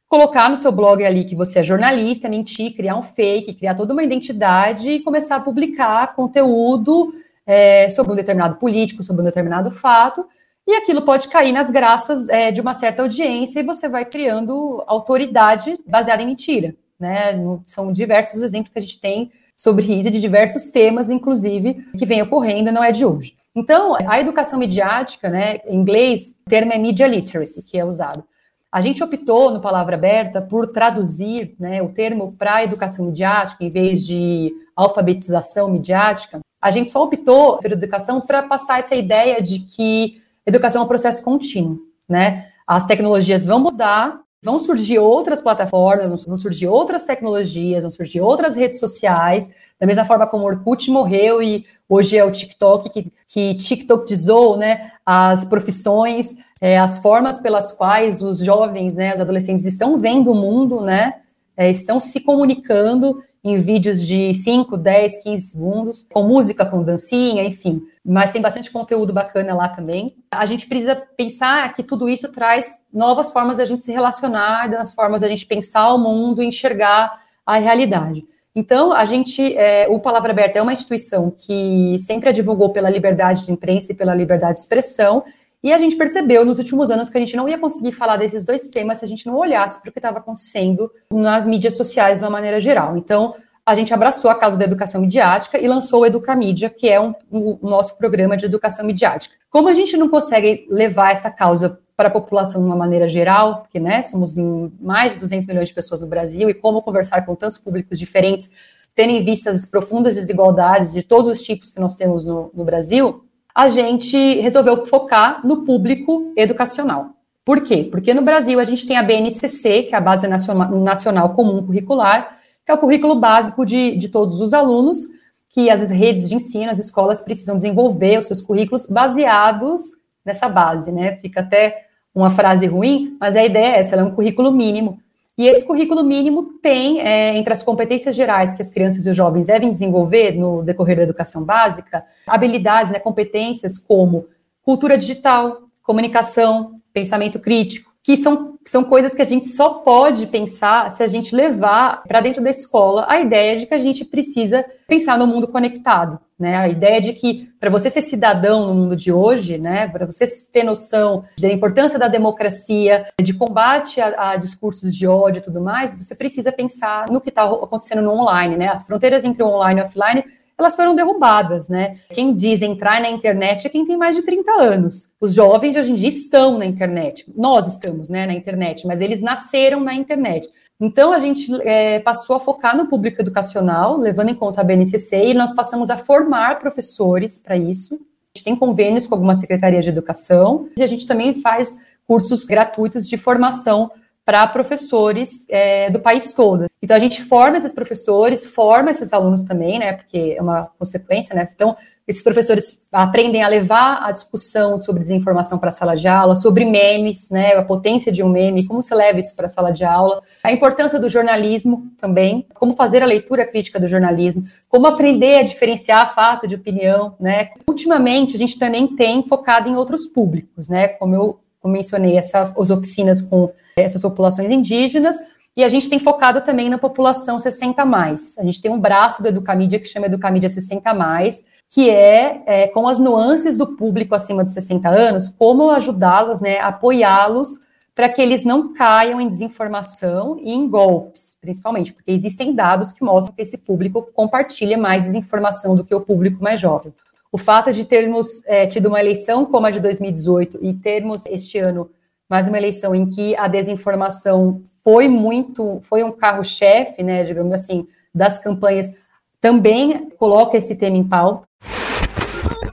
colocar 0.08 0.50
no 0.50 0.58
seu 0.58 0.72
blog 0.72 1.04
ali 1.04 1.26
que 1.26 1.36
você 1.36 1.60
é 1.60 1.64
jornalista, 1.64 2.30
mentir, 2.30 2.76
criar 2.76 2.96
um 2.98 3.04
fake, 3.04 3.54
criar 3.54 3.76
toda 3.76 3.94
uma 3.94 4.04
identidade 4.04 4.90
e 4.90 5.00
começar 5.00 5.38
a 5.38 5.40
publicar 5.40 6.14
conteúdo 6.14 7.14
é, 7.46 7.90
sobre 7.90 8.14
um 8.14 8.16
determinado 8.16 8.56
político, 8.56 9.04
sobre 9.04 9.22
um 9.22 9.26
determinado 9.26 9.72
fato. 9.72 10.28
E 10.68 10.74
aquilo 10.74 11.04
pode 11.04 11.28
cair 11.28 11.52
nas 11.52 11.70
graças 11.70 12.28
é, 12.28 12.52
de 12.52 12.60
uma 12.60 12.74
certa 12.74 13.04
audiência 13.04 13.60
e 13.60 13.64
você 13.64 13.88
vai 13.88 14.04
criando 14.04 14.84
autoridade 14.88 15.78
baseada 15.86 16.24
em 16.24 16.26
mentira. 16.26 16.76
Né? 17.00 17.34
São 17.66 17.92
diversos 17.92 18.42
exemplos 18.42 18.74
que 18.74 18.80
a 18.80 18.82
gente 18.82 19.00
tem 19.00 19.32
sobre 19.56 19.86
isso 19.86 20.12
de 20.12 20.20
diversos 20.20 20.68
temas, 20.68 21.10
inclusive, 21.10 21.86
que 21.98 22.06
vem 22.06 22.22
ocorrendo, 22.22 22.72
não 22.72 22.84
é 22.84 22.92
de 22.92 23.06
hoje. 23.06 23.36
Então, 23.56 23.96
a 24.06 24.20
educação 24.20 24.60
midiática, 24.60 25.30
né, 25.30 25.60
em 25.66 25.78
inglês, 25.78 26.36
o 26.46 26.50
termo 26.50 26.74
é 26.74 26.78
media 26.78 27.08
literacy, 27.08 27.64
que 27.64 27.78
é 27.78 27.86
usado. 27.86 28.24
A 28.70 28.82
gente 28.82 29.02
optou, 29.02 29.52
no 29.52 29.62
Palavra 29.62 29.96
Aberta, 29.96 30.42
por 30.42 30.68
traduzir 30.68 31.56
né, 31.58 31.82
o 31.82 31.88
termo 31.88 32.34
para 32.34 32.66
educação 32.66 33.06
midiática, 33.06 33.64
em 33.64 33.70
vez 33.70 34.06
de 34.06 34.52
alfabetização 34.76 35.70
midiática. 35.70 36.42
A 36.62 36.72
gente 36.72 36.92
só 36.92 37.02
optou 37.02 37.60
pela 37.60 37.76
educação 37.76 38.20
para 38.20 38.44
passar 38.44 38.80
essa 38.80 38.94
ideia 38.94 39.42
de 39.42 39.60
que 39.60 40.22
educação 40.46 40.82
é 40.82 40.86
um 40.86 40.90
processo 40.90 41.24
contínuo, 41.24 41.80
né? 42.08 42.50
As 42.68 42.86
tecnologias 42.86 43.46
vão 43.46 43.60
mudar, 43.60 44.20
vão 44.44 44.60
surgir 44.60 45.00
outras 45.00 45.42
plataformas, 45.42 46.24
vão 46.24 46.36
surgir 46.36 46.68
outras 46.68 47.04
tecnologias, 47.04 47.84
vão 47.84 47.92
surgir 47.92 48.22
outras 48.22 48.56
redes 48.56 48.80
sociais, 48.80 49.50
da 49.80 49.88
mesma 49.88 50.06
forma 50.06 50.28
como 50.28 50.44
o 50.44 50.48
Orkut 50.48 50.90
morreu 50.92 51.42
e 51.42 51.66
hoje 51.90 52.18
é 52.18 52.24
o 52.24 52.32
TikTok, 52.32 52.90
que, 52.90 53.12
que 53.28 53.56
TikTokizou 53.56 54.58
né, 54.58 54.92
as 55.06 55.46
profissões, 55.46 56.36
é, 56.62 56.78
as 56.78 57.00
formas 57.00 57.40
pelas 57.40 57.72
quais 57.72 58.22
os 58.22 58.40
jovens, 58.40 58.96
né, 58.96 59.14
os 59.14 59.22
adolescentes 59.22 59.66
estão 59.66 59.98
vendo 59.98 60.32
o 60.32 60.36
mundo, 60.36 60.82
né, 60.82 61.16
é, 61.58 61.70
estão 61.70 62.00
se 62.00 62.20
comunicando 62.20 63.24
em 63.44 63.58
vídeos 63.58 64.06
de 64.06 64.34
5, 64.34 64.76
10, 64.76 65.24
15 65.24 65.44
segundos, 65.50 66.08
com 66.12 66.24
música, 66.24 66.66
com 66.66 66.82
dancinha, 66.82 67.44
enfim. 67.44 67.80
Mas 68.04 68.32
tem 68.32 68.42
bastante 68.42 68.72
conteúdo 68.72 69.14
bacana 69.14 69.54
lá 69.54 69.70
também. 69.70 70.16
A 70.38 70.46
gente 70.46 70.68
precisa 70.68 70.96
pensar 70.96 71.72
que 71.74 71.84
tudo 71.84 72.08
isso 72.10 72.32
traz 72.32 72.78
novas 72.94 73.32
formas 73.32 73.58
de 73.58 73.64
a 73.64 73.66
gente 73.66 73.84
se 73.84 73.92
relacionar, 73.92 74.68
das 74.68 74.94
formas 74.94 75.22
de 75.22 75.28
a 75.28 75.30
gente 75.30 75.46
pensar 75.46 75.94
o 75.94 75.98
mundo 75.98 76.42
e 76.42 76.46
enxergar 76.46 77.22
a 77.46 77.58
realidade. 77.58 78.26
Então, 78.56 78.94
a 78.94 79.04
gente, 79.04 79.56
é, 79.58 79.88
o 79.90 80.00
Palavra 80.00 80.32
Aberta 80.32 80.60
é 80.60 80.62
uma 80.62 80.72
instituição 80.72 81.30
que 81.30 81.98
sempre 82.00 82.30
advogou 82.30 82.70
pela 82.70 82.90
liberdade 82.90 83.46
de 83.46 83.52
imprensa 83.52 83.92
e 83.92 83.96
pela 83.96 84.16
liberdade 84.16 84.54
de 84.54 84.60
expressão, 84.62 85.24
e 85.62 85.74
a 85.74 85.78
gente 85.80 85.96
percebeu 85.96 86.46
nos 86.46 86.60
últimos 86.60 86.92
anos 86.92 87.10
que 87.10 87.18
a 87.18 87.20
gente 87.20 87.36
não 87.36 87.50
ia 87.50 87.58
conseguir 87.58 87.92
falar 87.92 88.18
desses 88.18 88.46
dois 88.46 88.70
temas 88.70 89.00
se 89.00 89.06
a 89.06 89.08
gente 89.08 89.26
não 89.26 89.36
olhasse 89.36 89.82
para 89.82 89.90
o 89.90 89.92
que 89.92 89.98
estava 89.98 90.20
acontecendo 90.20 90.92
nas 91.12 91.48
mídias 91.48 91.76
sociais 91.76 92.20
de 92.20 92.24
uma 92.24 92.30
maneira 92.30 92.60
geral. 92.60 92.96
Então, 92.96 93.34
a 93.66 93.74
gente 93.74 93.94
abraçou 93.94 94.30
a 94.30 94.36
causa 94.36 94.58
da 94.58 94.66
educação 94.66 95.02
midiática 95.02 95.58
e 95.58 95.68
lançou 95.68 96.02
o 96.02 96.06
Educamídia, 96.06 96.70
que 96.70 96.88
é 96.88 97.02
um, 97.02 97.16
o 97.32 97.60
nosso 97.64 97.98
programa 97.98 98.38
de 98.38 98.46
educação 98.46 98.86
midiática. 98.86 99.36
Como 99.50 99.68
a 99.68 99.74
gente 99.74 99.98
não 99.98 100.08
consegue 100.08 100.68
levar 100.70 101.12
essa 101.12 101.32
causa 101.32 101.80
para 101.98 102.10
a 102.10 102.12
população 102.12 102.62
de 102.62 102.68
uma 102.68 102.76
maneira 102.76 103.08
geral, 103.08 103.62
porque 103.62 103.80
né, 103.80 104.04
somos 104.04 104.38
em 104.38 104.72
mais 104.80 105.14
de 105.14 105.20
200 105.20 105.48
milhões 105.48 105.70
de 105.70 105.74
pessoas 105.74 106.02
no 106.02 106.08
Brasil, 106.08 106.50
e 106.50 106.54
como 106.54 106.82
conversar 106.82 107.26
com 107.26 107.34
tantos 107.36 107.58
públicos 107.58 107.98
diferentes, 107.98 108.52
tendo 108.94 109.12
em 109.12 109.24
vista 109.24 109.50
as 109.50 109.66
profundas 109.66 110.16
desigualdades 110.16 110.94
de 110.94 111.02
todos 111.02 111.28
os 111.28 111.42
tipos 111.42 111.72
que 111.72 111.80
nós 111.80 111.96
temos 111.96 112.26
no, 112.26 112.52
no 112.54 112.64
Brasil, 112.64 113.26
a 113.54 113.68
gente 113.70 114.42
resolveu 114.42 114.86
focar 114.86 115.46
no 115.46 115.64
público 115.64 116.34
educacional. 116.36 117.12
Por 117.44 117.62
quê? 117.62 117.88
Porque 117.90 118.14
no 118.14 118.22
Brasil 118.22 118.60
a 118.60 118.66
gente 118.66 118.86
tem 118.86 118.98
a 118.98 119.04
BNCC, 119.04 119.84
que 119.84 119.96
é 119.96 119.98
a 119.98 120.02
Base 120.02 120.28
Nacional 120.28 121.30
Comum 121.30 121.66
Curricular, 121.66 122.38
que 122.66 122.72
é 122.72 122.74
o 122.74 122.78
currículo 122.78 123.16
básico 123.16 123.66
de, 123.66 123.96
de 123.96 124.10
todos 124.10 124.42
os 124.42 124.54
alunos, 124.54 125.06
que 125.50 125.70
as 125.70 125.90
redes 125.92 126.28
de 126.28 126.36
ensino, 126.36 126.72
as 126.72 126.80
escolas 126.80 127.22
precisam 127.22 127.56
desenvolver 127.56 128.18
os 128.20 128.28
seus 128.28 128.42
currículos 128.42 128.88
baseados 128.88 129.82
nessa 130.26 130.50
base, 130.50 130.92
né? 130.92 131.18
Fica 131.18 131.42
até 131.42 131.86
uma 132.14 132.30
frase 132.30 132.66
ruim, 132.66 133.16
mas 133.20 133.36
a 133.36 133.44
ideia 133.46 133.76
é 133.76 133.80
essa, 133.80 133.96
ela 133.96 134.04
é 134.04 134.06
um 134.06 134.16
currículo 134.16 134.52
mínimo 134.52 135.00
e 135.38 135.48
esse 135.48 135.66
currículo 135.66 136.04
mínimo 136.04 136.44
tem, 136.62 137.02
é, 137.02 137.38
entre 137.38 137.52
as 137.52 137.62
competências 137.62 138.16
gerais 138.16 138.54
que 138.54 138.62
as 138.62 138.70
crianças 138.70 139.06
e 139.06 139.10
os 139.10 139.16
jovens 139.16 139.48
devem 139.48 139.70
desenvolver 139.70 140.32
no 140.32 140.64
decorrer 140.64 140.96
da 140.96 141.04
educação 141.04 141.44
básica, 141.44 142.06
habilidades, 142.26 142.92
né, 142.94 143.00
competências 143.00 143.78
como 143.78 144.28
cultura 144.64 144.98
digital, 144.98 145.64
comunicação, 145.84 146.74
pensamento 146.94 147.38
crítico, 147.38 147.94
que 148.02 148.16
são 148.16 148.55
que 148.66 148.72
são 148.72 148.84
coisas 148.84 149.14
que 149.14 149.22
a 149.22 149.26
gente 149.26 149.48
só 149.48 149.76
pode 149.76 150.26
pensar 150.26 150.90
se 150.90 151.04
a 151.04 151.08
gente 151.08 151.36
levar 151.36 152.02
para 152.08 152.20
dentro 152.20 152.44
da 152.44 152.50
escola 152.50 153.06
a 153.08 153.22
ideia 153.22 153.56
de 153.56 153.68
que 153.68 153.76
a 153.76 153.78
gente 153.78 154.04
precisa 154.04 154.66
pensar 154.88 155.20
no 155.20 155.28
mundo 155.28 155.48
conectado, 155.48 156.20
né? 156.38 156.56
A 156.56 156.68
ideia 156.68 157.00
de 157.00 157.14
que 157.14 157.48
para 157.60 157.70
você 157.70 157.92
ser 157.92 158.02
cidadão 158.02 158.66
no 158.66 158.74
mundo 158.74 158.96
de 158.96 159.14
hoje, 159.14 159.60
né, 159.60 159.88
para 159.88 160.08
você 160.08 160.26
ter 160.52 160.64
noção 160.64 161.24
da 161.40 161.48
importância 161.48 162.00
da 162.00 162.08
democracia, 162.08 163.06
de 163.22 163.36
combate 163.36 164.02
a, 164.02 164.32
a 164.32 164.36
discursos 164.36 164.96
de 164.96 165.06
ódio 165.06 165.42
e 165.42 165.44
tudo 165.44 165.62
mais, 165.62 165.96
você 165.96 166.16
precisa 166.16 166.52
pensar 166.52 167.06
no 167.12 167.22
que 167.22 167.30
está 167.30 167.46
acontecendo 167.46 168.02
no 168.02 168.14
online, 168.14 168.58
né? 168.58 168.70
As 168.70 168.84
fronteiras 168.84 169.24
entre 169.24 169.44
o 169.44 169.48
online 169.48 169.80
e 169.80 169.84
o 169.84 169.86
offline 169.86 170.24
elas 170.58 170.76
foram 170.76 170.96
derrubadas, 170.96 171.68
né? 171.68 171.98
Quem 172.12 172.34
diz 172.34 172.62
entrar 172.62 173.02
na 173.02 173.10
internet 173.10 173.68
é 173.68 173.70
quem 173.70 173.86
tem 173.86 173.98
mais 173.98 174.16
de 174.16 174.22
30 174.22 174.52
anos. 174.52 175.12
Os 175.20 175.34
jovens 175.34 175.74
de 175.74 175.80
hoje 175.80 175.92
em 175.92 175.96
dia 175.96 176.10
estão 176.10 176.58
na 176.58 176.66
internet. 176.66 177.26
Nós 177.36 177.68
estamos, 177.68 178.08
né, 178.08 178.26
na 178.26 178.34
internet, 178.34 178.88
mas 178.88 179.02
eles 179.02 179.22
nasceram 179.22 179.82
na 179.82 179.94
internet. 179.94 180.50
Então, 180.80 181.12
a 181.12 181.20
gente 181.20 181.50
é, 181.62 182.00
passou 182.00 182.36
a 182.36 182.40
focar 182.40 182.76
no 182.76 182.88
público 182.88 183.22
educacional, 183.22 183.98
levando 183.98 184.30
em 184.30 184.36
conta 184.36 184.62
a 184.62 184.64
BNCC, 184.64 185.30
e 185.30 185.34
nós 185.34 185.54
passamos 185.54 185.90
a 185.90 185.98
formar 185.98 186.60
professores 186.60 187.40
para 187.40 187.58
isso. 187.58 187.96
A 187.96 188.38
gente 188.38 188.44
tem 188.44 188.56
convênios 188.56 189.08
com 189.08 189.16
algumas 189.16 189.40
secretarias 189.40 189.86
de 189.86 189.90
educação, 189.90 190.68
e 190.78 190.84
a 190.84 190.88
gente 190.88 191.08
também 191.08 191.36
faz 191.42 191.78
cursos 192.06 192.44
gratuitos 192.44 193.08
de 193.08 193.18
formação 193.18 193.90
para 194.26 194.48
professores 194.48 195.46
é, 195.50 195.90
do 195.92 196.00
país 196.00 196.34
todo. 196.34 196.66
Então 196.82 196.98
a 196.98 197.00
gente 197.00 197.22
forma 197.22 197.58
esses 197.58 197.72
professores, 197.72 198.46
forma 198.46 198.90
esses 198.90 199.14
alunos 199.14 199.44
também, 199.44 199.78
né? 199.78 199.94
Porque 199.94 200.36
é 200.38 200.42
uma 200.42 200.68
consequência, 200.80 201.36
né? 201.36 201.48
Então 201.54 201.76
esses 202.08 202.24
professores 202.24 202.82
aprendem 202.92 203.44
a 203.44 203.48
levar 203.48 204.04
a 204.04 204.12
discussão 204.12 204.80
sobre 204.82 205.04
desinformação 205.04 205.58
para 205.58 205.70
a 205.70 205.72
sala 205.72 205.96
de 205.96 206.08
aula, 206.08 206.36
sobre 206.36 206.66
memes, 206.66 207.30
né? 207.30 207.54
A 207.54 207.64
potência 207.64 208.12
de 208.12 208.24
um 208.24 208.30
meme, 208.30 208.66
como 208.66 208.82
se 208.82 208.94
leva 208.96 209.20
isso 209.20 209.36
para 209.36 209.46
a 209.46 209.50
sala 209.50 209.72
de 209.72 209.84
aula, 209.84 210.22
a 210.44 210.52
importância 210.52 211.00
do 211.00 211.08
jornalismo 211.08 211.92
também, 211.98 212.48
como 212.56 212.74
fazer 212.74 213.04
a 213.04 213.08
leitura 213.08 213.46
crítica 213.46 213.80
do 213.80 213.88
jornalismo, 213.88 214.44
como 214.68 214.88
aprender 214.88 215.38
a 215.38 215.44
diferenciar 215.44 216.16
fato 216.16 216.48
de 216.48 216.56
opinião, 216.56 217.16
né? 217.20 217.50
Ultimamente 217.68 218.36
a 218.36 218.40
gente 218.40 218.58
também 218.58 218.88
tem 218.88 219.24
focado 219.28 219.70
em 219.70 219.76
outros 219.76 220.08
públicos, 220.08 220.68
né? 220.68 220.88
Como 220.88 221.14
eu 221.14 221.40
mencionei, 221.64 222.18
essa, 222.18 222.54
as 222.58 222.70
oficinas 222.70 223.22
com 223.22 223.52
essas 223.84 224.02
populações 224.02 224.50
indígenas, 224.50 225.18
e 225.58 225.64
a 225.64 225.68
gente 225.68 225.90
tem 225.90 226.00
focado 226.00 226.42
também 226.42 226.70
na 226.70 226.78
população 226.78 227.38
60 227.38 227.84
mais. 227.84 228.38
A 228.38 228.44
gente 228.44 228.62
tem 228.62 228.72
um 228.72 228.80
braço 228.80 229.22
do 229.22 229.28
Educamídia 229.28 229.80
que 229.80 229.86
chama 229.86 230.06
Educamídia 230.06 230.50
60 230.50 230.94
mais, 230.94 231.44
que 231.70 231.90
é, 231.90 232.42
é, 232.46 232.68
com 232.68 232.88
as 232.88 233.00
nuances 233.00 233.58
do 233.58 233.76
público 233.76 234.16
acima 234.16 234.46
de 234.46 234.52
60 234.52 234.88
anos, 234.88 235.28
como 235.28 235.72
ajudá-los, 235.72 236.40
né, 236.40 236.60
apoiá-los 236.60 237.50
para 237.94 238.08
que 238.08 238.22
eles 238.22 238.46
não 238.46 238.74
caiam 238.74 239.20
em 239.20 239.28
desinformação 239.28 240.38
e 240.42 240.54
em 240.54 240.70
golpes, 240.70 241.38
principalmente, 241.42 241.94
porque 241.94 242.12
existem 242.12 242.54
dados 242.54 242.92
que 242.92 243.04
mostram 243.04 243.36
que 243.36 243.42
esse 243.42 243.58
público 243.58 244.08
compartilha 244.14 244.78
mais 244.78 245.04
desinformação 245.04 245.76
do 245.76 245.84
que 245.84 245.96
o 245.96 246.02
público 246.02 246.44
mais 246.44 246.60
jovem. 246.60 246.94
O 247.32 247.38
fato 247.38 247.74
de 247.74 247.84
termos 247.84 248.42
é, 248.46 248.68
tido 248.68 248.88
uma 248.88 249.00
eleição 249.00 249.46
como 249.46 249.66
a 249.66 249.72
de 249.72 249.80
2018 249.82 250.60
e 250.62 250.74
termos 250.74 251.26
este 251.26 251.58
ano 251.58 251.90
mais 252.30 252.48
uma 252.48 252.58
eleição 252.58 252.96
em 252.96 253.06
que 253.06 253.36
a 253.36 253.48
desinformação 253.48 254.62
foi 254.84 255.08
muito, 255.08 255.80
foi 255.84 256.04
um 256.04 256.12
carro-chefe, 256.12 257.04
né, 257.04 257.24
digamos 257.24 257.54
assim, 257.54 257.88
das 258.14 258.40
campanhas, 258.40 258.94
também 259.40 260.10
coloca 260.18 260.58
esse 260.58 260.76
tema 260.76 260.98
em 260.98 261.04
pauta. 261.04 261.44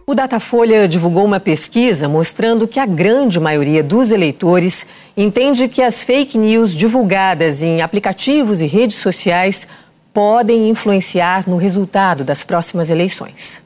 O 0.06 0.14
Datafolha 0.14 0.88
divulgou 0.88 1.24
uma 1.24 1.40
pesquisa 1.40 2.08
mostrando 2.08 2.66
que 2.66 2.80
a 2.80 2.86
grande 2.86 3.38
maioria 3.38 3.82
dos 3.82 4.10
eleitores 4.10 4.86
entende 5.16 5.68
que 5.68 5.82
as 5.82 6.02
fake 6.02 6.36
news 6.36 6.74
divulgadas 6.74 7.62
em 7.62 7.80
aplicativos 7.80 8.60
e 8.60 8.66
redes 8.66 8.96
sociais 8.96 9.68
podem 10.12 10.68
influenciar 10.68 11.48
no 11.48 11.56
resultado 11.56 12.24
das 12.24 12.44
próximas 12.44 12.90
eleições. 12.90 13.62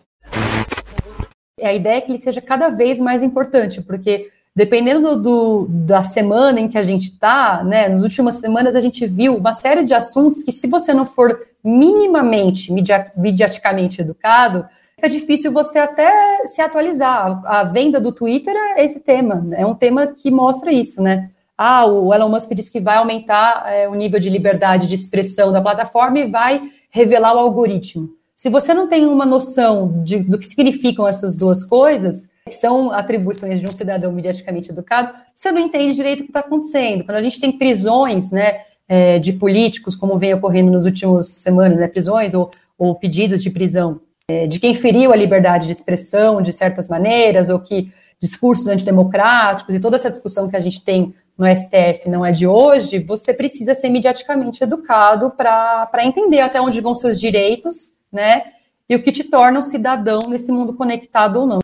A 1.62 1.72
ideia 1.72 1.96
é 1.96 2.00
que 2.00 2.12
ele 2.12 2.18
seja 2.18 2.40
cada 2.40 2.68
vez 2.68 3.00
mais 3.00 3.22
importante, 3.22 3.80
porque 3.80 4.30
dependendo 4.56 5.20
do, 5.20 5.66
da 5.68 6.02
semana 6.02 6.58
em 6.58 6.66
que 6.66 6.78
a 6.78 6.82
gente 6.82 7.10
está, 7.10 7.62
né, 7.62 7.90
nas 7.90 8.02
últimas 8.02 8.36
semanas 8.36 8.74
a 8.74 8.80
gente 8.80 9.06
viu 9.06 9.36
uma 9.36 9.52
série 9.52 9.84
de 9.84 9.92
assuntos 9.92 10.42
que, 10.42 10.50
se 10.50 10.66
você 10.66 10.94
não 10.94 11.04
for 11.04 11.38
minimamente 11.62 12.72
media, 12.72 13.10
mediaticamente 13.18 14.00
educado, 14.00 14.64
é 14.96 15.08
difícil 15.08 15.52
você 15.52 15.78
até 15.78 16.46
se 16.46 16.62
atualizar. 16.62 17.42
A, 17.44 17.64
venda 17.64 18.00
do 18.00 18.10
Twitter 18.10 18.56
é 18.56 18.82
esse 18.82 19.00
tema, 19.00 19.46
é 19.52 19.66
um 19.66 19.74
tema 19.74 20.06
que 20.06 20.30
mostra 20.30 20.72
isso, 20.72 21.02
né? 21.02 21.28
Ah, 21.58 21.84
o 21.84 22.14
Elon 22.14 22.30
Musk 22.30 22.50
disse 22.54 22.72
que 22.72 22.80
vai 22.80 22.96
aumentar 22.96 23.64
é, 23.66 23.86
o 23.86 23.94
nível 23.94 24.18
de 24.18 24.30
liberdade 24.30 24.86
de 24.86 24.94
expressão 24.94 25.52
da 25.52 25.60
plataforma 25.60 26.18
e 26.18 26.30
vai 26.30 26.62
revelar 26.90 27.34
o 27.34 27.38
algoritmo. 27.38 28.08
Se 28.34 28.48
você 28.48 28.72
não 28.72 28.88
tem 28.88 29.04
uma 29.04 29.26
noção 29.26 30.02
de, 30.02 30.18
do 30.18 30.38
que 30.38 30.46
significam 30.46 31.06
essas 31.06 31.36
duas 31.36 31.62
coisas, 31.62 32.26
são 32.50 32.90
atribuições 32.90 33.60
de 33.60 33.66
um 33.66 33.72
cidadão 33.72 34.12
mediaticamente 34.12 34.70
educado, 34.70 35.12
você 35.34 35.50
não 35.50 35.60
entende 35.60 35.94
direito 35.94 36.20
o 36.20 36.22
que 36.24 36.30
está 36.30 36.40
acontecendo. 36.40 37.04
Quando 37.04 37.16
a 37.16 37.22
gente 37.22 37.40
tem 37.40 37.58
prisões 37.58 38.30
né, 38.30 38.60
é, 38.88 39.18
de 39.18 39.32
políticos, 39.32 39.96
como 39.96 40.18
vem 40.18 40.34
ocorrendo 40.34 40.70
nas 40.70 40.84
últimas 40.84 41.28
semanas, 41.28 41.76
né, 41.76 41.88
prisões 41.88 42.34
ou, 42.34 42.50
ou 42.78 42.94
pedidos 42.94 43.42
de 43.42 43.50
prisão 43.50 44.00
é, 44.28 44.46
de 44.46 44.58
quem 44.58 44.74
feriu 44.74 45.12
a 45.12 45.16
liberdade 45.16 45.66
de 45.66 45.72
expressão 45.72 46.42
de 46.42 46.52
certas 46.52 46.88
maneiras, 46.88 47.48
ou 47.48 47.60
que 47.60 47.92
discursos 48.20 48.66
antidemocráticos 48.66 49.74
e 49.74 49.80
toda 49.80 49.96
essa 49.96 50.10
discussão 50.10 50.48
que 50.48 50.56
a 50.56 50.60
gente 50.60 50.82
tem 50.82 51.14
no 51.36 51.46
STF 51.46 52.08
não 52.08 52.24
é 52.24 52.32
de 52.32 52.46
hoje, 52.46 52.98
você 52.98 53.32
precisa 53.34 53.74
ser 53.74 53.90
mediaticamente 53.90 54.64
educado 54.64 55.30
para 55.30 56.00
entender 56.02 56.40
até 56.40 56.60
onde 56.60 56.80
vão 56.80 56.94
seus 56.94 57.20
direitos, 57.20 57.92
né? 58.10 58.44
E 58.88 58.96
o 58.96 59.02
que 59.02 59.12
te 59.12 59.24
torna 59.24 59.58
um 59.58 59.62
cidadão 59.62 60.28
nesse 60.28 60.50
mundo 60.50 60.74
conectado 60.74 61.40
ou 61.40 61.46
não. 61.46 61.58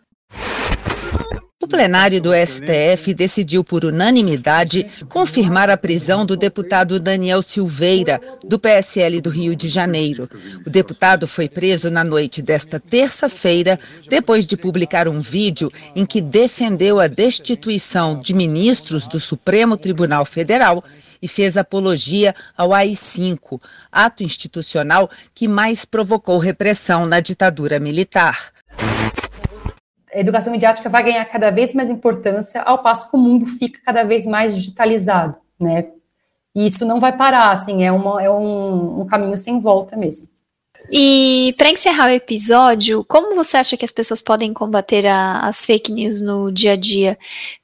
O 1.63 1.67
plenário 1.67 2.19
do 2.19 2.31
STF 2.33 3.13
decidiu 3.13 3.63
por 3.63 3.85
unanimidade 3.85 4.85
confirmar 5.07 5.69
a 5.69 5.77
prisão 5.77 6.25
do 6.25 6.35
deputado 6.35 6.99
Daniel 6.99 7.41
Silveira, 7.41 8.19
do 8.43 8.59
PSL 8.59 9.21
do 9.21 9.29
Rio 9.29 9.55
de 9.55 9.69
Janeiro. 9.69 10.29
O 10.67 10.69
deputado 10.69 11.25
foi 11.25 11.47
preso 11.47 11.89
na 11.89 12.03
noite 12.03 12.41
desta 12.41 12.81
terça-feira, 12.81 13.79
depois 14.09 14.45
de 14.45 14.57
publicar 14.57 15.07
um 15.07 15.21
vídeo 15.21 15.71
em 15.95 16.05
que 16.05 16.19
defendeu 16.19 16.99
a 16.99 17.07
destituição 17.07 18.19
de 18.19 18.33
ministros 18.33 19.07
do 19.07 19.17
Supremo 19.17 19.77
Tribunal 19.77 20.25
Federal 20.25 20.83
e 21.21 21.29
fez 21.29 21.55
apologia 21.55 22.35
ao 22.57 22.73
AI-5, 22.73 23.57
ato 23.89 24.21
institucional 24.21 25.09
que 25.33 25.47
mais 25.47 25.85
provocou 25.85 26.39
repressão 26.39 27.05
na 27.05 27.21
ditadura 27.21 27.79
militar 27.79 28.51
a 30.13 30.19
educação 30.19 30.51
midiática 30.51 30.89
vai 30.89 31.03
ganhar 31.03 31.25
cada 31.25 31.49
vez 31.51 31.73
mais 31.73 31.89
importância, 31.89 32.61
ao 32.61 32.81
passo 32.81 33.09
que 33.09 33.15
o 33.15 33.19
mundo 33.19 33.45
fica 33.45 33.79
cada 33.83 34.03
vez 34.03 34.25
mais 34.25 34.55
digitalizado, 34.55 35.37
né? 35.59 35.87
E 36.55 36.67
isso 36.67 36.85
não 36.85 36.99
vai 36.99 37.17
parar, 37.17 37.51
assim, 37.51 37.83
é, 37.83 37.91
uma, 37.91 38.21
é 38.21 38.29
um, 38.29 39.01
um 39.01 39.05
caminho 39.05 39.37
sem 39.37 39.59
volta 39.59 39.97
mesmo. 39.97 40.27
E 40.91 41.55
para 41.57 41.69
encerrar 41.69 42.07
o 42.07 42.13
episódio, 42.13 43.03
como 43.05 43.35
você 43.35 43.57
acha 43.57 43.77
que 43.77 43.85
as 43.85 43.91
pessoas 43.91 44.21
podem 44.21 44.53
combater 44.53 45.05
a, 45.07 45.39
as 45.39 45.65
fake 45.65 45.91
news 45.91 46.21
no 46.21 46.51
dia 46.51 46.73
a 46.73 46.75
dia? 46.75 47.17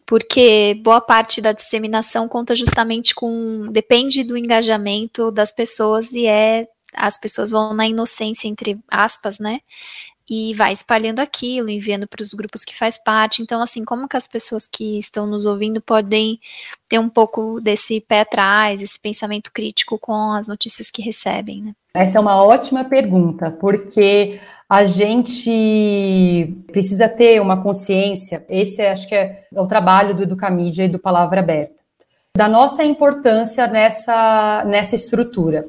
Porque 0.05 0.79
boa 0.81 1.01
parte 1.01 1.41
da 1.41 1.51
disseminação 1.51 2.27
conta 2.27 2.55
justamente 2.55 3.13
com. 3.13 3.67
depende 3.71 4.23
do 4.23 4.37
engajamento 4.37 5.31
das 5.31 5.51
pessoas 5.51 6.11
e 6.11 6.25
é. 6.25 6.67
As 6.91 7.19
pessoas 7.19 7.51
vão 7.51 7.71
na 7.71 7.87
inocência, 7.87 8.47
entre 8.47 8.79
aspas, 8.89 9.37
né? 9.37 9.59
E 10.29 10.53
vai 10.53 10.71
espalhando 10.71 11.19
aquilo, 11.19 11.69
enviando 11.69 12.07
para 12.07 12.21
os 12.21 12.33
grupos 12.33 12.63
que 12.63 12.77
faz 12.77 12.97
parte. 12.97 13.41
Então, 13.41 13.61
assim, 13.61 13.83
como 13.83 14.07
que 14.07 14.15
as 14.15 14.27
pessoas 14.27 14.67
que 14.67 14.99
estão 14.99 15.25
nos 15.25 15.43
ouvindo 15.45 15.81
podem 15.81 16.39
ter 16.87 16.99
um 16.99 17.09
pouco 17.09 17.59
desse 17.59 17.99
pé 18.01 18.21
atrás, 18.21 18.81
esse 18.81 18.99
pensamento 18.99 19.51
crítico 19.51 19.97
com 19.97 20.31
as 20.31 20.47
notícias 20.47 20.91
que 20.91 21.01
recebem, 21.01 21.63
né? 21.63 21.73
Essa 21.93 22.19
é 22.19 22.21
uma 22.21 22.43
ótima 22.43 22.83
pergunta, 22.83 23.49
porque 23.49 24.39
a 24.69 24.85
gente 24.85 26.55
precisa 26.67 27.09
ter 27.09 27.41
uma 27.41 27.61
consciência, 27.61 28.45
esse 28.47 28.83
acho 28.83 29.07
que 29.07 29.15
é, 29.15 29.47
é 29.51 29.59
o 29.59 29.65
trabalho 29.65 30.13
do 30.13 30.21
Educamídia 30.21 30.85
e 30.85 30.89
do 30.89 30.99
Palavra 30.99 31.39
Aberta, 31.39 31.73
da 32.37 32.47
nossa 32.47 32.83
importância 32.83 33.65
nessa, 33.65 34.63
nessa 34.67 34.95
estrutura. 34.95 35.65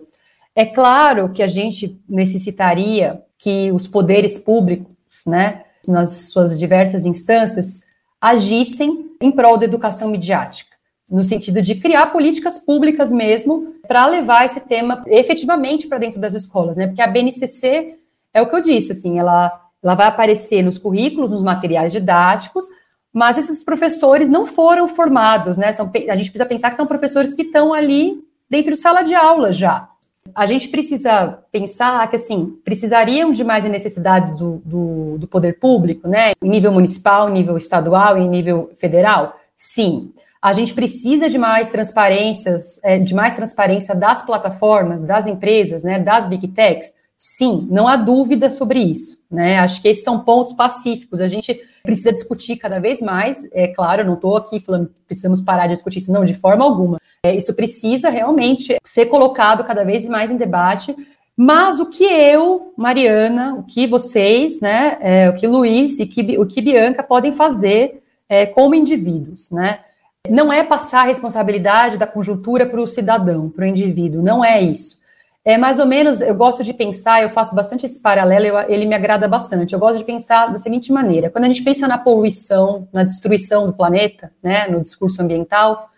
É 0.55 0.67
claro 0.67 1.31
que 1.31 1.43
a 1.43 1.49
gente 1.49 1.99
necessitaria 2.07 3.23
que 3.41 3.73
os 3.73 3.89
poderes 3.89 4.39
públicos, 4.39 4.97
né, 5.27 5.65
nas 5.89 6.31
suas 6.31 6.59
diversas 6.59 7.07
instâncias, 7.07 7.81
agissem 8.21 9.11
em 9.21 9.31
prol 9.31 9.57
da 9.57 9.65
educação 9.65 10.11
midiática, 10.11 10.77
no 11.11 11.25
sentido 11.25 11.63
de 11.63 11.75
criar 11.75 12.07
políticas 12.09 12.59
públicas 12.59 13.11
mesmo 13.11 13.75
para 13.89 14.07
levar 14.07 14.45
esse 14.45 14.61
tema 14.61 15.03
efetivamente 15.07 15.89
para 15.89 15.99
dentro 15.99 16.21
das 16.21 16.35
escolas, 16.35 16.77
né? 16.77 16.87
Porque 16.87 17.03
a 17.03 17.07
BNCC 17.07 17.97
é 18.33 18.43
o 18.43 18.47
que 18.47 18.55
eu 18.55 18.61
disse, 18.61 18.93
assim, 18.93 19.19
ela, 19.19 19.51
ela 19.83 19.95
vai 19.95 20.07
aparecer 20.07 20.63
nos 20.63 20.77
currículos, 20.79 21.33
nos 21.33 21.43
materiais 21.43 21.93
didáticos, 21.93 22.65
mas 23.13 23.39
esses 23.39 23.65
professores 23.65 24.31
não 24.31 24.45
foram 24.47 24.87
formados, 24.87 25.57
né? 25.57 25.73
São, 25.73 25.91
a 26.11 26.15
gente 26.15 26.31
precisa 26.31 26.47
pensar 26.47 26.69
que 26.69 26.77
são 26.77 26.87
professores 26.87 27.35
que 27.35 27.43
estão 27.43 27.73
ali 27.73 28.23
dentro 28.49 28.75
de 28.75 28.79
sala 28.79 29.03
de 29.03 29.15
aula 29.15 29.51
já. 29.51 29.89
A 30.35 30.47
gente 30.47 30.69
precisa 30.69 31.39
pensar 31.51 32.09
que, 32.09 32.17
assim, 32.17 32.59
precisariam 32.65 33.33
de 33.33 33.43
mais 33.43 33.65
necessidades 33.65 34.37
do, 34.37 34.63
do, 34.65 35.19
do 35.19 35.29
poder 35.29 35.59
público, 35.59 36.07
né? 36.07 36.33
Em 36.43 36.49
nível 36.49 36.73
municipal, 36.73 37.29
em 37.29 37.33
nível 37.33 37.57
estadual 37.57 38.19
e 38.19 38.23
em 38.23 38.29
nível 38.29 38.71
federal? 38.79 39.35
Sim. 39.57 40.13
A 40.41 40.53
gente 40.53 40.73
precisa 40.73 41.29
de 41.29 41.37
mais 41.37 41.71
transparências, 41.71 42.81
é, 42.83 42.99
de 42.99 43.15
mais 43.15 43.35
transparência 43.37 43.95
das 43.95 44.25
plataformas, 44.25 45.03
das 45.03 45.27
empresas, 45.27 45.85
né, 45.85 45.99
das 45.99 46.27
big 46.27 46.49
techs. 46.49 46.95
Sim, 47.23 47.69
não 47.71 47.87
há 47.87 47.97
dúvida 47.97 48.49
sobre 48.49 48.81
isso, 48.81 49.19
né? 49.31 49.59
Acho 49.59 49.83
que 49.83 49.89
esses 49.89 50.03
são 50.03 50.21
pontos 50.21 50.55
pacíficos. 50.55 51.21
A 51.21 51.29
gente 51.29 51.61
precisa 51.83 52.15
discutir 52.15 52.57
cada 52.57 52.81
vez 52.81 53.03
mais. 53.03 53.47
É 53.53 53.69
claro, 53.69 54.07
não 54.07 54.15
estou 54.15 54.39
aqui 54.39 54.59
falando 54.59 54.91
precisamos 55.07 55.39
parar 55.39 55.67
de 55.67 55.75
discutir 55.75 55.99
isso, 55.99 56.11
não, 56.11 56.25
de 56.25 56.33
forma 56.33 56.65
alguma. 56.65 56.99
É, 57.23 57.37
isso 57.37 57.53
precisa 57.53 58.09
realmente 58.09 58.75
ser 58.83 59.05
colocado 59.05 59.63
cada 59.65 59.85
vez 59.85 60.07
mais 60.07 60.31
em 60.31 60.39
debate. 60.39 60.97
Mas 61.37 61.79
o 61.79 61.91
que 61.91 62.05
eu, 62.05 62.73
Mariana, 62.75 63.55
o 63.55 63.65
que 63.65 63.87
vocês, 63.87 64.59
né, 64.59 64.97
é, 65.03 65.29
o 65.29 65.35
que 65.35 65.47
Luiz 65.47 66.01
e 66.01 66.07
que, 66.07 66.39
o 66.39 66.47
que 66.47 66.63
Bianca 66.63 67.03
podem 67.03 67.35
fazer 67.35 68.03
é, 68.31 68.47
como 68.47 68.75
indivíduos, 68.75 69.51
né? 69.51 69.81
Não 70.27 70.51
é 70.51 70.65
passar 70.65 71.03
a 71.03 71.09
responsabilidade 71.09 71.99
da 71.99 72.07
conjuntura 72.07 72.65
para 72.65 72.81
o 72.81 72.87
cidadão, 72.87 73.51
para 73.51 73.65
o 73.65 73.69
indivíduo, 73.69 74.23
não 74.23 74.43
é 74.43 74.63
isso. 74.63 75.00
É 75.45 75.57
mais 75.57 75.79
ou 75.79 75.87
menos, 75.87 76.21
eu 76.21 76.35
gosto 76.35 76.63
de 76.63 76.75
pensar, 76.75 77.23
eu 77.23 77.31
faço 77.31 77.55
bastante 77.55 77.87
esse 77.87 78.01
paralelo, 78.01 78.45
eu, 78.45 78.59
ele 78.71 78.85
me 78.85 78.95
agrada 78.95 79.27
bastante. 79.27 79.73
Eu 79.73 79.79
gosto 79.79 79.99
de 79.99 80.05
pensar 80.05 80.49
da 80.49 80.59
seguinte 80.59 80.93
maneira: 80.93 81.31
quando 81.31 81.45
a 81.45 81.49
gente 81.49 81.63
pensa 81.63 81.89
na 81.89 81.97
poluição, 81.97 82.87
na 82.93 83.03
destruição 83.03 83.67
do 83.67 83.73
planeta, 83.73 84.31
né, 84.43 84.69
no 84.69 84.81
discurso 84.81 85.23
ambiental, 85.23 85.89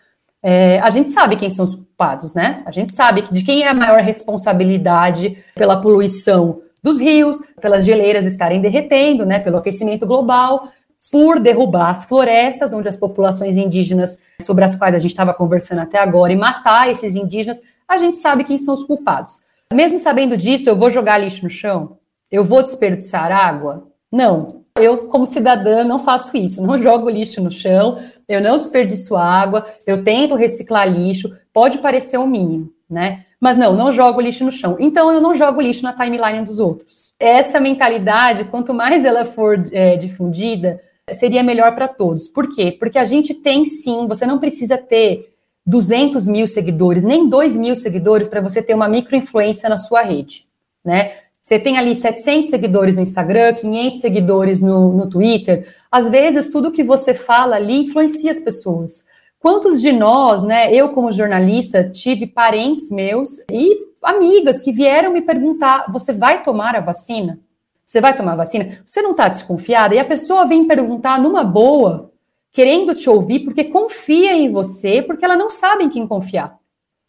é, 0.41 0.79
a 0.79 0.89
gente 0.89 1.09
sabe 1.09 1.35
quem 1.35 1.49
são 1.49 1.65
os 1.65 1.75
culpados, 1.75 2.33
né? 2.33 2.63
A 2.65 2.71
gente 2.71 2.93
sabe 2.93 3.23
de 3.31 3.43
quem 3.43 3.63
é 3.63 3.69
a 3.69 3.73
maior 3.73 4.01
responsabilidade 4.01 5.37
pela 5.55 5.79
poluição 5.79 6.61
dos 6.81 6.99
rios, 6.99 7.39
pelas 7.61 7.85
geleiras 7.85 8.25
estarem 8.25 8.59
derretendo, 8.59 9.25
né, 9.25 9.39
pelo 9.39 9.57
aquecimento 9.57 10.05
global, 10.05 10.67
por 11.11 11.39
derrubar 11.39 11.89
as 11.89 12.03
florestas, 12.03 12.73
onde 12.73 12.89
as 12.89 12.97
populações 12.97 13.55
indígenas, 13.55 14.17
sobre 14.41 14.65
as 14.65 14.75
quais 14.75 14.93
a 14.93 14.99
gente 14.99 15.11
estava 15.11 15.33
conversando 15.33 15.79
até 15.79 15.97
agora, 15.97 16.33
e 16.33 16.35
matar 16.35 16.89
esses 16.89 17.15
indígenas, 17.15 17.61
a 17.87 17.97
gente 17.97 18.17
sabe 18.17 18.43
quem 18.43 18.57
são 18.57 18.73
os 18.73 18.83
culpados. 18.83 19.41
Mesmo 19.73 19.97
sabendo 19.99 20.37
disso, 20.37 20.69
eu 20.69 20.75
vou 20.75 20.89
jogar 20.89 21.17
lixo 21.17 21.43
no 21.43 21.49
chão? 21.49 21.97
Eu 22.31 22.43
vou 22.43 22.61
desperdiçar 22.61 23.31
água? 23.31 23.87
Não. 24.11 24.47
Eu, 24.79 24.97
como 25.09 25.25
cidadã, 25.25 25.83
não 25.83 25.99
faço 25.99 26.35
isso. 26.35 26.61
Não 26.63 26.77
jogo 26.81 27.09
lixo 27.09 27.43
no 27.43 27.51
chão, 27.51 27.99
eu 28.27 28.41
não 28.41 28.57
desperdiço 28.57 29.15
água, 29.15 29.65
eu 29.85 30.03
tento 30.03 30.35
reciclar 30.35 30.87
lixo. 30.87 31.31
Pode 31.53 31.79
parecer 31.79 32.17
o 32.17 32.27
mínimo, 32.27 32.71
né? 32.89 33.25
Mas 33.39 33.57
não, 33.57 33.75
não 33.75 33.91
jogo 33.91 34.21
lixo 34.21 34.45
no 34.45 34.51
chão. 34.51 34.77
Então 34.79 35.11
eu 35.11 35.19
não 35.19 35.33
jogo 35.33 35.61
lixo 35.61 35.83
na 35.83 35.93
timeline 35.93 36.45
dos 36.45 36.59
outros. 36.59 37.13
Essa 37.19 37.59
mentalidade, 37.59 38.45
quanto 38.45 38.73
mais 38.73 39.03
ela 39.03 39.25
for 39.25 39.61
é, 39.71 39.97
difundida, 39.97 40.79
seria 41.11 41.43
melhor 41.43 41.75
para 41.75 41.87
todos. 41.87 42.27
Por 42.27 42.55
quê? 42.55 42.71
Porque 42.71 42.97
a 42.97 43.03
gente 43.03 43.33
tem 43.33 43.65
sim, 43.65 44.07
você 44.07 44.25
não 44.25 44.39
precisa 44.39 44.77
ter 44.77 45.32
200 45.65 46.27
mil 46.27 46.45
seguidores, 46.45 47.03
nem 47.03 47.27
2 47.27 47.57
mil 47.57 47.75
seguidores 47.75 48.27
para 48.27 48.41
você 48.41 48.61
ter 48.61 48.73
uma 48.73 48.87
microinfluência 48.87 49.69
na 49.69 49.77
sua 49.77 50.01
rede, 50.01 50.45
né? 50.83 51.11
Você 51.41 51.59
tem 51.59 51.77
ali 51.77 51.93
700 51.93 52.49
seguidores 52.49 52.95
no 52.95 53.03
Instagram, 53.03 53.53
500 53.53 53.99
seguidores 53.99 54.61
no, 54.61 54.93
no 54.93 55.09
Twitter. 55.09 55.67
Às 55.91 56.09
vezes, 56.09 56.49
tudo 56.49 56.71
que 56.71 56.85
você 56.85 57.13
fala 57.13 57.57
ali 57.57 57.81
influencia 57.81 58.31
as 58.31 58.39
pessoas. 58.39 59.05
Quantos 59.39 59.81
de 59.81 59.91
nós, 59.91 60.41
né, 60.43 60.73
eu 60.73 60.89
como 60.89 61.11
jornalista, 61.11 61.89
tive 61.89 62.25
parentes 62.25 62.89
meus 62.89 63.39
e 63.51 63.87
amigas 64.01 64.61
que 64.61 64.71
vieram 64.71 65.11
me 65.11 65.21
perguntar: 65.21 65.91
você 65.91 66.13
vai 66.13 66.41
tomar 66.41 66.77
a 66.77 66.79
vacina? 66.79 67.37
Você 67.85 67.99
vai 67.99 68.15
tomar 68.15 68.35
vacina? 68.35 68.79
Você 68.85 69.01
não 69.01 69.11
está 69.11 69.27
desconfiada? 69.27 69.93
E 69.93 69.99
a 69.99 70.05
pessoa 70.05 70.45
vem 70.45 70.65
perguntar 70.65 71.19
numa 71.19 71.43
boa, 71.43 72.12
querendo 72.53 72.93
te 72.93 73.09
ouvir, 73.09 73.39
porque 73.39 73.63
confia 73.63 74.33
em 74.33 74.51
você, 74.51 75.01
porque 75.01 75.25
ela 75.25 75.35
não 75.35 75.49
sabe 75.49 75.83
em 75.83 75.89
quem 75.89 76.07
confiar. 76.07 76.55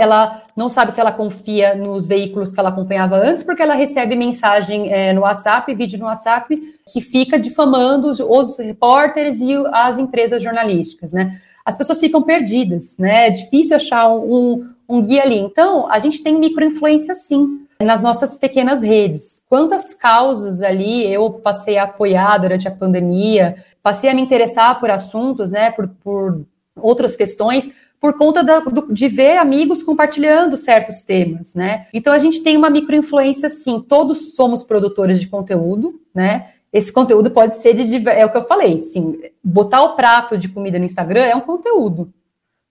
Ela 0.00 0.42
não 0.56 0.68
sabe 0.68 0.90
se 0.92 0.98
ela 0.98 1.12
confia 1.12 1.76
nos 1.76 2.06
veículos 2.06 2.50
que 2.50 2.58
ela 2.58 2.70
acompanhava 2.70 3.16
antes, 3.16 3.44
porque 3.44 3.62
ela 3.62 3.74
recebe 3.74 4.16
mensagem 4.16 4.92
é, 4.92 5.12
no 5.12 5.20
WhatsApp, 5.20 5.72
vídeo 5.72 6.00
no 6.00 6.06
WhatsApp, 6.06 6.60
que 6.92 7.00
fica 7.00 7.38
difamando 7.38 8.08
os, 8.08 8.18
os 8.18 8.58
repórteres 8.58 9.40
e 9.40 9.52
as 9.70 9.98
empresas 9.98 10.42
jornalísticas, 10.42 11.12
né? 11.12 11.40
As 11.64 11.76
pessoas 11.76 12.00
ficam 12.00 12.22
perdidas, 12.22 12.96
né? 12.98 13.28
É 13.28 13.30
difícil 13.30 13.76
achar 13.76 14.12
um, 14.12 14.68
um 14.88 15.00
guia 15.00 15.22
ali. 15.22 15.38
Então, 15.38 15.88
a 15.90 15.98
gente 16.00 16.22
tem 16.22 16.38
microinfluência 16.38 17.14
sim 17.14 17.64
nas 17.80 18.02
nossas 18.02 18.34
pequenas 18.34 18.82
redes. 18.82 19.43
Quantas 19.54 19.94
causas 19.94 20.62
ali 20.62 21.06
eu 21.06 21.30
passei 21.30 21.78
a 21.78 21.84
apoiar 21.84 22.38
durante 22.38 22.66
a 22.66 22.72
pandemia, 22.72 23.54
passei 23.80 24.10
a 24.10 24.14
me 24.14 24.20
interessar 24.20 24.80
por 24.80 24.90
assuntos, 24.90 25.52
né, 25.52 25.70
por, 25.70 25.86
por 26.02 26.44
outras 26.74 27.14
questões, 27.14 27.72
por 28.00 28.18
conta 28.18 28.42
da, 28.42 28.58
do, 28.58 28.92
de 28.92 29.06
ver 29.06 29.36
amigos 29.36 29.80
compartilhando 29.80 30.56
certos 30.56 31.02
temas, 31.02 31.54
né? 31.54 31.86
Então 31.94 32.12
a 32.12 32.18
gente 32.18 32.42
tem 32.42 32.56
uma 32.56 32.68
microinfluência, 32.68 33.48
sim. 33.48 33.80
Todos 33.80 34.34
somos 34.34 34.64
produtores 34.64 35.20
de 35.20 35.28
conteúdo, 35.28 36.00
né? 36.12 36.48
Esse 36.72 36.92
conteúdo 36.92 37.30
pode 37.30 37.54
ser 37.54 37.74
de 37.74 38.08
é 38.08 38.26
o 38.26 38.32
que 38.32 38.38
eu 38.38 38.48
falei, 38.48 38.78
sim. 38.78 39.20
Botar 39.40 39.82
o 39.82 39.94
prato 39.94 40.36
de 40.36 40.48
comida 40.48 40.80
no 40.80 40.84
Instagram 40.84 41.26
é 41.26 41.36
um 41.36 41.40
conteúdo. 41.40 42.12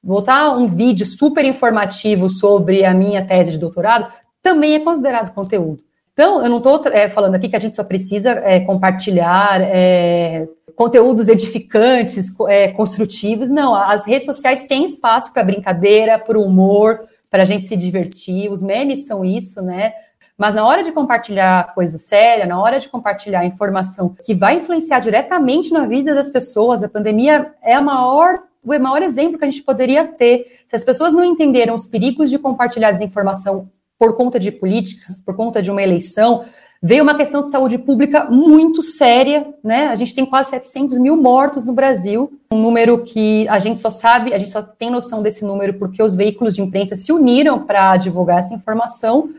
Botar 0.03 0.51
um 0.51 0.67
vídeo 0.67 1.05
super 1.05 1.45
informativo 1.45 2.29
sobre 2.29 2.83
a 2.83 2.93
minha 2.93 3.25
tese 3.25 3.53
de 3.53 3.57
doutorado 3.57 4.11
também 4.41 4.73
é 4.73 4.79
considerado 4.81 5.33
conteúdo. 5.33 5.81
Então, 6.13 6.43
eu 6.43 6.49
não 6.49 6.57
estou 6.57 6.81
é, 6.91 7.09
falando 7.09 7.35
aqui 7.35 7.49
que 7.49 7.55
a 7.55 7.59
gente 7.59 7.75
só 7.75 7.83
precisa 7.83 8.29
é, 8.31 8.59
compartilhar 8.59 9.61
é, 9.61 10.47
conteúdos 10.75 11.27
edificantes, 11.27 12.31
é, 12.47 12.67
construtivos. 12.67 13.49
Não, 13.49 13.73
as 13.73 14.05
redes 14.05 14.25
sociais 14.25 14.63
têm 14.63 14.85
espaço 14.85 15.33
para 15.33 15.43
brincadeira, 15.43 16.19
para 16.19 16.39
humor, 16.39 17.01
para 17.31 17.43
a 17.43 17.45
gente 17.45 17.65
se 17.65 17.75
divertir. 17.75 18.49
Os 18.51 18.61
memes 18.61 19.07
são 19.07 19.25
isso, 19.25 19.61
né? 19.61 19.93
Mas 20.37 20.53
na 20.55 20.65
hora 20.65 20.83
de 20.83 20.91
compartilhar 20.91 21.73
coisa 21.73 21.97
séria, 21.97 22.45
na 22.45 22.61
hora 22.61 22.79
de 22.79 22.89
compartilhar 22.89 23.45
informação 23.45 24.15
que 24.23 24.33
vai 24.33 24.57
influenciar 24.57 24.99
diretamente 24.99 25.71
na 25.71 25.85
vida 25.85 26.13
das 26.13 26.29
pessoas, 26.29 26.83
a 26.83 26.89
pandemia 26.89 27.53
é 27.61 27.73
a 27.73 27.81
maior 27.81 28.41
o 28.65 28.79
maior 28.79 29.01
exemplo 29.01 29.37
que 29.37 29.43
a 29.43 29.49
gente 29.49 29.61
poderia 29.61 30.05
ter. 30.05 30.45
Se 30.67 30.75
as 30.75 30.85
pessoas 30.85 31.13
não 31.13 31.23
entenderam 31.23 31.75
os 31.75 31.85
perigos 31.85 32.29
de 32.29 32.39
compartilhar 32.39 32.91
desinformação 32.91 33.69
por 33.97 34.15
conta 34.15 34.39
de 34.39 34.51
política, 34.51 35.05
por 35.25 35.35
conta 35.35 35.61
de 35.61 35.71
uma 35.71 35.81
eleição, 35.81 36.45
veio 36.81 37.01
uma 37.01 37.15
questão 37.15 37.41
de 37.41 37.49
saúde 37.49 37.77
pública 37.77 38.25
muito 38.25 38.81
séria, 38.81 39.53
né? 39.63 39.87
A 39.87 39.95
gente 39.95 40.13
tem 40.13 40.25
quase 40.25 40.49
700 40.49 40.97
mil 40.97 41.15
mortos 41.15 41.63
no 41.63 41.71
Brasil, 41.71 42.37
um 42.51 42.61
número 42.61 43.03
que 43.03 43.47
a 43.47 43.57
gente 43.57 43.79
só 43.79 43.89
sabe, 43.89 44.33
a 44.33 44.37
gente 44.37 44.51
só 44.51 44.61
tem 44.61 44.91
noção 44.91 45.21
desse 45.21 45.45
número 45.45 45.75
porque 45.75 46.03
os 46.03 46.13
veículos 46.13 46.55
de 46.55 46.61
imprensa 46.61 46.97
se 46.97 47.13
uniram 47.13 47.63
para 47.63 47.95
divulgar 47.95 48.39
essa 48.39 48.53
informação. 48.53 49.29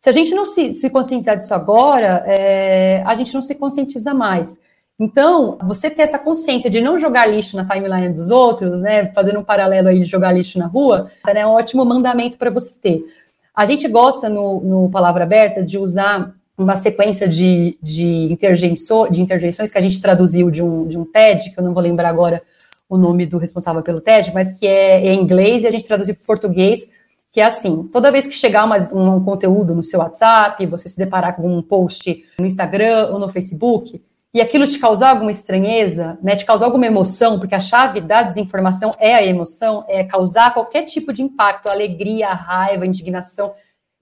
Se 0.00 0.08
a 0.08 0.12
gente 0.12 0.32
não 0.32 0.44
se, 0.44 0.74
se 0.74 0.90
conscientizar 0.90 1.34
disso 1.34 1.54
agora, 1.54 2.24
é, 2.26 3.02
a 3.04 3.14
gente 3.16 3.34
não 3.34 3.42
se 3.42 3.56
conscientiza 3.56 4.14
mais. 4.14 4.56
Então, 4.98 5.58
você 5.62 5.90
ter 5.90 6.02
essa 6.02 6.18
consciência 6.18 6.70
de 6.70 6.80
não 6.80 6.96
jogar 6.96 7.26
lixo 7.26 7.56
na 7.56 7.64
timeline 7.64 8.14
dos 8.14 8.30
outros, 8.30 8.80
né, 8.80 9.06
fazendo 9.12 9.40
um 9.40 9.44
paralelo 9.44 9.88
aí 9.88 9.98
de 9.98 10.04
jogar 10.04 10.30
lixo 10.30 10.58
na 10.58 10.66
rua, 10.66 11.10
é 11.26 11.44
um 11.44 11.50
ótimo 11.50 11.84
mandamento 11.84 12.38
para 12.38 12.50
você 12.50 12.78
ter. 12.80 13.04
A 13.54 13.66
gente 13.66 13.86
gosta 13.86 14.28
no, 14.28 14.60
no 14.60 14.90
Palavra 14.90 15.24
Aberta 15.24 15.62
de 15.62 15.78
usar 15.78 16.34
uma 16.56 16.76
sequência 16.76 17.28
de, 17.28 17.76
de, 17.82 18.32
interjeiço, 18.32 19.08
de 19.10 19.20
interjeições 19.20 19.70
que 19.70 19.78
a 19.78 19.80
gente 19.80 20.00
traduziu 20.00 20.50
de 20.50 20.62
um, 20.62 20.86
de 20.86 20.96
um 20.96 21.04
TED, 21.04 21.50
que 21.50 21.58
eu 21.60 21.64
não 21.64 21.74
vou 21.74 21.82
lembrar 21.82 22.08
agora 22.08 22.40
o 22.88 22.96
nome 22.96 23.26
do 23.26 23.38
responsável 23.38 23.82
pelo 23.82 24.00
TED, 24.00 24.32
mas 24.34 24.58
que 24.58 24.66
é 24.66 25.12
em 25.12 25.20
inglês 25.20 25.62
e 25.62 25.66
a 25.66 25.70
gente 25.70 25.84
traduziu 25.84 26.14
para 26.14 26.24
português, 26.24 26.80
que 27.32 27.40
é 27.40 27.44
assim, 27.44 27.88
toda 27.90 28.12
vez 28.12 28.26
que 28.26 28.34
chegar 28.34 28.64
uma, 28.64 28.78
um 28.94 29.22
conteúdo 29.24 29.74
no 29.74 29.82
seu 29.82 30.00
WhatsApp, 30.00 30.64
você 30.66 30.88
se 30.88 30.98
deparar 30.98 31.36
com 31.36 31.56
um 31.56 31.62
post 31.62 32.24
no 32.38 32.46
Instagram 32.46 33.08
ou 33.10 33.18
no 33.18 33.30
Facebook, 33.30 34.02
e 34.34 34.40
aquilo 34.40 34.66
te 34.66 34.78
causar 34.78 35.10
alguma 35.10 35.30
estranheza, 35.30 36.18
né, 36.22 36.34
te 36.34 36.46
causar 36.46 36.66
alguma 36.66 36.86
emoção, 36.86 37.38
porque 37.38 37.54
a 37.54 37.60
chave 37.60 38.00
da 38.00 38.22
desinformação 38.22 38.90
é 38.98 39.14
a 39.14 39.24
emoção, 39.24 39.84
é 39.88 40.02
causar 40.04 40.54
qualquer 40.54 40.84
tipo 40.84 41.12
de 41.12 41.22
impacto, 41.22 41.68
alegria, 41.68 42.28
raiva, 42.28 42.86
indignação, 42.86 43.52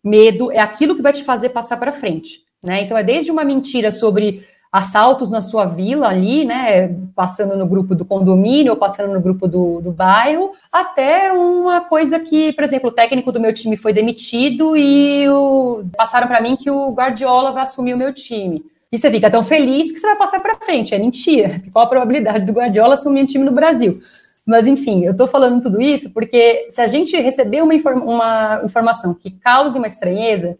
medo, 0.02 0.52
é 0.52 0.58
aquilo 0.58 0.94
que 0.94 1.02
vai 1.02 1.12
te 1.12 1.24
fazer 1.24 1.48
passar 1.48 1.76
para 1.78 1.92
frente, 1.92 2.42
né? 2.64 2.82
Então 2.82 2.96
é 2.96 3.02
desde 3.02 3.30
uma 3.30 3.44
mentira 3.44 3.90
sobre 3.90 4.46
assaltos 4.72 5.32
na 5.32 5.40
sua 5.40 5.66
vila 5.66 6.08
ali, 6.08 6.44
né, 6.44 6.94
passando 7.14 7.56
no 7.56 7.66
grupo 7.66 7.92
do 7.92 8.04
condomínio 8.04 8.72
ou 8.72 8.78
passando 8.78 9.12
no 9.12 9.20
grupo 9.20 9.48
do, 9.48 9.80
do 9.80 9.90
bairro, 9.90 10.52
até 10.72 11.32
uma 11.32 11.80
coisa 11.80 12.20
que, 12.20 12.52
por 12.52 12.62
exemplo, 12.62 12.88
o 12.88 12.92
técnico 12.92 13.32
do 13.32 13.40
meu 13.40 13.52
time 13.52 13.76
foi 13.76 13.92
demitido 13.92 14.76
e 14.76 15.28
o, 15.28 15.82
passaram 15.96 16.28
para 16.28 16.40
mim 16.40 16.56
que 16.56 16.70
o 16.70 16.92
Guardiola 16.92 17.50
vai 17.50 17.64
assumir 17.64 17.94
o 17.94 17.98
meu 17.98 18.14
time. 18.14 18.62
E 18.92 18.98
você 18.98 19.10
fica 19.10 19.30
tão 19.30 19.44
feliz 19.44 19.92
que 19.92 19.98
você 19.98 20.06
vai 20.06 20.16
passar 20.16 20.40
para 20.40 20.56
frente. 20.56 20.94
É 20.94 20.98
mentira. 20.98 21.62
Qual 21.72 21.84
a 21.84 21.88
probabilidade 21.88 22.44
do 22.44 22.52
Guardiola 22.52 22.94
assumir 22.94 23.22
um 23.22 23.26
time 23.26 23.44
no 23.44 23.52
Brasil? 23.52 24.00
Mas, 24.46 24.66
enfim, 24.66 25.04
eu 25.04 25.12
estou 25.12 25.28
falando 25.28 25.62
tudo 25.62 25.80
isso 25.80 26.10
porque 26.10 26.66
se 26.70 26.80
a 26.80 26.86
gente 26.86 27.16
receber 27.16 27.62
uma, 27.62 27.74
inform 27.74 28.02
uma 28.02 28.62
informação 28.64 29.14
que 29.14 29.30
cause 29.30 29.78
uma 29.78 29.86
estranheza, 29.86 30.58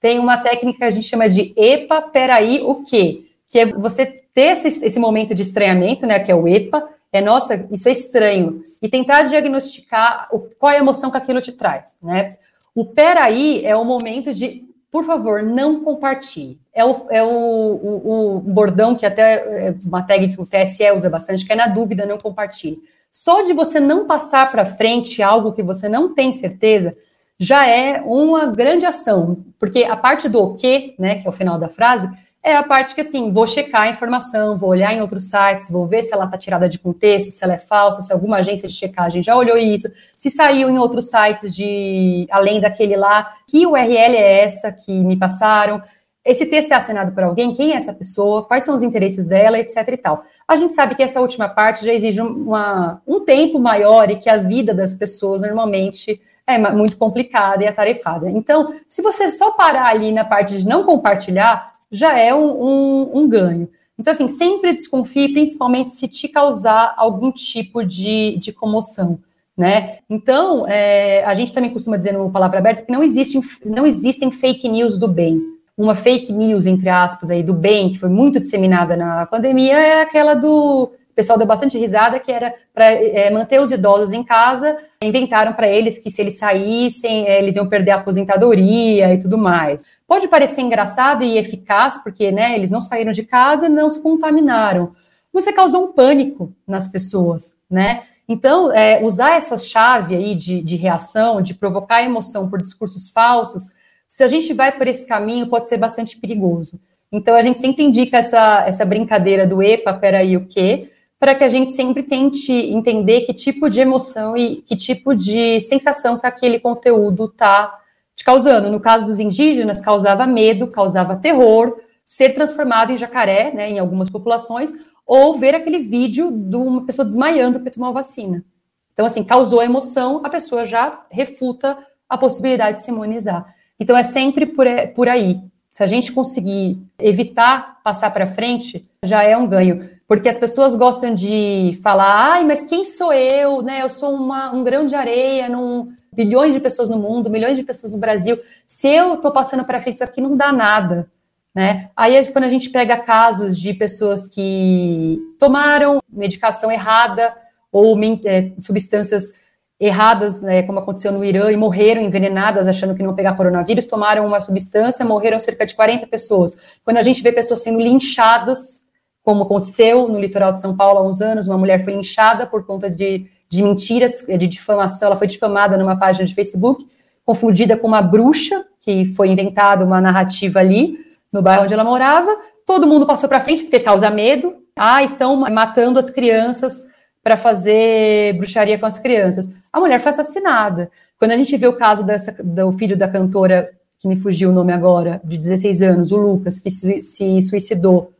tem 0.00 0.18
uma 0.18 0.38
técnica 0.38 0.78
que 0.78 0.84
a 0.84 0.90
gente 0.90 1.06
chama 1.06 1.28
de 1.28 1.52
EPA, 1.56 2.02
peraí, 2.02 2.60
o 2.62 2.84
quê? 2.84 3.24
Que 3.48 3.58
é 3.58 3.66
você 3.66 4.06
ter 4.06 4.52
esse, 4.52 4.84
esse 4.84 4.98
momento 4.98 5.34
de 5.34 5.42
estranhamento, 5.42 6.06
né, 6.06 6.18
que 6.18 6.30
é 6.30 6.34
o 6.34 6.46
EPA, 6.46 6.88
é, 7.12 7.20
nossa, 7.20 7.66
isso 7.70 7.88
é 7.88 7.92
estranho, 7.92 8.62
e 8.82 8.88
tentar 8.88 9.22
diagnosticar 9.22 10.28
o, 10.30 10.40
qual 10.40 10.72
é 10.72 10.76
a 10.76 10.80
emoção 10.80 11.10
que 11.10 11.16
aquilo 11.16 11.40
te 11.40 11.52
traz, 11.52 11.96
né? 12.02 12.36
O 12.74 12.84
peraí 12.84 13.64
é 13.64 13.74
o 13.74 13.84
momento 13.84 14.34
de, 14.34 14.65
por 14.96 15.04
favor, 15.04 15.42
não 15.42 15.84
compartilhe. 15.84 16.58
É 16.72 16.82
o, 16.82 17.06
é 17.10 17.22
o, 17.22 17.28
o, 17.28 18.36
o 18.36 18.40
bordão 18.40 18.94
que 18.94 19.04
até 19.04 19.68
é 19.68 19.74
uma 19.84 20.02
tag 20.02 20.26
que 20.28 20.40
o 20.40 20.46
TSE 20.46 20.90
usa 20.90 21.10
bastante, 21.10 21.44
que 21.44 21.52
é 21.52 21.54
na 21.54 21.66
dúvida, 21.66 22.06
não 22.06 22.16
compartilhe. 22.16 22.78
Só 23.12 23.42
de 23.42 23.52
você 23.52 23.78
não 23.78 24.06
passar 24.06 24.50
para 24.50 24.64
frente 24.64 25.22
algo 25.22 25.52
que 25.52 25.62
você 25.62 25.86
não 25.86 26.14
tem 26.14 26.32
certeza, 26.32 26.96
já 27.38 27.66
é 27.66 28.00
uma 28.06 28.46
grande 28.46 28.86
ação, 28.86 29.36
porque 29.58 29.84
a 29.84 29.98
parte 29.98 30.30
do 30.30 30.42
o 30.42 30.54
que, 30.56 30.94
né, 30.98 31.16
que 31.16 31.26
é 31.26 31.30
o 31.30 31.32
final 31.32 31.58
da 31.58 31.68
frase, 31.68 32.10
é 32.46 32.54
a 32.54 32.62
parte 32.62 32.94
que, 32.94 33.00
assim, 33.00 33.32
vou 33.32 33.44
checar 33.44 33.82
a 33.82 33.90
informação, 33.90 34.56
vou 34.56 34.70
olhar 34.70 34.94
em 34.94 35.00
outros 35.00 35.24
sites, 35.24 35.68
vou 35.68 35.84
ver 35.84 36.02
se 36.02 36.14
ela 36.14 36.26
está 36.26 36.38
tirada 36.38 36.68
de 36.68 36.78
contexto, 36.78 37.32
se 37.32 37.42
ela 37.42 37.54
é 37.54 37.58
falsa, 37.58 38.02
se 38.02 38.12
alguma 38.12 38.36
agência 38.36 38.68
de 38.68 38.74
checagem 38.74 39.20
já 39.20 39.34
olhou 39.34 39.56
isso, 39.56 39.88
se 40.12 40.30
saiu 40.30 40.70
em 40.70 40.78
outros 40.78 41.10
sites 41.10 41.52
de 41.52 42.24
além 42.30 42.60
daquele 42.60 42.96
lá, 42.96 43.34
que 43.48 43.66
URL 43.66 44.14
é 44.14 44.44
essa 44.44 44.70
que 44.70 44.92
me 44.92 45.16
passaram, 45.16 45.82
esse 46.24 46.46
texto 46.46 46.70
é 46.70 46.76
assinado 46.76 47.10
por 47.10 47.24
alguém, 47.24 47.52
quem 47.52 47.72
é 47.72 47.76
essa 47.76 47.92
pessoa, 47.92 48.44
quais 48.44 48.62
são 48.62 48.76
os 48.76 48.82
interesses 48.84 49.26
dela, 49.26 49.58
etc 49.58 49.88
e 49.88 49.96
tal. 49.96 50.22
A 50.46 50.56
gente 50.56 50.72
sabe 50.72 50.94
que 50.94 51.02
essa 51.02 51.20
última 51.20 51.48
parte 51.48 51.84
já 51.84 51.92
exige 51.92 52.20
uma, 52.20 53.02
um 53.04 53.24
tempo 53.24 53.58
maior 53.58 54.08
e 54.08 54.16
que 54.16 54.30
a 54.30 54.36
vida 54.36 54.72
das 54.72 54.94
pessoas 54.94 55.42
normalmente 55.42 56.20
é 56.46 56.58
muito 56.58 56.96
complicada 56.96 57.64
e 57.64 57.66
atarefada. 57.66 58.30
Então, 58.30 58.72
se 58.86 59.02
você 59.02 59.28
só 59.30 59.50
parar 59.50 59.88
ali 59.88 60.12
na 60.12 60.24
parte 60.24 60.58
de 60.58 60.64
não 60.64 60.84
compartilhar, 60.84 61.72
já 61.90 62.18
é 62.18 62.34
um, 62.34 62.62
um, 62.62 63.10
um 63.18 63.28
ganho. 63.28 63.68
Então, 63.98 64.12
assim, 64.12 64.28
sempre 64.28 64.72
desconfie, 64.72 65.32
principalmente 65.32 65.94
se 65.94 66.06
te 66.06 66.28
causar 66.28 66.94
algum 66.96 67.32
tipo 67.32 67.82
de, 67.82 68.36
de 68.38 68.52
comoção. 68.52 69.18
Né? 69.56 69.98
Então, 70.10 70.66
é, 70.68 71.24
a 71.24 71.34
gente 71.34 71.52
também 71.52 71.72
costuma 71.72 71.96
dizer 71.96 72.12
no 72.12 72.30
Palavra 72.30 72.58
Aberta 72.58 72.82
que 72.82 72.92
não, 72.92 73.02
existe, 73.02 73.40
não 73.64 73.86
existem 73.86 74.30
fake 74.30 74.68
news 74.68 74.98
do 74.98 75.08
bem. 75.08 75.40
Uma 75.78 75.94
fake 75.94 76.32
news, 76.32 76.66
entre 76.66 76.88
aspas, 76.90 77.30
aí, 77.30 77.42
do 77.42 77.54
bem, 77.54 77.90
que 77.90 77.98
foi 77.98 78.08
muito 78.08 78.38
disseminada 78.38 78.96
na 78.96 79.24
pandemia, 79.26 79.78
é 79.78 80.02
aquela 80.02 80.34
do 80.34 80.90
pessoal 81.16 81.38
deu 81.38 81.46
bastante 81.46 81.78
risada, 81.78 82.20
que 82.20 82.30
era 82.30 82.54
para 82.74 82.90
é, 82.90 83.30
manter 83.30 83.58
os 83.58 83.70
idosos 83.70 84.12
em 84.12 84.22
casa, 84.22 84.76
inventaram 85.02 85.54
para 85.54 85.66
eles 85.66 85.98
que 85.98 86.10
se 86.10 86.20
eles 86.20 86.36
saíssem, 86.36 87.26
é, 87.26 87.38
eles 87.38 87.56
iam 87.56 87.66
perder 87.66 87.92
a 87.92 87.96
aposentadoria 87.96 89.14
e 89.14 89.18
tudo 89.18 89.38
mais. 89.38 89.82
Pode 90.06 90.28
parecer 90.28 90.60
engraçado 90.60 91.24
e 91.24 91.38
eficaz, 91.38 91.96
porque 92.02 92.30
né, 92.30 92.54
eles 92.54 92.70
não 92.70 92.82
saíram 92.82 93.12
de 93.12 93.24
casa 93.24 93.66
e 93.66 93.70
não 93.70 93.88
se 93.88 94.00
contaminaram. 94.02 94.94
Você 95.32 95.52
causou 95.54 95.84
um 95.84 95.92
pânico 95.92 96.52
nas 96.68 96.86
pessoas, 96.86 97.56
né? 97.68 98.02
Então, 98.28 98.70
é, 98.72 99.02
usar 99.02 99.36
essa 99.36 99.56
chave 99.56 100.14
aí 100.14 100.34
de, 100.34 100.60
de 100.60 100.76
reação, 100.76 101.40
de 101.40 101.54
provocar 101.54 102.02
emoção 102.02 102.50
por 102.50 102.58
discursos 102.58 103.08
falsos, 103.08 103.68
se 104.06 104.22
a 104.22 104.28
gente 104.28 104.52
vai 104.52 104.70
por 104.72 104.86
esse 104.86 105.06
caminho, 105.06 105.46
pode 105.46 105.66
ser 105.66 105.78
bastante 105.78 106.18
perigoso. 106.18 106.78
Então, 107.10 107.36
a 107.36 107.42
gente 107.42 107.60
sempre 107.60 107.84
indica 107.84 108.18
essa, 108.18 108.64
essa 108.66 108.84
brincadeira 108.84 109.46
do 109.46 109.62
EPA, 109.62 109.94
peraí, 109.94 110.36
o 110.36 110.46
quê? 110.46 110.90
Para 111.18 111.34
que 111.34 111.44
a 111.44 111.48
gente 111.48 111.72
sempre 111.72 112.02
tente 112.02 112.52
entender 112.52 113.22
que 113.22 113.32
tipo 113.32 113.70
de 113.70 113.80
emoção 113.80 114.36
e 114.36 114.62
que 114.62 114.76
tipo 114.76 115.14
de 115.14 115.60
sensação 115.62 116.18
que 116.18 116.26
aquele 116.26 116.60
conteúdo 116.60 117.26
está 117.26 117.78
te 118.14 118.24
causando. 118.24 118.70
No 118.70 118.80
caso 118.80 119.06
dos 119.06 119.18
indígenas, 119.18 119.80
causava 119.80 120.26
medo, 120.26 120.66
causava 120.66 121.16
terror, 121.16 121.80
ser 122.04 122.30
transformado 122.30 122.92
em 122.92 122.98
jacaré, 122.98 123.52
né, 123.52 123.68
em 123.68 123.78
algumas 123.78 124.10
populações, 124.10 124.72
ou 125.06 125.38
ver 125.38 125.54
aquele 125.54 125.80
vídeo 125.80 126.30
de 126.30 126.56
uma 126.56 126.84
pessoa 126.84 127.04
desmaiando 127.04 127.58
porque 127.58 127.70
tomou 127.70 127.92
vacina. 127.92 128.44
Então, 128.92 129.04
assim, 129.04 129.22
causou 129.22 129.62
emoção, 129.62 130.22
a 130.24 130.30
pessoa 130.30 130.64
já 130.64 130.86
refuta 131.12 131.78
a 132.08 132.16
possibilidade 132.16 132.78
de 132.78 132.84
se 132.84 132.90
imunizar. 132.90 133.54
Então, 133.78 133.96
é 133.96 134.02
sempre 134.02 134.46
por, 134.46 134.66
por 134.94 135.08
aí. 135.08 135.38
Se 135.70 135.82
a 135.82 135.86
gente 135.86 136.10
conseguir 136.10 136.80
evitar 136.98 137.82
passar 137.84 138.10
para 138.10 138.26
frente, 138.26 138.88
já 139.02 139.22
é 139.22 139.36
um 139.36 139.46
ganho. 139.46 139.90
Porque 140.08 140.28
as 140.28 140.38
pessoas 140.38 140.76
gostam 140.76 141.12
de 141.12 141.78
falar, 141.82 142.32
ai, 142.32 142.44
mas 142.44 142.64
quem 142.64 142.84
sou 142.84 143.12
eu? 143.12 143.60
Né? 143.60 143.82
Eu 143.82 143.90
sou 143.90 144.14
uma, 144.14 144.52
um 144.54 144.62
grão 144.62 144.86
de 144.86 144.94
areia, 144.94 145.48
num, 145.48 145.92
bilhões 146.12 146.54
de 146.54 146.60
pessoas 146.60 146.88
no 146.88 146.98
mundo, 146.98 147.28
milhões 147.28 147.56
de 147.56 147.64
pessoas 147.64 147.92
no 147.92 147.98
Brasil. 147.98 148.38
Se 148.66 148.88
eu 148.88 149.14
estou 149.14 149.32
passando 149.32 149.64
para 149.64 149.80
frente, 149.80 149.96
isso 149.96 150.04
aqui 150.04 150.20
não 150.20 150.36
dá 150.36 150.52
nada. 150.52 151.10
Né? 151.52 151.90
Aí, 151.96 152.24
quando 152.32 152.44
a 152.44 152.48
gente 152.48 152.70
pega 152.70 152.98
casos 152.98 153.58
de 153.58 153.74
pessoas 153.74 154.28
que 154.28 155.18
tomaram 155.38 156.00
medicação 156.08 156.70
errada 156.70 157.34
ou 157.72 157.98
é, 158.24 158.52
substâncias 158.60 159.32
erradas, 159.78 160.40
né, 160.40 160.62
como 160.62 160.78
aconteceu 160.78 161.12
no 161.12 161.24
Irã, 161.24 161.50
e 161.50 161.56
morreram 161.56 162.00
envenenadas 162.00 162.66
achando 162.66 162.94
que 162.94 163.02
não 163.02 163.14
pegar 163.14 163.36
coronavírus, 163.36 163.84
tomaram 163.84 164.26
uma 164.26 164.40
substância, 164.40 165.04
morreram 165.04 165.38
cerca 165.40 165.66
de 165.66 165.74
40 165.74 166.06
pessoas. 166.06 166.56
Quando 166.84 166.96
a 166.96 167.02
gente 167.02 167.22
vê 167.22 167.32
pessoas 167.32 167.62
sendo 167.62 167.80
linchadas, 167.80 168.85
como 169.26 169.42
aconteceu 169.42 170.06
no 170.06 170.20
litoral 170.20 170.52
de 170.52 170.60
São 170.60 170.76
Paulo 170.76 171.00
há 171.00 171.02
uns 171.02 171.20
anos, 171.20 171.48
uma 171.48 171.58
mulher 171.58 171.82
foi 171.82 171.94
linchada 171.94 172.46
por 172.46 172.64
conta 172.64 172.88
de, 172.88 173.26
de 173.48 173.60
mentiras, 173.60 174.24
de 174.24 174.46
difamação, 174.46 175.08
ela 175.08 175.16
foi 175.16 175.26
difamada 175.26 175.76
numa 175.76 175.98
página 175.98 176.24
de 176.24 176.32
Facebook, 176.32 176.86
confundida 177.24 177.76
com 177.76 177.88
uma 177.88 178.00
bruxa, 178.00 178.64
que 178.80 179.04
foi 179.04 179.30
inventada 179.30 179.84
uma 179.84 180.00
narrativa 180.00 180.60
ali, 180.60 180.96
no 181.32 181.42
bairro 181.42 181.64
onde 181.64 181.74
ela 181.74 181.82
morava, 181.82 182.30
todo 182.64 182.86
mundo 182.86 183.04
passou 183.04 183.28
para 183.28 183.40
frente, 183.40 183.64
porque 183.64 183.80
causa 183.80 184.08
medo, 184.10 184.58
ah, 184.76 185.02
estão 185.02 185.36
matando 185.50 185.98
as 185.98 186.08
crianças 186.08 186.86
para 187.20 187.36
fazer 187.36 188.32
bruxaria 188.34 188.78
com 188.78 188.86
as 188.86 189.00
crianças. 189.00 189.50
A 189.72 189.80
mulher 189.80 189.98
foi 189.98 190.10
assassinada. 190.10 190.88
Quando 191.18 191.32
a 191.32 191.36
gente 191.36 191.56
vê 191.56 191.66
o 191.66 191.72
caso 191.72 192.04
dessa, 192.04 192.32
do 192.44 192.70
filho 192.70 192.96
da 192.96 193.08
cantora, 193.08 193.72
que 193.98 194.06
me 194.06 194.14
fugiu 194.14 194.50
o 194.50 194.52
nome 194.52 194.72
agora, 194.72 195.20
de 195.24 195.36
16 195.36 195.82
anos, 195.82 196.12
o 196.12 196.16
Lucas, 196.16 196.60
que 196.60 196.70
se 196.70 197.02
suicidou 197.42 198.12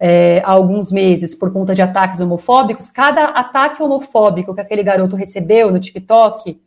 é, 0.00 0.40
há 0.44 0.52
alguns 0.52 0.92
meses 0.92 1.34
por 1.34 1.52
conta 1.52 1.74
de 1.74 1.82
ataques 1.82 2.20
homofóbicos, 2.20 2.90
cada 2.90 3.24
ataque 3.26 3.82
homofóbico 3.82 4.54
que 4.54 4.60
aquele 4.60 4.82
garoto 4.82 5.16
recebeu 5.16 5.72
no 5.72 5.80
TikTok 5.80 6.60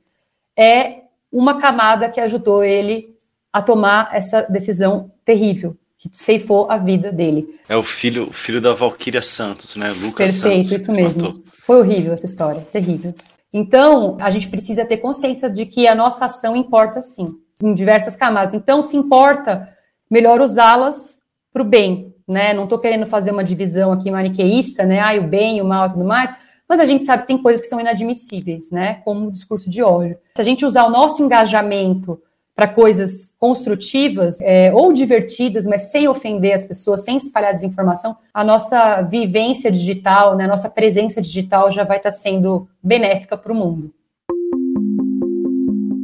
é 0.58 1.02
uma 1.32 1.62
camada 1.62 2.10
que 2.10 2.20
ajudou 2.20 2.64
ele 2.64 3.16
a 3.54 3.62
tomar 3.62 4.10
essa 4.14 4.44
decisão 4.44 5.12
terrível, 5.24 5.78
que 5.98 6.10
ceifou 6.12 6.70
a 6.70 6.78
vida 6.78 7.12
dele. 7.12 7.60
É 7.70 7.76
o 7.76 7.84
filho, 7.84 8.32
filho 8.34 8.60
da 8.60 8.74
Valquíria 8.74 9.22
Santos, 9.22 9.76
né? 9.76 9.90
Lucas 9.92 10.42
Perfeito, 10.42 10.68
Santos. 10.68 10.82
isso 10.82 10.92
mesmo. 10.92 11.24
Matou. 11.24 11.44
Foi 11.54 11.80
horrível 11.80 12.14
essa 12.14 12.26
história, 12.26 12.68
terrível. 12.72 13.14
Então, 13.54 14.18
a 14.20 14.30
gente 14.30 14.48
precisa 14.48 14.86
ter 14.86 14.98
consciência 14.98 15.50
de 15.50 15.66
que 15.66 15.88
a 15.88 15.96
nossa 15.96 16.26
ação 16.26 16.56
importa 16.56 17.02
sim, 17.02 17.28
em 17.62 17.74
diversas 17.74 18.16
camadas. 18.16 18.54
Então, 18.54 18.82
se 18.82 18.98
importa, 18.98 19.70
melhor 20.10 20.42
usá-las 20.42 21.20
para 21.54 21.62
o 21.62 21.66
bem, 21.66 22.11
né? 22.28 22.54
Não 22.54 22.64
estou 22.64 22.80
querendo 22.80 23.06
fazer 23.06 23.32
uma 23.32 23.44
divisão 23.44 23.92
aqui 23.92 24.10
maniqueísta, 24.12 24.86
né? 24.86 25.00
Ah, 25.00 25.20
o 25.20 25.28
bem, 25.28 25.62
o 25.62 25.66
mal 25.66 25.88
e 25.88 25.90
tudo 25.90 26.06
mais, 26.06 26.34
mas 26.68 26.80
a 26.80 26.86
gente 26.86 27.04
sabe 27.04 27.24
que 27.24 27.28
tem 27.28 27.38
coisas 27.38 27.62
que 27.62 27.68
são 27.68 27.80
inadmissíveis, 27.80 28.72
né? 28.72 29.02
Como 29.04 29.28
o 29.28 29.32
discurso 29.32 29.70
de 29.70 29.84
ódio. 29.84 30.18
Se 30.36 30.42
a 30.42 30.46
gente 30.46 30.66
usar 30.66 30.86
o 30.86 30.90
nosso 30.90 31.22
engajamento 31.22 32.22
para 32.56 32.68
coisas 32.68 33.34
construtivas 33.40 34.40
é, 34.42 34.72
ou 34.74 34.94
divertidas, 34.94 35.66
mas 35.66 35.92
sem 35.92 36.08
ofender 36.08 36.54
as 36.54 36.66
pessoas, 36.66 37.04
sem 37.04 37.18
espalhar 37.18 37.54
desinformação, 37.54 38.16
a 38.34 38.44
nossa 38.44 39.02
vivência 39.02 39.72
digital, 39.72 40.36
né, 40.36 40.46
a 40.46 40.48
nossa 40.48 40.70
presença 40.70 41.22
digital 41.22 41.72
já 41.72 41.84
vai 41.84 41.98
estar 41.98 42.12
tá 42.12 42.16
sendo 42.16 42.68
benéfica 42.84 43.38
para 43.38 43.52
o 43.52 43.56
mundo. 43.56 43.94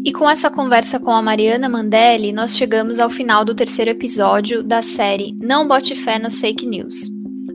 E 0.08 0.14
com 0.14 0.30
essa 0.30 0.50
conversa 0.50 1.02
com 1.02 1.12
a 1.12 1.22
Mariana 1.22 1.68
Mandelli, 1.68 2.32
nós 2.32 2.56
chegamos 2.56 2.98
ao 2.98 3.10
final 3.10 3.44
do 3.44 3.54
terceiro 3.54 3.92
episódio 3.92 4.64
da 4.64 4.82
série 4.82 5.36
Não 5.38 5.68
Bote 5.68 5.96
Fé 5.96 6.18
nas 6.18 6.40
Fake 6.40 6.66
News. 6.66 7.10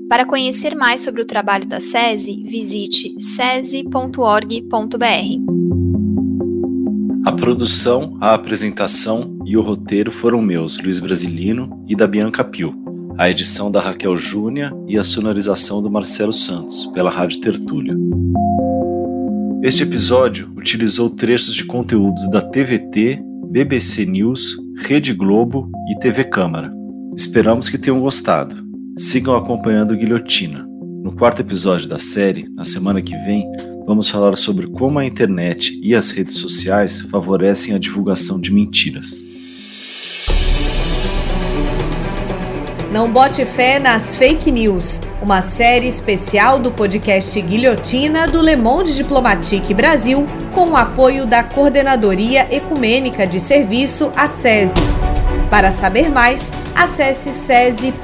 Para 0.06 0.26
conhecer 0.26 0.76
mais 0.76 1.00
sobre 1.00 1.22
o 1.22 1.24
trabalho 1.24 1.66
da 1.66 1.80
SESI, 1.80 2.42
visite 2.44 3.18
sesi.org.br. 3.18 4.12
A 7.24 7.32
produção, 7.32 8.18
a 8.20 8.34
apresentação 8.34 9.34
e 9.46 9.56
o 9.56 9.62
roteiro 9.62 10.10
foram 10.10 10.42
meus, 10.42 10.78
Luiz 10.78 11.00
Brasilino 11.00 11.82
e 11.88 11.96
da 11.96 12.06
Bianca 12.06 12.44
Pio. 12.44 12.74
A 13.16 13.30
edição 13.30 13.70
da 13.70 13.80
Raquel 13.80 14.14
Júnia 14.14 14.70
e 14.86 14.98
a 14.98 15.04
sonorização 15.04 15.82
do 15.82 15.90
Marcelo 15.90 16.34
Santos, 16.34 16.84
pela 16.92 17.08
Rádio 17.08 17.40
Tertúlia. 17.40 17.96
Este 19.62 19.84
episódio 19.84 20.50
utilizou 20.56 21.08
trechos 21.08 21.54
de 21.54 21.64
conteúdo 21.64 22.28
da 22.30 22.42
TVT, 22.42 23.22
BBC 23.48 24.04
News, 24.04 24.56
Rede 24.78 25.14
Globo 25.14 25.70
e 25.88 25.96
TV 26.00 26.24
Câmara. 26.24 26.72
Esperamos 27.16 27.68
que 27.68 27.78
tenham 27.78 28.00
gostado. 28.00 28.56
Sigam 28.98 29.36
acompanhando 29.36 29.96
Guilhotina. 29.96 30.66
No 31.04 31.14
quarto 31.14 31.42
episódio 31.42 31.88
da 31.88 31.96
série, 31.96 32.48
na 32.56 32.64
semana 32.64 33.00
que 33.00 33.16
vem, 33.18 33.48
vamos 33.86 34.10
falar 34.10 34.36
sobre 34.36 34.66
como 34.66 34.98
a 34.98 35.06
internet 35.06 35.78
e 35.80 35.94
as 35.94 36.10
redes 36.10 36.38
sociais 36.38 37.00
favorecem 37.02 37.72
a 37.72 37.78
divulgação 37.78 38.40
de 38.40 38.52
mentiras. 38.52 39.24
Não 42.92 43.10
bote 43.10 43.42
fé 43.46 43.78
nas 43.78 44.16
fake 44.16 44.50
news, 44.50 45.00
uma 45.22 45.40
série 45.40 45.88
especial 45.88 46.58
do 46.58 46.70
podcast 46.70 47.40
Guilhotina 47.40 48.28
do 48.28 48.42
Le 48.42 48.54
Monde 48.54 48.94
Diplomatique 48.94 49.72
Brasil, 49.72 50.28
com 50.52 50.72
o 50.72 50.76
apoio 50.76 51.24
da 51.24 51.42
Coordenadoria 51.42 52.46
Ecumênica 52.54 53.26
de 53.26 53.40
Serviço, 53.40 54.12
a 54.14 54.26
SESI. 54.26 54.82
Para 55.48 55.70
saber 55.70 56.10
mais, 56.10 56.52
acesse 56.74 57.32
sesi.org.br 57.32 57.96